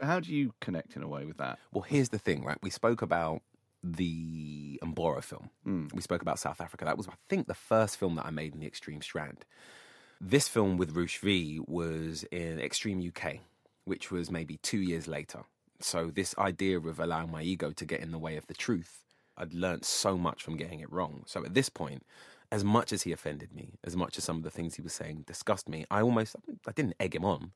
how 0.00 0.20
do 0.20 0.32
you 0.32 0.54
connect 0.60 0.94
in 0.94 1.02
a 1.02 1.08
way 1.08 1.24
with 1.24 1.38
that? 1.38 1.58
Well, 1.72 1.82
here's 1.82 2.10
the 2.10 2.18
thing, 2.20 2.44
right? 2.44 2.58
We 2.62 2.70
spoke 2.70 3.02
about 3.02 3.42
the 3.82 4.78
Mboro 4.84 5.22
film. 5.22 5.50
Hmm. 5.64 5.86
We 5.92 6.02
spoke 6.02 6.22
about 6.22 6.38
South 6.38 6.60
Africa. 6.60 6.84
That 6.84 6.96
was, 6.96 7.08
I 7.08 7.14
think, 7.28 7.48
the 7.48 7.54
first 7.54 7.96
film 7.96 8.14
that 8.14 8.26
I 8.26 8.30
made 8.30 8.54
in 8.54 8.60
the 8.60 8.66
Extreme 8.66 9.02
Strand. 9.02 9.44
This 10.20 10.46
film 10.48 10.76
with 10.76 10.94
Roosh 10.96 11.18
V 11.18 11.60
was 11.66 12.24
in 12.30 12.60
Extreme 12.60 13.06
UK, 13.08 13.38
which 13.84 14.10
was 14.10 14.30
maybe 14.30 14.58
two 14.58 14.78
years 14.78 15.06
later. 15.08 15.40
So, 15.80 16.10
this 16.10 16.36
idea 16.38 16.78
of 16.78 16.98
allowing 16.98 17.30
my 17.30 17.42
ego 17.42 17.72
to 17.72 17.84
get 17.84 18.00
in 18.00 18.10
the 18.10 18.18
way 18.18 18.36
of 18.36 18.46
the 18.46 18.54
truth, 18.54 19.04
I'd 19.36 19.54
learnt 19.54 19.84
so 19.84 20.18
much 20.18 20.42
from 20.42 20.56
getting 20.56 20.80
it 20.80 20.90
wrong. 20.92 21.22
So, 21.26 21.44
at 21.44 21.54
this 21.54 21.68
point, 21.68 22.04
as 22.50 22.64
much 22.64 22.92
as 22.92 23.02
he 23.02 23.12
offended 23.12 23.54
me, 23.54 23.74
as 23.84 23.96
much 23.96 24.18
as 24.18 24.24
some 24.24 24.36
of 24.36 24.42
the 24.42 24.50
things 24.50 24.74
he 24.74 24.82
was 24.82 24.92
saying 24.92 25.24
disgust 25.26 25.68
me, 25.68 25.84
I 25.90 26.00
almost, 26.00 26.36
I 26.66 26.72
didn't 26.72 26.94
egg 26.98 27.14
him 27.14 27.24
on. 27.24 27.52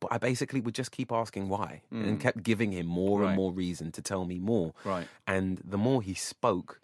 But 0.00 0.12
I 0.12 0.18
basically 0.18 0.60
would 0.60 0.76
just 0.76 0.92
keep 0.92 1.10
asking 1.10 1.48
why 1.48 1.82
and 1.90 2.18
mm. 2.18 2.20
kept 2.20 2.44
giving 2.44 2.70
him 2.70 2.86
more 2.86 3.20
Right. 3.20 3.28
and 3.28 3.36
more 3.36 3.52
reason 3.52 3.90
to 3.92 4.00
tell 4.00 4.24
me 4.24 4.38
more. 4.38 4.72
Right. 4.84 5.08
And 5.26 5.60
the 5.64 5.76
more 5.76 6.02
he 6.02 6.14
spoke, 6.14 6.80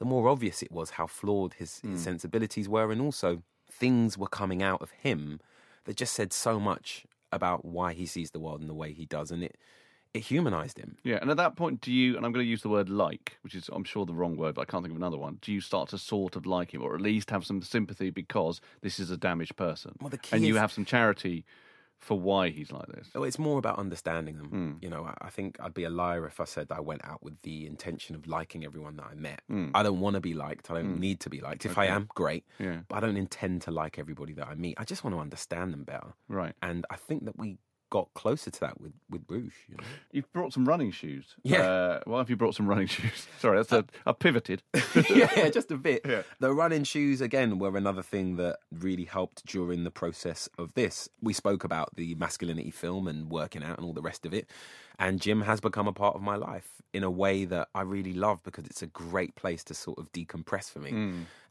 the 0.00 0.04
more 0.04 0.28
obvious 0.28 0.62
it 0.62 0.72
was 0.72 0.90
how 0.90 1.06
flawed 1.06 1.54
his, 1.54 1.78
his 1.78 2.00
mm. 2.00 2.04
sensibilities 2.04 2.68
were. 2.68 2.90
And 2.90 3.00
also, 3.00 3.42
things 3.70 4.18
were 4.18 4.26
coming 4.26 4.64
out 4.64 4.82
of 4.82 4.90
him 4.90 5.38
that 5.84 5.96
just 5.96 6.14
said 6.14 6.32
so 6.32 6.58
much 6.58 7.06
about 7.30 7.64
why 7.64 7.92
he 7.92 8.04
sees 8.04 8.32
the 8.32 8.40
world 8.40 8.60
in 8.60 8.66
the 8.66 8.74
way 8.74 8.92
he 8.92 9.06
does. 9.06 9.30
And 9.30 9.44
it, 9.44 9.56
it 10.16 10.20
humanized 10.22 10.78
him. 10.78 10.96
Yeah, 11.04 11.18
and 11.20 11.30
at 11.30 11.36
that 11.36 11.56
point, 11.56 11.80
do 11.80 11.92
you? 11.92 12.16
And 12.16 12.24
I'm 12.26 12.32
going 12.32 12.44
to 12.44 12.48
use 12.50 12.62
the 12.62 12.68
word 12.68 12.88
like, 12.88 13.36
which 13.42 13.54
is 13.54 13.68
I'm 13.72 13.84
sure 13.84 14.04
the 14.06 14.14
wrong 14.14 14.36
word, 14.36 14.54
but 14.56 14.62
I 14.62 14.64
can't 14.64 14.82
think 14.82 14.92
of 14.92 14.96
another 14.96 15.18
one. 15.18 15.38
Do 15.42 15.52
you 15.52 15.60
start 15.60 15.88
to 15.90 15.98
sort 15.98 16.36
of 16.36 16.46
like 16.46 16.72
him, 16.74 16.82
or 16.82 16.94
at 16.94 17.00
least 17.00 17.30
have 17.30 17.44
some 17.46 17.62
sympathy 17.62 18.10
because 18.10 18.60
this 18.82 18.98
is 18.98 19.10
a 19.10 19.16
damaged 19.16 19.56
person, 19.56 19.92
Well, 20.00 20.10
the 20.10 20.18
key 20.18 20.36
and 20.36 20.44
you 20.44 20.56
have 20.56 20.72
some 20.72 20.84
charity 20.84 21.44
for 21.98 22.18
why 22.20 22.50
he's 22.50 22.70
like 22.70 22.86
this? 22.88 23.08
Oh, 23.14 23.22
It's 23.22 23.38
more 23.38 23.58
about 23.58 23.78
understanding 23.78 24.36
them. 24.36 24.48
Hmm. 24.48 24.72
You 24.82 24.90
know, 24.90 25.04
I- 25.04 25.26
I 25.26 25.30
think 25.30 25.56
I'd 25.60 25.72
be 25.72 25.84
a 25.84 25.90
liar 25.90 26.26
if 26.26 26.40
I 26.40 26.44
said 26.44 26.66
I 26.70 26.80
went 26.80 27.02
out 27.04 27.22
with 27.22 27.40
the 27.42 27.66
intention 27.66 28.14
of 28.14 28.26
liking 28.26 28.64
everyone 28.66 28.96
that 28.96 29.06
I 29.10 29.14
met. 29.14 29.40
Hmm. 29.48 29.70
I 29.74 29.82
don't 29.82 30.00
want 30.00 30.14
to 30.14 30.20
be 30.20 30.34
liked. 30.34 30.70
I 30.70 30.74
don't 30.74 31.00
need 31.00 31.20
to 31.20 31.30
be 31.30 31.40
liked. 31.40 31.64
If 31.64 31.78
I 31.78 31.86
am, 31.86 32.08
great. 32.14 32.44
Yeah. 32.58 32.80
But 32.88 32.96
I 32.96 33.00
don't 33.00 33.16
intend 33.16 33.62
to 33.62 33.70
like 33.70 33.98
everybody 33.98 34.34
that 34.34 34.46
I 34.46 34.54
meet. 34.54 34.74
I 34.78 34.84
just 34.84 35.04
want 35.04 35.16
to 35.16 35.20
understand 35.20 35.72
them 35.72 35.84
better. 35.84 36.12
Right. 36.28 36.54
And 36.60 36.84
I 36.90 36.96
think 36.96 37.24
that 37.24 37.38
we 37.38 37.56
got 37.90 38.12
closer 38.14 38.50
to 38.50 38.60
that 38.60 38.80
with, 38.80 38.92
with 39.10 39.22
Roosh. 39.28 39.54
You 39.68 39.76
know? 39.76 39.84
You've 40.12 40.32
brought 40.32 40.52
some 40.52 40.66
running 40.66 40.90
shoes. 40.90 41.34
Yeah. 41.42 41.60
Uh, 41.60 42.00
why 42.04 42.18
have 42.18 42.30
you 42.30 42.36
brought 42.36 42.54
some 42.54 42.66
running 42.66 42.86
shoes? 42.88 43.26
Sorry, 43.38 43.58
that's 43.58 43.72
a, 43.72 43.84
I 44.04 44.12
pivoted. 44.12 44.62
yeah, 45.10 45.48
just 45.50 45.70
a 45.70 45.76
bit. 45.76 46.02
Yeah. 46.04 46.22
The 46.40 46.52
running 46.52 46.84
shoes 46.84 47.20
again 47.20 47.58
were 47.58 47.76
another 47.76 48.02
thing 48.02 48.36
that 48.36 48.58
really 48.72 49.04
helped 49.04 49.46
during 49.46 49.84
the 49.84 49.90
process 49.90 50.48
of 50.58 50.74
this. 50.74 51.08
We 51.22 51.32
spoke 51.32 51.64
about 51.64 51.94
the 51.96 52.14
masculinity 52.16 52.70
film 52.70 53.08
and 53.08 53.30
working 53.30 53.62
out 53.62 53.78
and 53.78 53.86
all 53.86 53.92
the 53.92 54.02
rest 54.02 54.26
of 54.26 54.34
it. 54.34 54.50
And 54.98 55.20
gym 55.20 55.42
has 55.42 55.60
become 55.60 55.86
a 55.86 55.92
part 55.92 56.16
of 56.16 56.22
my 56.22 56.36
life 56.36 56.68
in 56.94 57.04
a 57.04 57.10
way 57.10 57.44
that 57.44 57.68
I 57.74 57.82
really 57.82 58.14
love 58.14 58.42
because 58.42 58.64
it's 58.66 58.82
a 58.82 58.86
great 58.86 59.34
place 59.34 59.62
to 59.64 59.74
sort 59.74 59.98
of 59.98 60.10
decompress 60.12 60.70
for 60.70 60.78
me. 60.78 60.90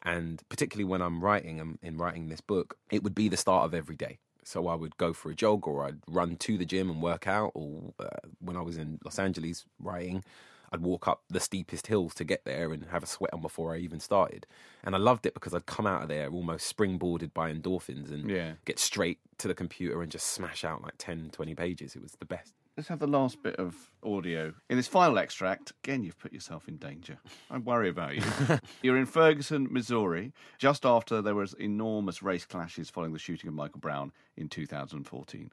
And 0.02 0.42
particularly 0.50 0.86
when 0.86 1.02
I'm 1.02 1.24
writing, 1.24 1.62
um, 1.62 1.78
in 1.84 1.98
writing 1.98 2.30
this 2.30 2.42
book, 2.42 2.78
it 2.92 3.04
would 3.04 3.14
be 3.14 3.30
the 3.30 3.38
start 3.38 3.66
of 3.66 3.74
every 3.74 3.96
day. 3.96 4.20
So 4.46 4.68
I 4.68 4.76
would 4.76 4.96
go 4.98 5.12
for 5.12 5.32
a 5.32 5.36
jog 5.36 5.68
or 5.68 5.86
I'd 5.86 5.98
run 6.08 6.36
to 6.38 6.58
the 6.58 6.66
gym 6.66 6.90
and 6.90 7.02
work 7.02 7.28
out. 7.28 7.52
Or 7.56 7.94
uh, 8.00 8.06
when 8.40 8.56
I 8.56 8.62
was 8.62 8.78
in 8.78 9.00
Los 9.04 9.18
Angeles 9.18 9.66
writing, 9.80 10.24
I'd 10.72 10.82
walk 10.82 11.08
up 11.08 11.24
the 11.30 11.40
steepest 11.40 11.88
hills 11.88 12.14
to 12.16 12.24
get 12.24 12.46
there 12.46 12.72
and 12.72 12.86
have 12.92 13.02
a 13.02 13.08
sweat 13.08 13.34
on 13.34 13.42
before 13.42 13.74
I 13.74 13.80
even 13.80 14.00
started. 14.00 14.46
And 14.84 14.94
I 14.94 15.00
loved 15.00 15.26
it 15.26 15.34
because 15.34 15.56
I'd 15.56 15.66
come 15.66 15.88
out 15.88 16.04
of 16.04 16.10
there 16.10 16.30
almost 16.30 16.76
springboarded 16.76 17.34
by 17.34 17.52
endorphins 17.52 18.12
and 18.12 18.30
Yeah. 18.30 18.54
get 18.66 18.78
straight 18.78 19.20
to 19.40 19.48
the 19.48 19.56
computer 19.56 20.04
and 20.04 20.12
just 20.12 20.28
smash 20.28 20.64
out 20.64 20.84
like 20.84 20.94
10, 21.00 21.32
20 21.32 21.56
pages. 21.56 21.96
It 21.96 22.04
was 22.04 22.12
the 22.14 22.26
best. 22.26 22.54
Let's 22.78 22.90
have 22.90 23.00
the 23.00 23.08
last 23.08 23.42
bit 23.42 23.56
of 23.56 23.90
audio. 24.04 24.54
In 24.70 24.76
this 24.76 24.90
final 24.90 25.18
extract, 25.18 25.72
again, 25.82 26.04
you've 26.04 26.20
put 26.20 26.34
yourself 26.34 26.68
in 26.68 26.76
danger. 26.76 27.20
I 27.50 27.58
worry 27.58 27.88
about 27.88 28.16
you. 28.16 28.22
You're 28.82 28.98
in 28.98 29.06
Ferguson, 29.06 29.70
Missouri, 29.72 30.34
just 30.58 30.86
after 30.86 31.22
there 31.22 31.36
was 31.36 31.54
enormous 31.54 32.22
race 32.22 32.46
clashes 32.46 32.90
following 32.90 33.14
the 33.14 33.20
shooting 33.20 33.48
of 33.48 33.54
Michael 33.54 33.80
Brown 33.80 34.12
in 34.36 34.50
2014. 34.50 35.52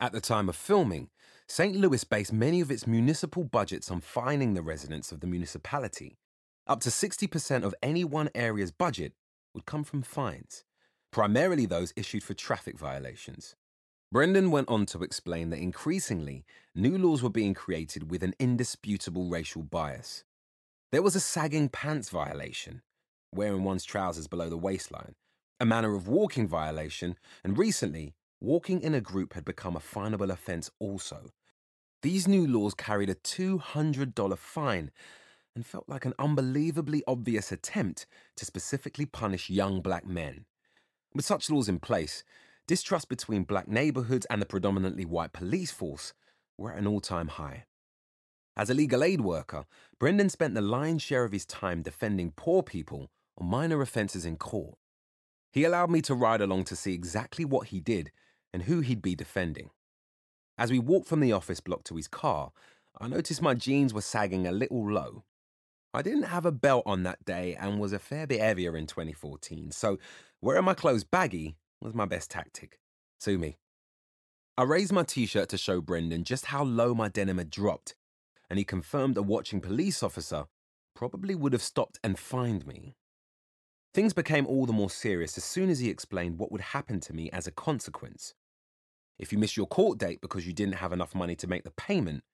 At 0.00 0.10
the 0.10 0.20
time 0.20 0.48
of 0.48 0.56
filming, 0.56 1.10
St. 1.46 1.76
Louis 1.76 2.02
based 2.02 2.32
many 2.32 2.60
of 2.60 2.72
its 2.72 2.88
municipal 2.88 3.44
budgets 3.44 3.88
on 3.88 4.00
fining 4.00 4.54
the 4.54 4.62
residents 4.62 5.12
of 5.12 5.20
the 5.20 5.28
municipality. 5.28 6.18
Up 6.66 6.80
to 6.80 6.90
60% 6.90 7.62
of 7.62 7.74
any 7.84 8.02
one 8.02 8.30
area's 8.34 8.72
budget 8.72 9.12
would 9.54 9.64
come 9.64 9.84
from 9.84 10.02
fines, 10.02 10.64
primarily 11.12 11.66
those 11.66 11.92
issued 11.94 12.24
for 12.24 12.34
traffic 12.34 12.76
violations. 12.76 13.54
Brendan 14.10 14.50
went 14.50 14.70
on 14.70 14.86
to 14.86 15.02
explain 15.02 15.50
that 15.50 15.58
increasingly, 15.58 16.46
new 16.74 16.96
laws 16.96 17.22
were 17.22 17.28
being 17.28 17.52
created 17.52 18.10
with 18.10 18.22
an 18.22 18.34
indisputable 18.38 19.28
racial 19.28 19.62
bias. 19.62 20.24
There 20.90 21.02
was 21.02 21.14
a 21.14 21.20
sagging 21.20 21.68
pants 21.68 22.08
violation, 22.08 22.80
wearing 23.34 23.64
one's 23.64 23.84
trousers 23.84 24.26
below 24.26 24.48
the 24.48 24.56
waistline, 24.56 25.14
a 25.60 25.66
manner 25.66 25.94
of 25.94 26.08
walking 26.08 26.48
violation, 26.48 27.16
and 27.44 27.58
recently, 27.58 28.14
walking 28.40 28.80
in 28.80 28.94
a 28.94 29.02
group 29.02 29.34
had 29.34 29.44
become 29.44 29.76
a 29.76 29.80
finable 29.80 30.30
offence 30.30 30.70
also. 30.78 31.30
These 32.00 32.26
new 32.26 32.46
laws 32.46 32.72
carried 32.72 33.10
a 33.10 33.14
$200 33.14 34.38
fine 34.38 34.90
and 35.54 35.66
felt 35.66 35.86
like 35.86 36.06
an 36.06 36.14
unbelievably 36.18 37.02
obvious 37.06 37.52
attempt 37.52 38.06
to 38.36 38.46
specifically 38.46 39.04
punish 39.04 39.50
young 39.50 39.82
black 39.82 40.06
men. 40.06 40.46
With 41.14 41.26
such 41.26 41.50
laws 41.50 41.68
in 41.68 41.78
place, 41.78 42.24
distrust 42.68 43.08
between 43.08 43.42
black 43.42 43.66
neighborhoods 43.66 44.26
and 44.26 44.40
the 44.40 44.46
predominantly 44.46 45.04
white 45.04 45.32
police 45.32 45.72
force 45.72 46.12
were 46.56 46.70
at 46.70 46.78
an 46.78 46.86
all 46.86 47.00
time 47.00 47.28
high. 47.28 47.64
As 48.56 48.70
a 48.70 48.74
legal 48.74 49.02
aid 49.02 49.22
worker, 49.22 49.64
Brendan 49.98 50.28
spent 50.28 50.54
the 50.54 50.60
lion's 50.60 51.02
share 51.02 51.24
of 51.24 51.32
his 51.32 51.46
time 51.46 51.82
defending 51.82 52.32
poor 52.36 52.62
people 52.62 53.10
on 53.38 53.46
minor 53.48 53.80
offences 53.80 54.24
in 54.24 54.36
court. 54.36 54.76
He 55.50 55.64
allowed 55.64 55.90
me 55.90 56.02
to 56.02 56.14
ride 56.14 56.40
along 56.40 56.64
to 56.64 56.76
see 56.76 56.92
exactly 56.92 57.44
what 57.44 57.68
he 57.68 57.80
did 57.80 58.12
and 58.52 58.64
who 58.64 58.80
he'd 58.80 59.02
be 59.02 59.14
defending. 59.14 59.70
As 60.58 60.70
we 60.70 60.78
walked 60.78 61.08
from 61.08 61.20
the 61.20 61.32
office 61.32 61.60
block 61.60 61.84
to 61.84 61.96
his 61.96 62.08
car, 62.08 62.52
I 63.00 63.08
noticed 63.08 63.40
my 63.40 63.54
jeans 63.54 63.94
were 63.94 64.02
sagging 64.02 64.46
a 64.46 64.52
little 64.52 64.90
low. 64.90 65.24
I 65.94 66.02
didn't 66.02 66.24
have 66.24 66.44
a 66.44 66.52
belt 66.52 66.82
on 66.84 67.04
that 67.04 67.24
day 67.24 67.56
and 67.58 67.80
was 67.80 67.92
a 67.94 67.98
fair 67.98 68.26
bit 68.26 68.40
heavier 68.40 68.76
in 68.76 68.86
2014, 68.86 69.70
so 69.70 69.98
wearing 70.42 70.64
my 70.64 70.74
clothes 70.74 71.04
baggy 71.04 71.56
was 71.80 71.94
my 71.94 72.04
best 72.04 72.30
tactic. 72.30 72.78
Sue 73.18 73.38
me. 73.38 73.58
I 74.56 74.62
raised 74.64 74.92
my 74.92 75.04
t 75.04 75.26
shirt 75.26 75.48
to 75.50 75.58
show 75.58 75.80
Brendan 75.80 76.24
just 76.24 76.46
how 76.46 76.64
low 76.64 76.94
my 76.94 77.08
denim 77.08 77.38
had 77.38 77.50
dropped, 77.50 77.94
and 78.50 78.58
he 78.58 78.64
confirmed 78.64 79.16
a 79.16 79.22
watching 79.22 79.60
police 79.60 80.02
officer 80.02 80.46
probably 80.94 81.34
would 81.34 81.52
have 81.52 81.62
stopped 81.62 82.00
and 82.02 82.18
fined 82.18 82.66
me. 82.66 82.96
Things 83.94 84.12
became 84.12 84.46
all 84.46 84.66
the 84.66 84.72
more 84.72 84.90
serious 84.90 85.38
as 85.38 85.44
soon 85.44 85.70
as 85.70 85.78
he 85.78 85.88
explained 85.88 86.38
what 86.38 86.50
would 86.50 86.60
happen 86.60 86.98
to 87.00 87.12
me 87.12 87.30
as 87.30 87.46
a 87.46 87.52
consequence. 87.52 88.34
If 89.18 89.32
you 89.32 89.38
missed 89.38 89.56
your 89.56 89.66
court 89.66 89.98
date 89.98 90.20
because 90.20 90.46
you 90.46 90.52
didn't 90.52 90.74
have 90.74 90.92
enough 90.92 91.14
money 91.14 91.36
to 91.36 91.46
make 91.46 91.64
the 91.64 91.70
payment, 91.70 92.24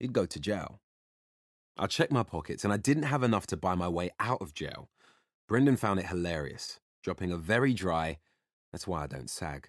you'd 0.00 0.12
go 0.12 0.26
to 0.26 0.40
jail. 0.40 0.80
I 1.76 1.86
checked 1.86 2.12
my 2.12 2.22
pockets 2.22 2.64
and 2.64 2.72
I 2.72 2.76
didn't 2.76 3.04
have 3.04 3.22
enough 3.22 3.46
to 3.48 3.56
buy 3.56 3.74
my 3.74 3.88
way 3.88 4.10
out 4.20 4.40
of 4.40 4.54
jail. 4.54 4.90
Brendan 5.48 5.76
found 5.76 6.00
it 6.00 6.06
hilarious, 6.06 6.80
dropping 7.02 7.32
a 7.32 7.36
very 7.36 7.74
dry, 7.74 8.18
that's 8.74 8.88
why 8.88 9.04
I 9.04 9.06
don't 9.06 9.30
sag. 9.30 9.68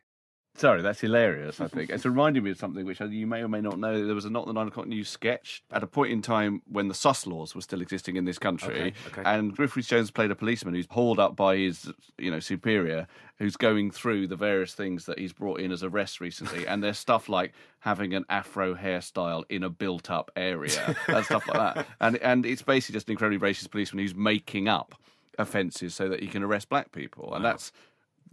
Sorry, 0.55 0.81
that's 0.81 0.99
hilarious, 0.99 1.61
I 1.61 1.67
think. 1.67 1.91
it's 1.91 2.05
reminding 2.05 2.41
me 2.41 2.49
of 2.49 2.57
something 2.57 2.87
which 2.87 2.99
you 2.99 3.27
may 3.27 3.43
or 3.43 3.47
may 3.47 3.61
not 3.61 3.77
know. 3.77 4.03
There 4.03 4.15
was 4.15 4.25
a 4.25 4.31
Not 4.31 4.47
the 4.47 4.53
Nine 4.53 4.67
O'Clock 4.67 4.87
News 4.87 5.09
sketch 5.09 5.61
at 5.71 5.83
a 5.83 5.87
point 5.87 6.11
in 6.11 6.23
time 6.23 6.63
when 6.65 6.87
the 6.87 6.95
sus 6.95 7.27
laws 7.27 7.53
were 7.53 7.61
still 7.61 7.81
existing 7.81 8.15
in 8.15 8.25
this 8.25 8.39
country. 8.39 8.73
Okay, 8.73 8.93
okay. 9.09 9.21
And 9.25 9.55
Griff 9.55 9.75
Rhys 9.75 9.85
Jones 9.85 10.09
played 10.09 10.31
a 10.31 10.35
policeman 10.35 10.73
who's 10.73 10.87
hauled 10.89 11.19
up 11.19 11.35
by 11.35 11.55
his, 11.55 11.91
you 12.17 12.31
know, 12.31 12.39
superior, 12.39 13.05
who's 13.37 13.55
going 13.55 13.91
through 13.91 14.25
the 14.25 14.35
various 14.35 14.73
things 14.73 15.05
that 15.05 15.19
he's 15.19 15.33
brought 15.33 15.59
in 15.59 15.71
as 15.71 15.83
arrests 15.83 16.19
recently. 16.19 16.65
and 16.65 16.83
there's 16.83 16.97
stuff 16.97 17.29
like 17.29 17.53
having 17.81 18.15
an 18.15 18.25
afro 18.27 18.73
hairstyle 18.73 19.43
in 19.49 19.61
a 19.61 19.69
built 19.69 20.09
up 20.09 20.31
area 20.35 20.95
and 21.09 21.23
stuff 21.25 21.47
like 21.47 21.75
that. 21.75 21.87
And, 22.01 22.17
and 22.17 22.43
it's 22.43 22.63
basically 22.63 22.93
just 22.93 23.07
an 23.07 23.11
incredibly 23.11 23.47
racist 23.47 23.69
policeman 23.69 24.03
who's 24.03 24.15
making 24.15 24.67
up 24.67 24.95
offences 25.37 25.93
so 25.93 26.09
that 26.09 26.21
he 26.21 26.27
can 26.27 26.41
arrest 26.41 26.69
black 26.69 26.91
people. 26.91 27.35
And 27.35 27.45
that's. 27.45 27.71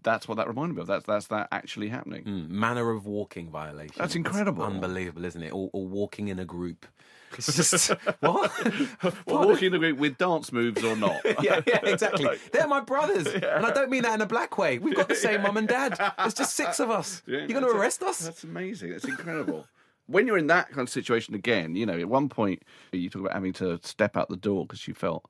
That's 0.03 0.27
what 0.29 0.37
that 0.37 0.49
reminded 0.49 0.77
me 0.77 0.83
of. 0.83 0.87
That's 0.89 1.07
that's 1.07 1.27
that 1.29 1.49
actually 1.53 1.89
happening. 1.89 2.25
Mm, 2.25 2.49
manner 2.49 2.91
of 2.91 3.07
walking 3.07 3.51
violation. 3.51 3.95
That's 3.99 4.15
incredible. 4.17 4.65
unbelievable, 4.65 5.25
isn't 5.25 5.43
it? 5.43 5.53
Or, 5.53 5.71
or 5.73 5.87
walking 5.87 6.29
in 6.29 6.39
a 6.39 6.45
group. 6.45 6.87
It's 7.39 7.57
just 7.57 7.89
what? 8.21 8.53
Well, 9.25 9.49
walking 9.49 9.69
in 9.69 9.75
a 9.75 9.79
group 9.79 9.99
with 9.99 10.19
dance 10.19 10.53
moves 10.53 10.85
or 10.85 10.95
not. 10.97 11.17
yeah, 11.43 11.63
yeah, 11.67 11.81
exactly. 11.85 12.29
They're 12.53 12.67
my 12.69 12.81
brothers, 12.81 13.27
and 13.27 13.65
I 13.65 13.71
don't 13.73 13.89
mean 13.89 14.03
that 14.03 14.15
in 14.15 14.21
a 14.21 14.27
black 14.27 14.59
way. 14.59 14.79
We've 14.79 14.95
got 14.95 15.09
the 15.09 15.15
same 15.15 15.41
mum 15.41 15.57
and 15.57 15.67
dad. 15.67 15.97
There's 16.19 16.35
just 16.35 16.55
six 16.55 16.79
of 16.79 16.91
us. 16.91 17.23
Yeah, 17.27 17.39
You're 17.39 17.61
going 17.61 17.65
to 17.65 17.71
arrest 17.71 18.03
us? 18.03 18.19
That's 18.19 18.45
amazing. 18.45 18.91
That's 18.91 19.07
incredible. 19.07 19.67
when 20.07 20.27
you're 20.27 20.37
in 20.37 20.49
that 20.49 20.69
kind 20.69 20.81
of 20.81 20.91
situation 20.91 21.35
again, 21.35 21.75
you 21.75 21.87
know, 21.87 21.99
at 21.99 22.07
one 22.07 22.29
point 22.29 22.65
you 22.93 23.09
talk 23.09 23.21
about 23.23 23.33
having 23.33 23.55
to 23.55 23.81
step 23.83 24.15
out 24.15 24.29
the 24.29 24.37
door 24.37 24.67
because 24.67 24.87
you 24.87 24.93
felt 24.93 25.25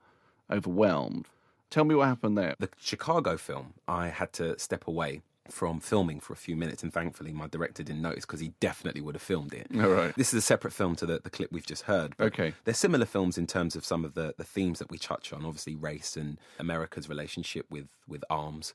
overwhelmed. 0.50 1.28
Tell 1.72 1.84
me 1.84 1.94
what 1.94 2.06
happened 2.06 2.36
there. 2.36 2.54
The 2.58 2.68
Chicago 2.78 3.38
film, 3.38 3.72
I 3.88 4.08
had 4.08 4.34
to 4.34 4.58
step 4.58 4.86
away 4.86 5.22
from 5.48 5.80
filming 5.80 6.20
for 6.20 6.34
a 6.34 6.36
few 6.36 6.54
minutes, 6.54 6.82
and 6.82 6.92
thankfully 6.92 7.32
my 7.32 7.46
director 7.48 7.82
didn't 7.82 8.02
notice 8.02 8.26
because 8.26 8.40
he 8.40 8.52
definitely 8.60 9.00
would 9.00 9.14
have 9.14 9.22
filmed 9.22 9.54
it. 9.54 9.68
All 9.74 9.88
right. 9.88 10.14
This 10.14 10.34
is 10.34 10.38
a 10.38 10.42
separate 10.42 10.74
film 10.74 10.96
to 10.96 11.06
the, 11.06 11.20
the 11.24 11.30
clip 11.30 11.50
we've 11.50 11.64
just 11.64 11.84
heard. 11.84 12.14
Okay. 12.20 12.52
They're 12.64 12.74
similar 12.74 13.06
films 13.06 13.38
in 13.38 13.46
terms 13.46 13.74
of 13.74 13.86
some 13.86 14.04
of 14.04 14.12
the, 14.12 14.34
the 14.36 14.44
themes 14.44 14.80
that 14.80 14.90
we 14.90 14.98
touch 14.98 15.32
on, 15.32 15.46
obviously 15.46 15.74
race 15.74 16.14
and 16.14 16.36
America's 16.58 17.08
relationship 17.08 17.64
with, 17.70 17.88
with 18.06 18.22
arms. 18.28 18.74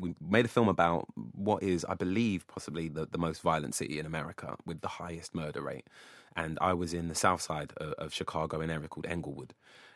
We 0.00 0.14
made 0.20 0.44
a 0.44 0.48
film 0.48 0.68
about 0.68 1.08
what 1.34 1.64
is, 1.64 1.84
I 1.86 1.94
believe, 1.94 2.46
possibly 2.46 2.86
the, 2.88 3.04
the 3.04 3.18
most 3.18 3.42
violent 3.42 3.74
city 3.74 3.98
in 3.98 4.06
America 4.06 4.54
with 4.64 4.80
the 4.80 4.88
highest 4.88 5.34
murder 5.34 5.60
rate. 5.60 5.88
And 6.36 6.56
I 6.60 6.72
was 6.72 6.94
in 6.94 7.08
the 7.08 7.16
south 7.16 7.42
side 7.42 7.72
of, 7.78 7.94
of 7.94 8.14
Chicago, 8.14 8.58
in 8.58 8.70
an 8.70 8.76
area 8.76 8.86
called 8.86 9.06
Englewood. 9.06 9.54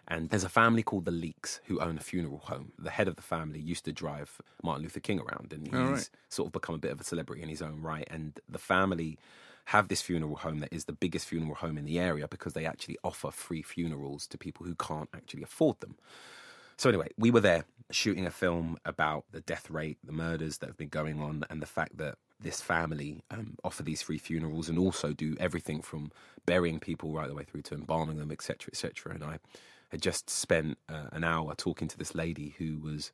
And 0.09 0.31
there's 0.31 0.45
a 0.45 0.49
family 0.49 0.83
called 0.83 1.05
the 1.05 1.13
Leaks 1.13 1.61
who 1.67 1.81
own 1.81 1.97
a 1.97 2.01
funeral 2.01 2.39
home. 2.39 2.73
The 2.79 2.91
head 2.91 3.09
of 3.09 3.17
the 3.17 3.23
family 3.23 3.61
used 3.61 3.85
to 3.85 3.93
drive 3.93 4.41
Martin 4.63 4.83
Luther 4.83 5.01
King 5.01 5.21
around, 5.21 5.53
and 5.53 5.67
he's 5.67 5.75
All 5.75 5.93
right. 5.93 6.11
sort 6.29 6.49
of 6.49 6.53
become 6.53 6.75
a 6.75 6.79
bit 6.79 6.91
of 6.91 7.01
a 7.01 7.05
celebrity 7.05 7.43
in 7.43 7.49
his 7.49 7.63
own 7.63 7.81
right. 7.81 8.07
And 8.11 8.39
the 8.49 8.59
family 8.59 9.19
have 9.67 9.89
this 9.89 10.03
funeral 10.03 10.37
home 10.37 10.59
that 10.59 10.73
is 10.73 10.87
the 10.87 10.93
biggest 10.93 11.27
funeral 11.27 11.55
home 11.55 11.79
in 11.79 11.85
the 11.85 11.99
area 11.99 12.27
because 12.27 12.53
they 12.53 12.67
actually 12.67 12.99
offer 13.05 13.31
free 13.31 13.63
funerals 13.63 14.27
to 14.27 14.37
people 14.37 14.67
who 14.67 14.75
can't 14.75 15.09
actually 15.15 15.43
afford 15.43 15.79
them. 15.81 15.97
So 16.77 16.89
anyway, 16.89 17.09
we 17.17 17.31
were 17.31 17.41
there 17.41 17.65
shooting 17.91 18.27
a 18.27 18.31
film 18.31 18.79
about 18.85 19.25
the 19.31 19.41
death 19.41 19.71
rate, 19.71 19.99
the 20.03 20.13
murders 20.13 20.59
that 20.59 20.67
have 20.67 20.77
been 20.77 20.89
going 20.89 21.21
on, 21.21 21.45
and 21.49 21.63
the 21.63 21.67
fact 21.67 21.99
that 21.99 22.17
this 22.41 22.61
family 22.61 23.23
um, 23.31 23.57
offer 23.63 23.85
these 23.85 24.03
free 24.03 24.19
funerals 24.19 24.69
and 24.69 24.79
also 24.79 25.13
do 25.13 25.37
everything 25.39 25.81
from 25.81 26.11
burying 26.45 26.81
people 26.81 27.13
right 27.13 27.29
the 27.29 27.35
way 27.35 27.45
through 27.45 27.63
to 27.63 27.75
embalming 27.75 28.19
them, 28.19 28.33
etc., 28.33 28.69
etc. 28.73 29.15
And 29.15 29.23
I 29.23 29.39
had 29.93 30.03
just 30.03 30.29
spent 30.29 30.79
uh, 30.89 31.07
an 31.13 31.23
hour 31.23 31.55
talking 31.55 31.87
to 31.87 31.97
this 31.99 32.15
lady 32.15 32.55
who 32.59 32.79
was 32.81 33.13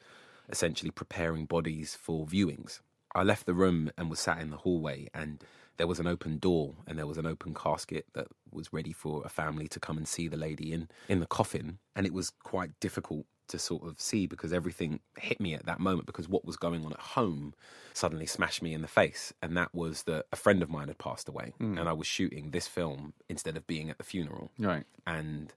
essentially 0.48 0.90
preparing 0.90 1.44
bodies 1.44 1.94
for 1.94 2.24
viewings. 2.26 2.80
I 3.14 3.22
left 3.22 3.44
the 3.46 3.54
room 3.54 3.90
and 3.98 4.08
was 4.08 4.20
sat 4.20 4.40
in 4.40 4.50
the 4.50 4.58
hallway, 4.58 5.08
and 5.12 5.42
there 5.76 5.86
was 5.86 5.98
an 6.00 6.06
open 6.06 6.38
door 6.38 6.74
and 6.86 6.98
there 6.98 7.06
was 7.06 7.18
an 7.18 7.26
open 7.26 7.52
casket 7.54 8.06
that 8.14 8.28
was 8.50 8.72
ready 8.72 8.92
for 8.92 9.22
a 9.24 9.28
family 9.28 9.68
to 9.68 9.78
come 9.80 9.96
and 9.96 10.08
see 10.08 10.26
the 10.28 10.36
lady 10.36 10.72
in 10.72 10.88
in 11.08 11.20
the 11.20 11.26
coffin. 11.26 11.78
And 11.94 12.06
it 12.06 12.12
was 12.14 12.30
quite 12.30 12.78
difficult 12.80 13.26
to 13.48 13.58
sort 13.58 13.82
of 13.86 13.98
see 14.00 14.26
because 14.26 14.52
everything 14.52 15.00
hit 15.18 15.40
me 15.40 15.54
at 15.54 15.64
that 15.66 15.80
moment 15.80 16.04
because 16.06 16.28
what 16.28 16.44
was 16.44 16.56
going 16.56 16.84
on 16.84 16.92
at 16.92 17.00
home 17.00 17.54
suddenly 17.94 18.26
smashed 18.26 18.62
me 18.62 18.74
in 18.74 18.82
the 18.82 18.88
face. 18.88 19.32
And 19.42 19.56
that 19.56 19.74
was 19.74 20.02
that 20.04 20.26
a 20.32 20.36
friend 20.36 20.62
of 20.62 20.68
mine 20.68 20.88
had 20.88 20.98
passed 20.98 21.28
away, 21.28 21.54
and 21.58 21.88
I 21.88 21.92
was 21.94 22.06
shooting 22.06 22.50
this 22.50 22.66
film 22.68 23.14
instead 23.28 23.56
of 23.56 23.66
being 23.66 23.88
at 23.90 23.98
the 23.98 24.04
funeral 24.04 24.50
Right. 24.58 24.84
and 25.06 25.52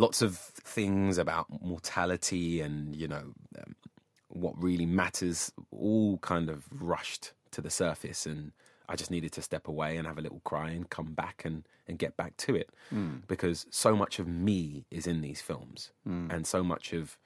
lots 0.00 0.22
of 0.22 0.36
things 0.38 1.18
about 1.18 1.46
mortality 1.62 2.60
and 2.60 2.96
you 2.96 3.08
know 3.08 3.26
um, 3.58 3.74
what 4.28 4.54
really 4.62 4.86
matters 4.86 5.52
all 5.70 6.18
kind 6.18 6.48
of 6.48 6.64
rushed 6.80 7.32
to 7.50 7.60
the 7.60 7.70
surface 7.70 8.26
and 8.26 8.52
i 8.88 8.94
just 8.96 9.10
needed 9.10 9.32
to 9.32 9.42
step 9.42 9.66
away 9.68 9.96
and 9.96 10.06
have 10.06 10.18
a 10.18 10.22
little 10.22 10.40
cry 10.44 10.70
and 10.70 10.88
come 10.90 11.12
back 11.12 11.42
and, 11.44 11.66
and 11.88 11.98
get 11.98 12.16
back 12.16 12.36
to 12.36 12.54
it 12.54 12.70
because 13.28 13.66
so 13.70 13.94
much 13.96 14.18
of 14.18 14.26
me 14.26 14.84
is 14.90 15.06
in 15.06 15.20
these 15.20 15.40
films 15.40 15.90
and 16.30 16.46
so 16.46 16.62
much 16.62 16.92
of 16.92 17.18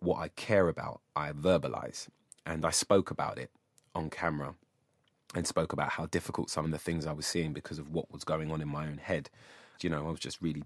what 0.00 0.18
I 0.18 0.28
care 0.28 0.68
about, 0.68 1.00
I 1.16 1.32
verbalize. 1.32 2.08
And 2.46 2.64
I 2.64 2.70
spoke 2.70 3.10
about 3.10 3.38
it 3.38 3.50
on 3.94 4.10
camera 4.10 4.54
and 5.34 5.46
spoke 5.46 5.72
about 5.72 5.90
how 5.90 6.06
difficult 6.06 6.50
some 6.50 6.64
of 6.64 6.70
the 6.70 6.78
things 6.78 7.06
I 7.06 7.12
was 7.12 7.26
seeing 7.26 7.52
because 7.52 7.78
of 7.78 7.90
what 7.90 8.12
was 8.12 8.22
going 8.24 8.50
on 8.52 8.60
in 8.60 8.68
my 8.68 8.86
own 8.86 8.98
head. 8.98 9.30
You 9.80 9.90
know, 9.90 10.06
I 10.06 10.10
was 10.10 10.20
just 10.20 10.40
really 10.42 10.62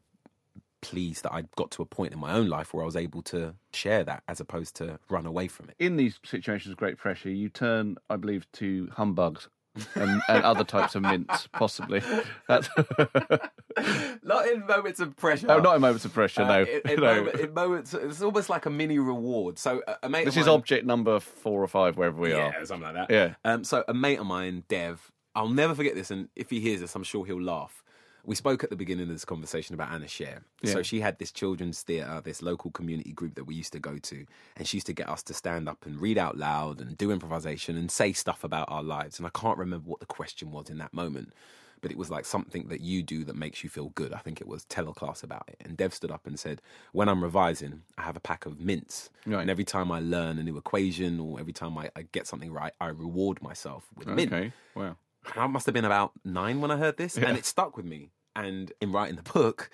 pleased 0.81 1.25
that 1.25 1.33
I 1.33 1.45
got 1.57 1.71
to 1.73 1.83
a 1.83 1.87
point 1.87 2.13
in 2.13 2.19
my 2.19 2.33
own 2.33 2.49
life 2.49 2.73
where 2.73 2.83
I 2.83 2.87
was 2.87 2.97
able 2.97 3.23
to 3.23 3.55
share 3.73 4.05
that 4.05 4.23
as 4.29 4.41
opposed 4.41 4.77
to 4.77 4.99
run 5.09 5.27
away 5.27 5.49
from 5.49 5.69
it. 5.71 5.77
In 5.79 5.97
these 5.97 6.19
situations 6.25 6.71
of 6.73 6.77
great 6.79 6.99
pressure, 6.99 7.31
you 7.31 7.49
turn, 7.49 7.97
I 8.11 8.17
believe, 8.17 8.51
to 8.55 8.89
humbugs 8.93 9.49
and, 9.95 10.21
and 10.29 10.45
other 10.45 10.65
types 10.65 10.95
of 10.95 11.03
mints, 11.03 11.47
possibly. 11.53 12.03
That's 12.49 12.69
not 14.23 14.49
in 14.49 14.67
moments 14.67 15.01
of 15.01 15.17
pressure. 15.17 15.47
No, 15.47 15.61
not 15.61 15.77
in 15.77 15.81
moments 15.81 16.05
of 16.05 16.13
pressure. 16.13 16.43
Uh, 16.43 16.49
no, 16.49 16.63
in, 16.63 16.81
in, 16.91 16.97
no. 17.01 17.15
moment- 17.17 17.41
in 17.41 17.55
moments, 17.55 17.95
it's 17.95 18.23
almost 18.23 18.49
like 18.49 18.67
a 18.67 18.71
mini 18.71 18.99
reward. 18.99 19.59
So 19.59 19.83
a, 20.03 20.09
mate 20.09 20.25
This 20.25 20.37
is 20.37 20.47
mine- 20.47 20.55
object 20.55 20.87
number 20.87 21.21
four 21.21 21.63
or 21.63 21.69
five, 21.69 21.97
wherever 21.97 22.21
we 22.21 22.31
yeah, 22.31 22.37
are. 22.37 22.55
Yeah, 22.59 22.65
something 22.65 22.95
like 22.95 23.09
that. 23.09 23.11
Yeah. 23.11 23.35
Um, 23.45 23.65
so 23.65 23.85
a 23.89 23.95
mate 23.95 24.19
of 24.19 24.27
mine, 24.27 24.65
Dev, 24.69 25.11
I'll 25.35 25.49
never 25.49 25.75
forget 25.75 25.95
this, 25.95 26.11
and 26.11 26.29
if 26.35 26.51
he 26.51 26.61
hears 26.61 26.81
this, 26.81 26.95
I'm 26.95 27.05
sure 27.05 27.25
he'll 27.25 27.41
laugh. 27.41 27.83
We 28.25 28.35
spoke 28.35 28.63
at 28.63 28.71
the 28.71 28.77
beginning 28.77 29.05
of 29.05 29.09
this 29.11 29.25
conversation 29.25 29.75
about 29.75 29.91
Anna 29.91 30.07
Scher. 30.07 30.43
Yeah. 30.63 30.73
So 30.73 30.83
she 30.83 31.01
had 31.01 31.19
this 31.19 31.33
children's 31.33 31.83
theatre, 31.83 32.21
this 32.23 32.43
local 32.43 32.71
community 32.71 33.13
group 33.13 33.35
that 33.37 33.45
we 33.45 33.55
used 33.55 33.73
to 33.73 33.79
go 33.79 33.97
to, 33.99 34.27
and 34.57 34.67
she 34.67 34.77
used 34.77 34.87
to 34.89 34.93
get 34.93 35.09
us 35.09 35.23
to 35.25 35.35
stand 35.35 35.69
up 35.69 35.87
and 35.87 36.01
read 36.01 36.19
out 36.19 36.37
loud 36.37 36.81
and 36.81 36.97
do 36.99 37.11
improvisation 37.11 37.77
and 37.77 37.91
say 37.91 38.13
stuff 38.13 38.45
about 38.45 38.69
our 38.71 38.83
lives. 38.83 39.19
And 39.19 39.27
I 39.27 39.31
can't 39.31 39.59
remember 39.59 39.89
what 39.89 40.01
the 40.01 40.07
question 40.07 40.51
was 40.51 40.69
in 40.69 40.79
that 40.79 40.93
moment, 40.93 41.33
but 41.81 41.91
it 41.91 41.97
was 41.97 42.11
like 42.11 42.25
something 42.25 42.69
that 42.69 42.81
you 42.81 43.03
do 43.03 43.25
that 43.25 43.37
makes 43.37 43.63
you 43.63 43.71
feel 43.71 43.91
good. 43.91 44.13
I 44.13 44.19
think 44.19 44.41
it 44.41 44.49
was 44.49 44.65
tell 44.65 44.89
a 44.89 44.95
class 44.95 45.23
about 45.23 45.45
it. 45.49 45.57
And 45.61 45.77
Dev 45.77 45.95
stood 45.95 46.11
up 46.11 46.27
and 46.27 46.39
said, 46.39 46.61
When 46.93 47.09
I'm 47.09 47.23
revising, 47.23 47.83
I 47.97 48.03
have 48.03 48.17
a 48.17 48.21
pack 48.21 48.47
of 48.47 48.61
mints. 48.61 49.11
Right. 49.27 49.41
And 49.41 49.51
every 49.51 49.65
time 49.65 49.93
I 49.93 50.01
learn 50.01 50.39
a 50.39 50.43
new 50.43 50.57
equation 50.57 51.21
or 51.21 51.41
every 51.41 51.53
time 51.53 51.77
I, 51.79 51.91
I 51.97 52.03
get 52.13 52.27
something 52.27 52.53
right, 52.53 52.73
I 52.81 52.89
reward 52.89 53.43
myself 53.43 53.87
with 53.97 54.09
mint. 54.09 54.33
Okay, 54.33 54.53
wow. 54.75 54.97
I 55.37 55.47
must 55.47 55.67
have 55.67 55.75
been 55.75 55.85
about 55.85 56.13
nine 56.25 56.61
when 56.61 56.71
I 56.71 56.77
heard 56.77 56.97
this, 56.97 57.17
and 57.17 57.37
it 57.37 57.45
stuck 57.45 57.77
with 57.77 57.87
me. 57.87 58.11
And 58.35 58.73
in 58.81 58.93
writing 58.93 59.17
the 59.17 59.23
book, 59.23 59.71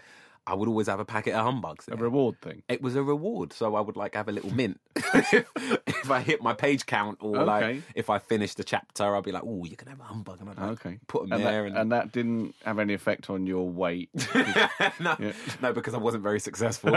I 0.46 0.54
would 0.54 0.68
always 0.68 0.88
have 0.88 1.00
a 1.00 1.04
packet 1.06 1.32
of 1.34 1.42
humbugs. 1.44 1.88
A 1.90 1.96
reward 1.96 2.38
thing. 2.42 2.62
It 2.68 2.82
was 2.82 2.96
a 2.96 3.02
reward, 3.02 3.52
so 3.54 3.74
I 3.76 3.80
would 3.80 3.96
like 3.96 4.14
have 4.14 4.28
a 4.28 4.32
little 4.32 4.50
mint 4.54 4.78
if, 4.94 5.46
if 5.86 6.10
I 6.10 6.20
hit 6.20 6.42
my 6.42 6.52
page 6.52 6.84
count, 6.84 7.18
or 7.22 7.38
Okay. 7.38 7.44
like 7.74 7.82
if 7.94 8.10
I 8.10 8.18
finished 8.18 8.58
the 8.58 8.64
chapter, 8.64 9.16
I'd 9.16 9.24
be 9.24 9.32
like, 9.32 9.42
"Oh, 9.44 9.64
you 9.64 9.74
can 9.76 9.88
have 9.88 10.00
a 10.00 10.04
humbug," 10.04 10.40
and 10.40 10.50
I'd 10.50 10.58
like, 10.58 10.70
Okay. 10.86 10.98
put 11.06 11.22
them 11.22 11.32
And 11.32 11.44
there. 11.46 11.62
that, 11.62 11.68
and, 11.68 11.76
and 11.78 11.92
that 11.92 12.12
didn't 12.12 12.54
have 12.64 12.78
any 12.78 12.92
effect 12.92 13.30
on 13.30 13.46
your 13.46 13.68
weight. 13.68 14.10
no, 15.00 15.16
Yeah. 15.18 15.32
no, 15.62 15.72
because 15.72 15.94
I 15.94 15.98
wasn't 15.98 16.22
very 16.22 16.40
successful 16.40 16.94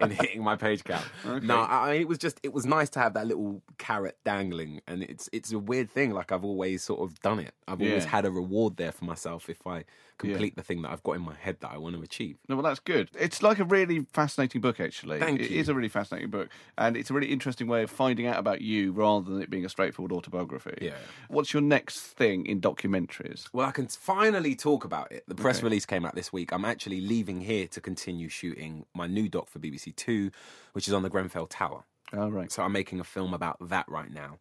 in 0.00 0.10
hitting 0.10 0.42
my 0.42 0.56
page 0.56 0.82
count. 0.82 1.04
No, 1.42 1.56
I, 1.60 1.90
I- 1.90 1.92
it 1.94 2.08
was 2.08 2.18
just 2.18 2.40
it 2.42 2.52
was 2.52 2.66
nice 2.66 2.90
to 2.90 2.98
have 2.98 3.14
that 3.14 3.26
little 3.26 3.62
carrot 3.78 4.16
dangling, 4.24 4.80
and 4.88 5.02
it's 5.04 5.28
it's 5.32 5.52
a 5.52 5.58
weird 5.58 5.90
thing. 5.90 6.10
Like 6.10 6.32
I've 6.32 6.44
always 6.44 6.82
sort 6.82 7.00
of 7.08 7.20
done 7.20 7.38
it. 7.38 7.54
I've 7.68 7.80
always 7.80 8.04
had 8.06 8.24
a 8.24 8.30
reward 8.30 8.76
there 8.76 8.92
for 8.92 9.04
myself 9.04 9.48
if 9.48 9.66
I 9.66 9.84
complete 10.18 10.56
the 10.56 10.62
thing 10.62 10.82
that 10.82 10.90
I've 10.90 11.02
got 11.02 11.12
in 11.12 11.22
my 11.22 11.34
head 11.34 11.56
that 11.60 11.70
I 11.70 11.78
want 11.78 11.96
to 11.96 12.02
achieve. 12.02 12.36
No, 12.48 12.56
well, 12.56 12.64
that's 12.64 12.80
good. 12.80 13.08
It's 13.18 13.42
like 13.42 13.58
a 13.58 13.64
really 13.64 14.06
fascinating 14.12 14.60
book, 14.60 14.80
actually. 14.80 15.18
Thank 15.18 15.40
It 15.40 15.50
you. 15.50 15.60
is 15.60 15.68
a 15.68 15.74
really 15.74 15.88
fascinating 15.88 16.30
book, 16.30 16.48
and 16.76 16.96
it's 16.96 17.10
a 17.10 17.14
really 17.14 17.28
interesting 17.32 17.66
way 17.68 17.82
of 17.82 17.90
finding 17.90 18.26
out 18.26 18.38
about 18.38 18.60
you 18.60 18.92
rather 18.92 19.30
than 19.30 19.40
it 19.40 19.48
being 19.50 19.64
a 19.64 19.68
straightforward 19.68 20.12
autobiography. 20.12 20.76
Yeah. 20.80 20.94
What's 21.28 21.52
your 21.52 21.62
next 21.62 22.00
thing 22.00 22.46
in 22.46 22.60
documentaries? 22.60 23.48
Well, 23.52 23.66
I 23.66 23.70
can 23.70 23.86
finally 23.86 24.54
talk 24.54 24.84
about 24.84 25.10
it. 25.12 25.24
The 25.26 25.34
press 25.34 25.62
release 25.62 25.86
came 25.86 26.04
out 26.04 26.14
this 26.14 26.32
week. 26.32 26.52
I'm 26.52 26.64
actually 26.64 27.00
leaving 27.00 27.40
here 27.40 27.66
to 27.68 27.80
continue 27.80 28.28
shooting 28.28 28.84
my 28.94 29.06
new 29.06 29.28
doc 29.28 29.48
for 29.48 29.58
BBC 29.58 29.94
Two, 29.96 30.30
which 30.72 30.88
is 30.88 30.94
on 30.94 31.02
the 31.02 31.08
Grenfell 31.10 31.46
Tower. 31.46 31.84
Oh, 32.12 32.28
right. 32.28 32.50
So 32.50 32.62
I'm 32.62 32.72
making 32.72 33.00
a 33.00 33.04
film 33.04 33.34
about 33.34 33.56
that 33.68 33.88
right 33.88 34.10
now. 34.10 34.38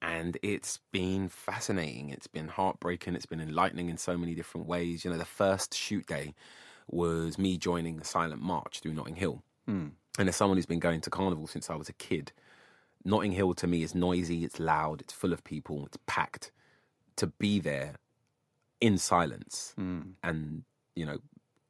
And 0.00 0.38
it's 0.42 0.78
been 0.92 1.28
fascinating. 1.28 2.10
It's 2.10 2.28
been 2.28 2.48
heartbreaking. 2.48 3.14
It's 3.14 3.26
been 3.26 3.40
enlightening 3.40 3.88
in 3.88 3.96
so 3.96 4.16
many 4.16 4.34
different 4.34 4.66
ways. 4.66 5.04
You 5.04 5.10
know, 5.10 5.18
the 5.18 5.24
first 5.24 5.74
shoot 5.74 6.06
day 6.06 6.34
was 6.88 7.38
me 7.38 7.56
joining 7.56 7.96
the 7.96 8.04
silent 8.04 8.40
march 8.40 8.80
through 8.80 8.94
Notting 8.94 9.16
Hill. 9.16 9.42
Hmm. 9.66 9.88
And 10.18 10.28
as 10.28 10.36
someone 10.36 10.56
who's 10.56 10.66
been 10.66 10.78
going 10.78 11.00
to 11.02 11.10
carnival 11.10 11.46
since 11.46 11.68
I 11.68 11.74
was 11.74 11.88
a 11.88 11.92
kid, 11.94 12.32
Notting 13.04 13.32
Hill 13.32 13.54
to 13.54 13.66
me 13.66 13.82
is 13.82 13.94
noisy, 13.94 14.44
it's 14.44 14.58
loud, 14.58 15.00
it's 15.00 15.12
full 15.12 15.32
of 15.32 15.44
people, 15.44 15.86
it's 15.86 15.98
packed. 16.06 16.52
To 17.16 17.26
be 17.26 17.58
there 17.58 17.96
in 18.80 18.98
silence 18.98 19.72
hmm. 19.76 20.02
and, 20.22 20.62
you 20.94 21.04
know, 21.04 21.18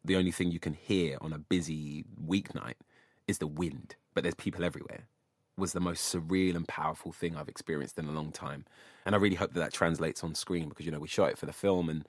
the 0.05 0.17
only 0.17 0.31
thing 0.31 0.51
you 0.51 0.61
can 0.61 0.75
hear 0.75 1.17
on 1.23 1.33
a 1.33 1.39
busy 1.39 2.05
weeknight 2.27 2.75
is 3.27 3.39
the 3.39 3.47
wind, 3.47 3.97
but 4.15 4.23
there's 4.23 4.35
people 4.35 4.65
everywhere 4.65 5.09
was 5.59 5.73
the 5.73 5.81
most 5.81 6.15
surreal 6.15 6.55
and 6.55 6.67
powerful 6.67 7.13
thing 7.13 7.37
I've 7.37 7.49
experienced 7.49 7.99
in 7.99 8.07
a 8.07 8.13
long 8.13 8.33
time. 8.33 8.65
And 9.05 9.15
I 9.15 9.19
really 9.19 9.37
hope 9.37 9.53
that 9.55 9.61
that 9.61 9.73
translates 9.73 10.23
on 10.23 10.35
screen 10.35 10.69
because, 10.69 10.87
you 10.87 10.93
know, 10.93 11.01
we 11.01 11.09
shot 11.09 11.31
it 11.31 11.39
for 11.39 11.47
the 11.47 11.53
film 11.53 11.89
and 11.89 12.07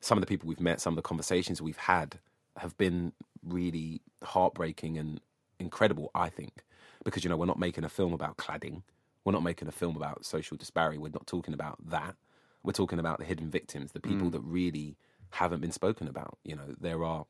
some 0.00 0.18
of 0.18 0.22
the 0.22 0.26
people 0.26 0.48
we've 0.48 0.60
met, 0.60 0.80
some 0.80 0.94
of 0.94 0.96
the 0.96 1.02
conversations 1.02 1.62
we've 1.62 1.76
had 1.76 2.18
have 2.56 2.76
been 2.76 3.12
really 3.44 4.00
heartbreaking 4.22 4.98
and 4.98 5.20
incredible, 5.58 6.10
I 6.14 6.28
think. 6.28 6.64
Because, 7.04 7.24
you 7.24 7.30
know, 7.30 7.36
we're 7.36 7.46
not 7.46 7.58
making 7.58 7.84
a 7.84 7.88
film 7.88 8.12
about 8.12 8.36
cladding. 8.36 8.82
We're 9.24 9.32
not 9.32 9.42
making 9.42 9.68
a 9.68 9.72
film 9.72 9.96
about 9.96 10.24
social 10.24 10.56
disparity. 10.56 10.98
We're 10.98 11.10
not 11.10 11.26
talking 11.26 11.54
about 11.54 11.78
that. 11.90 12.16
We're 12.62 12.72
talking 12.72 12.98
about 12.98 13.18
the 13.18 13.24
hidden 13.24 13.50
victims, 13.50 13.92
the 13.92 14.00
people 14.00 14.28
mm. 14.28 14.32
that 14.32 14.40
really 14.40 14.96
haven't 15.30 15.60
been 15.60 15.72
spoken 15.72 16.08
about. 16.08 16.38
You 16.44 16.56
know, 16.56 16.74
there 16.78 17.04
are 17.04 17.26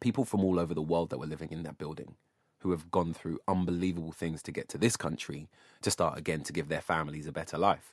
people 0.00 0.24
from 0.24 0.44
all 0.44 0.58
over 0.58 0.74
the 0.74 0.82
world 0.82 1.10
that 1.10 1.18
were 1.18 1.26
living 1.26 1.50
in 1.50 1.62
that 1.64 1.78
building 1.78 2.14
who 2.62 2.70
have 2.70 2.90
gone 2.90 3.12
through 3.14 3.40
unbelievable 3.46 4.12
things 4.12 4.42
to 4.42 4.52
get 4.52 4.68
to 4.70 4.78
this 4.78 4.96
country 4.96 5.48
to 5.82 5.90
start 5.90 6.18
again 6.18 6.42
to 6.42 6.52
give 6.52 6.68
their 6.68 6.80
families 6.80 7.26
a 7.26 7.32
better 7.32 7.58
life. 7.58 7.92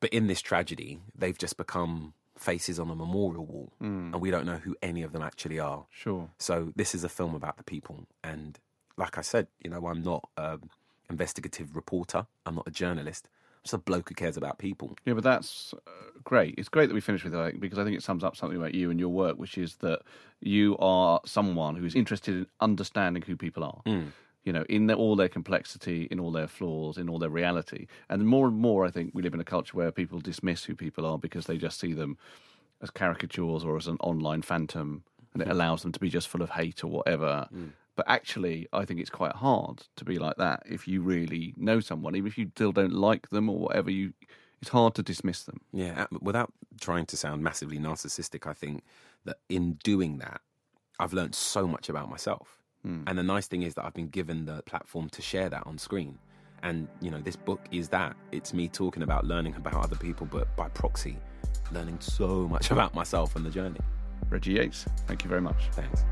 But 0.00 0.10
in 0.10 0.26
this 0.26 0.42
tragedy, 0.42 0.98
they've 1.16 1.36
just 1.36 1.56
become 1.56 2.12
faces 2.38 2.78
on 2.78 2.90
a 2.90 2.94
memorial 2.94 3.46
wall, 3.46 3.72
hmm. 3.78 4.12
and 4.12 4.20
we 4.20 4.30
don't 4.30 4.44
know 4.44 4.58
who 4.58 4.76
any 4.82 5.02
of 5.02 5.12
them 5.12 5.22
actually 5.22 5.58
are. 5.58 5.86
Sure. 5.90 6.28
So 6.38 6.72
this 6.76 6.94
is 6.94 7.02
a 7.02 7.08
film 7.08 7.34
about 7.34 7.56
the 7.56 7.64
people, 7.64 8.06
and 8.22 8.58
like 8.96 9.18
I 9.18 9.22
said, 9.22 9.46
you 9.62 9.70
know, 9.70 9.86
I'm 9.86 10.02
not 10.02 10.28
an 10.36 10.68
investigative 11.08 11.74
reporter. 11.76 12.26
I'm 12.44 12.56
not 12.56 12.68
a 12.68 12.70
journalist. 12.70 13.28
Just 13.66 13.74
a 13.74 13.78
bloke 13.78 14.08
who 14.08 14.14
cares 14.14 14.36
about 14.36 14.58
people. 14.58 14.96
Yeah, 15.04 15.14
but 15.14 15.24
that's 15.24 15.74
uh, 15.74 15.90
great. 16.22 16.54
It's 16.56 16.68
great 16.68 16.86
that 16.86 16.94
we 16.94 17.00
finished 17.00 17.24
with 17.24 17.32
that 17.32 17.58
because 17.58 17.80
I 17.80 17.84
think 17.84 17.96
it 17.96 18.02
sums 18.02 18.22
up 18.22 18.36
something 18.36 18.56
about 18.56 18.74
you 18.74 18.92
and 18.92 19.00
your 19.00 19.08
work, 19.08 19.38
which 19.38 19.58
is 19.58 19.74
that 19.76 20.02
you 20.40 20.76
are 20.78 21.20
someone 21.26 21.74
who's 21.74 21.96
interested 21.96 22.34
in 22.34 22.46
understanding 22.60 23.22
who 23.22 23.36
people 23.36 23.64
are. 23.64 23.80
Hmm. 23.84 24.08
You 24.44 24.52
know, 24.52 24.64
in 24.68 24.86
their, 24.86 24.96
all 24.96 25.16
their 25.16 25.28
complexity, 25.28 26.06
in 26.12 26.20
all 26.20 26.30
their 26.30 26.46
flaws, 26.46 26.96
in 26.96 27.08
all 27.08 27.18
their 27.18 27.28
reality. 27.28 27.88
And 28.08 28.24
more 28.28 28.46
and 28.46 28.56
more, 28.56 28.86
I 28.86 28.92
think 28.92 29.10
we 29.12 29.22
live 29.22 29.34
in 29.34 29.40
a 29.40 29.44
culture 29.44 29.76
where 29.76 29.90
people 29.90 30.20
dismiss 30.20 30.62
who 30.62 30.76
people 30.76 31.04
are 31.04 31.18
because 31.18 31.46
they 31.46 31.58
just 31.58 31.80
see 31.80 31.92
them 31.92 32.16
as 32.80 32.90
caricatures 32.90 33.64
or 33.64 33.76
as 33.76 33.88
an 33.88 33.96
online 33.98 34.42
phantom, 34.42 35.02
and 35.32 35.42
it 35.42 35.46
hmm. 35.46 35.50
allows 35.50 35.82
them 35.82 35.90
to 35.90 35.98
be 35.98 36.08
just 36.08 36.28
full 36.28 36.42
of 36.42 36.50
hate 36.50 36.84
or 36.84 36.88
whatever. 36.88 37.48
Hmm. 37.50 37.68
But 37.96 38.06
actually, 38.08 38.68
I 38.72 38.84
think 38.84 39.00
it's 39.00 39.10
quite 39.10 39.32
hard 39.32 39.82
to 39.96 40.04
be 40.04 40.18
like 40.18 40.36
that 40.36 40.62
if 40.66 40.86
you 40.86 41.00
really 41.00 41.54
know 41.56 41.80
someone, 41.80 42.14
even 42.14 42.28
if 42.28 42.36
you 42.36 42.50
still 42.54 42.72
don't 42.72 42.92
like 42.92 43.30
them 43.30 43.48
or 43.48 43.58
whatever. 43.58 43.90
You, 43.90 44.12
it's 44.60 44.70
hard 44.70 44.94
to 44.96 45.02
dismiss 45.02 45.44
them. 45.44 45.60
Yeah, 45.72 46.02
uh, 46.02 46.18
without 46.20 46.52
trying 46.80 47.06
to 47.06 47.16
sound 47.16 47.42
massively 47.42 47.78
narcissistic, 47.78 48.46
I 48.46 48.52
think 48.52 48.84
that 49.24 49.38
in 49.48 49.74
doing 49.82 50.18
that, 50.18 50.42
I've 51.00 51.12
learned 51.12 51.34
so 51.34 51.66
much 51.66 51.88
about 51.88 52.10
myself. 52.10 52.60
And 53.08 53.18
the 53.18 53.22
nice 53.22 53.48
thing 53.48 53.62
is 53.62 53.74
that 53.74 53.84
I've 53.84 53.94
been 53.94 54.08
given 54.08 54.44
the 54.44 54.62
platform 54.62 55.08
to 55.10 55.20
share 55.20 55.48
that 55.48 55.66
on 55.66 55.76
screen. 55.76 56.18
And, 56.62 56.86
you 57.00 57.10
know, 57.10 57.20
this 57.20 57.34
book 57.34 57.60
is 57.72 57.88
that. 57.88 58.16
It's 58.30 58.54
me 58.54 58.68
talking 58.68 59.02
about 59.02 59.26
learning 59.26 59.56
about 59.56 59.74
other 59.74 59.96
people, 59.96 60.26
but 60.30 60.54
by 60.56 60.68
proxy, 60.68 61.18
learning 61.72 61.98
so 62.00 62.46
much 62.46 62.70
about 62.76 62.94
myself 62.94 63.34
and 63.34 63.44
the 63.44 63.50
journey. 63.50 63.80
Reggie 64.30 64.52
Yates, 64.52 64.86
thank 65.06 65.24
you 65.24 65.28
very 65.28 65.42
much. 65.42 65.68
Thanks. 65.72 66.04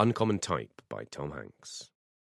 Uncommon 0.00 0.38
Type 0.38 0.80
by 0.88 1.04
Tom 1.10 1.32
Hanks. 1.32 1.90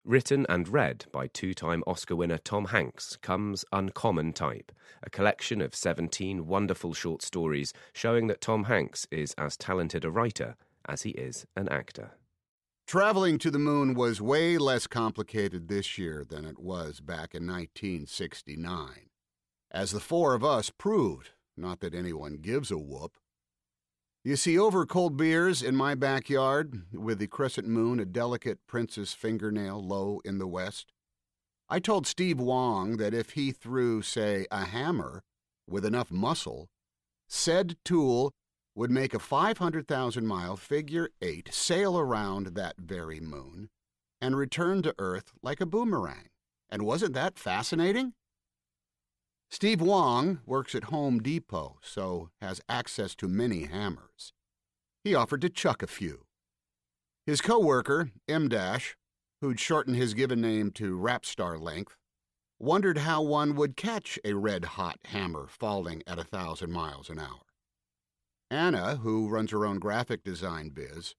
Written 0.04 0.44
and 0.50 0.68
read 0.68 1.06
by 1.10 1.28
two 1.28 1.54
time 1.54 1.82
Oscar 1.86 2.14
winner 2.14 2.36
Tom 2.36 2.66
Hanks 2.66 3.16
comes 3.16 3.64
Uncommon 3.72 4.34
Type, 4.34 4.70
a 5.02 5.08
collection 5.08 5.62
of 5.62 5.74
17 5.74 6.46
wonderful 6.46 6.92
short 6.92 7.22
stories 7.22 7.72
showing 7.94 8.26
that 8.26 8.42
Tom 8.42 8.64
Hanks 8.64 9.06
is 9.10 9.32
as 9.38 9.56
talented 9.56 10.04
a 10.04 10.10
writer 10.10 10.56
as 10.86 11.04
he 11.04 11.12
is 11.12 11.46
an 11.56 11.70
actor. 11.70 12.10
Traveling 12.86 13.38
to 13.38 13.50
the 13.50 13.58
moon 13.58 13.94
was 13.94 14.20
way 14.20 14.58
less 14.58 14.86
complicated 14.86 15.68
this 15.68 15.96
year 15.96 16.22
than 16.22 16.44
it 16.44 16.58
was 16.58 17.00
back 17.00 17.34
in 17.34 17.46
1969. 17.46 19.08
As 19.70 19.90
the 19.90 20.00
four 20.00 20.34
of 20.34 20.44
us 20.44 20.68
proved, 20.68 21.30
not 21.56 21.80
that 21.80 21.94
anyone 21.94 22.40
gives 22.42 22.70
a 22.70 22.76
whoop. 22.76 23.16
You 24.26 24.36
see, 24.36 24.58
over 24.58 24.86
cold 24.86 25.18
beers 25.18 25.62
in 25.62 25.76
my 25.76 25.94
backyard, 25.94 26.84
with 26.94 27.18
the 27.18 27.26
crescent 27.26 27.68
moon 27.68 28.00
a 28.00 28.06
delicate 28.06 28.58
prince's 28.66 29.12
fingernail 29.12 29.84
low 29.84 30.22
in 30.24 30.38
the 30.38 30.46
west, 30.46 30.94
I 31.68 31.78
told 31.78 32.06
Steve 32.06 32.40
Wong 32.40 32.96
that 32.96 33.12
if 33.12 33.32
he 33.32 33.52
threw, 33.52 34.00
say, 34.00 34.46
a 34.50 34.64
hammer 34.64 35.24
with 35.68 35.84
enough 35.84 36.10
muscle, 36.10 36.70
said 37.28 37.76
tool 37.84 38.32
would 38.74 38.90
make 38.90 39.12
a 39.12 39.18
500,000 39.18 40.26
mile 40.26 40.56
figure 40.56 41.10
eight 41.20 41.52
sail 41.52 41.98
around 41.98 42.54
that 42.54 42.76
very 42.78 43.20
moon 43.20 43.68
and 44.22 44.38
return 44.38 44.80
to 44.82 44.94
Earth 44.98 45.32
like 45.42 45.60
a 45.60 45.66
boomerang. 45.66 46.30
And 46.70 46.84
wasn't 46.84 47.12
that 47.12 47.38
fascinating? 47.38 48.14
Steve 49.50 49.80
Wong 49.80 50.40
works 50.46 50.74
at 50.74 50.84
Home 50.84 51.20
Depot, 51.20 51.78
so 51.82 52.30
has 52.40 52.60
access 52.68 53.14
to 53.16 53.28
many 53.28 53.64
hammers. 53.64 54.32
He 55.04 55.14
offered 55.14 55.42
to 55.42 55.48
chuck 55.48 55.82
a 55.82 55.86
few. 55.86 56.24
His 57.26 57.40
co-worker, 57.40 58.10
M 58.28 58.48
Dash, 58.48 58.96
who'd 59.40 59.60
shortened 59.60 59.96
his 59.96 60.14
given 60.14 60.40
name 60.40 60.70
to 60.72 60.96
rap 60.96 61.24
star 61.24 61.58
length, 61.58 61.96
wondered 62.58 62.98
how 62.98 63.22
one 63.22 63.54
would 63.56 63.76
catch 63.76 64.18
a 64.24 64.34
red-hot 64.34 64.98
hammer 65.06 65.46
falling 65.48 66.02
at 66.06 66.18
a 66.18 66.24
thousand 66.24 66.72
miles 66.72 67.10
an 67.10 67.18
hour. 67.18 67.42
Anna, 68.50 68.96
who 68.96 69.28
runs 69.28 69.50
her 69.50 69.66
own 69.66 69.78
graphic 69.78 70.22
design 70.22 70.70
biz, 70.70 71.14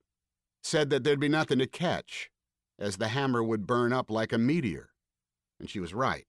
said 0.63 0.89
that 0.89 1.03
there'd 1.03 1.19
be 1.19 1.30
nothing 1.30 1.59
to 1.59 1.67
catch, 1.67 2.32
as 2.80 2.97
the 2.97 3.09
hammer 3.09 3.43
would 3.43 3.67
burn 3.67 3.93
up 3.93 4.09
like 4.09 4.34
a 4.34 4.38
meteor. 4.38 4.89
And 5.59 5.69
she 5.69 5.80
was 5.80 5.93
right. 5.93 6.26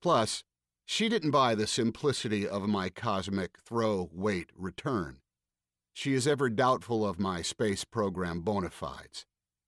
Plus, 0.00 0.44
she 0.84 1.08
didn't 1.08 1.30
buy 1.30 1.54
the 1.54 1.66
simplicity 1.66 2.46
of 2.46 2.68
my 2.68 2.88
cosmic 2.88 3.58
throw, 3.58 4.10
wait, 4.12 4.50
return. 4.56 5.18
She 5.94 6.14
is 6.14 6.26
ever 6.26 6.48
doubtful 6.48 7.06
of 7.06 7.18
my 7.18 7.42
space 7.42 7.84
program 7.84 8.40
bona 8.40 8.70
fides. 8.70 9.26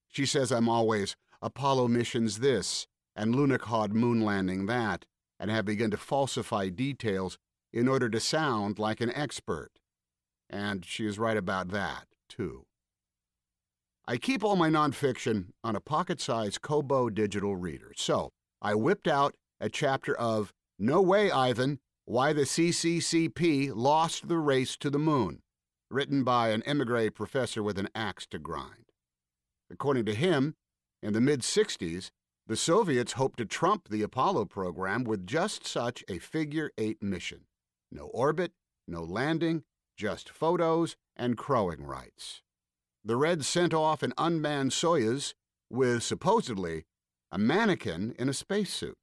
She 0.09 0.27
says 0.27 0.51
I'm 0.51 0.69
always 0.69 1.17
Apollo 1.43 1.89
missions 1.89 2.39
this 2.39 2.87
and 3.17 3.35
Lunokhod 3.35 3.93
moon 3.93 4.23
landing 4.23 4.67
that, 4.67 5.05
and 5.39 5.51
have 5.51 5.65
begun 5.65 5.91
to 5.91 5.97
falsify 5.97 6.69
details 6.69 7.39
in 7.73 7.89
order 7.89 8.09
to 8.09 8.21
sound 8.21 8.79
like 8.79 9.01
an 9.01 9.13
expert. 9.15 9.71
And 10.49 10.85
she 10.85 11.07
is 11.07 11.19
right 11.19 11.37
about 11.37 11.69
that, 11.69 12.07
too. 12.29 12.67
I 14.07 14.17
keep 14.17 14.45
all 14.45 14.57
my 14.57 14.69
nonfiction 14.69 15.47
on 15.63 15.77
a 15.77 15.81
pocket 15.81 16.21
sized 16.21 16.61
Kobo 16.61 17.09
digital 17.09 17.57
reader, 17.57 17.93
so 17.97 18.31
I 18.61 18.75
whipped 18.75 19.09
out 19.09 19.35
a 19.61 19.69
chapter 19.69 20.15
of 20.15 20.53
No 20.79 21.01
Way, 21.01 21.31
Ivan 21.31 21.79
Why 22.05 22.33
the 22.33 22.43
CCCP 22.43 23.71
Lost 23.73 24.27
the 24.27 24.39
Race 24.39 24.77
to 24.79 24.91
the 24.91 24.99
Moon, 24.99 25.43
written 25.89 26.25
by 26.25 26.49
an 26.49 26.65
emigre 26.65 27.13
professor 27.13 27.63
with 27.63 27.79
an 27.79 27.89
axe 27.95 28.27
to 28.27 28.41
grind. 28.41 28.91
According 29.71 30.05
to 30.07 30.15
him, 30.15 30.57
in 31.01 31.13
the 31.13 31.21
mid 31.21 31.43
60s, 31.43 32.11
the 32.49 32.57
Soviets 32.57 33.13
hoped 33.13 33.39
to 33.39 33.47
trump 33.47 33.89
the 33.89 34.03
Apollo 34.03 34.47
program 34.47 35.05
with 35.05 35.27
just 35.27 35.65
such 35.65 36.03
a 36.09 36.19
figure 36.19 36.73
eight 36.77 37.01
mission 37.01 37.43
no 37.93 38.07
orbit, 38.07 38.51
no 38.89 39.05
landing, 39.05 39.63
just 39.97 40.29
photos 40.29 40.97
and 41.15 41.39
crowing 41.39 41.85
rights. 41.85 42.43
The 43.05 43.15
Reds 43.15 43.47
sent 43.47 43.73
off 43.73 44.03
an 44.03 44.13
unmanned 44.19 44.73
Soyuz 44.73 45.35
with 45.71 46.03
supposedly 46.03 46.85
a 47.31 47.39
mannequin 47.39 48.17
in 48.19 48.29
a 48.29 48.33
spacesuit. 48.33 48.99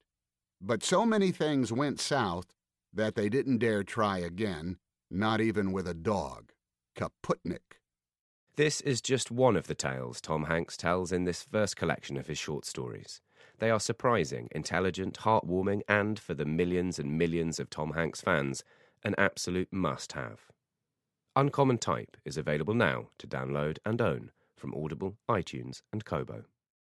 But 0.62 0.84
so 0.84 1.05
many 1.05 1.32
things 1.32 1.72
went 1.72 1.99
south 1.99 2.53
that 2.93 3.16
they 3.16 3.30
didn't 3.30 3.57
dare 3.57 3.84
try 3.84 4.20
again, 4.20 4.78
not 5.09 5.41
even 5.41 5.72
with 5.72 5.88
a 5.88 5.95
dog. 5.95 6.51
Kaputnik. 6.95 7.80
This 8.57 8.80
is 8.82 9.01
just 9.01 9.32
one 9.32 9.55
of 9.55 9.66
the 9.66 9.76
tales 9.76 10.22
Tom 10.22 10.43
Hanks 10.43 10.78
tells 10.78 11.12
in 11.12 11.24
this 11.24 11.41
first 11.41 11.76
collection 11.76 12.16
of 12.16 12.28
his 12.28 12.38
short 12.38 12.66
stories. 12.66 13.22
They 13.57 13.72
are 13.72 13.80
surprising, 13.80 14.49
intelligent, 14.51 15.20
heartwarming, 15.20 15.82
and, 15.88 16.20
for 16.20 16.36
the 16.36 16.45
millions 16.45 16.99
and 16.99 17.18
millions 17.18 17.59
of 17.59 17.70
Tom 17.70 17.93
Hanks 17.93 18.22
fans, 18.22 18.64
an 19.03 19.16
absolute 19.18 19.70
must 19.72 20.12
have. 20.12 20.41
Uncommon 21.36 21.80
Type 21.80 22.18
is 22.24 22.38
available 22.38 22.74
now 22.76 23.07
to 23.18 23.26
download 23.26 23.78
and 23.86 23.99
own 24.01 24.32
from 24.57 24.76
Audible, 24.76 25.18
iTunes, 25.30 25.82
and 25.91 26.05
Kobo. 26.05 26.43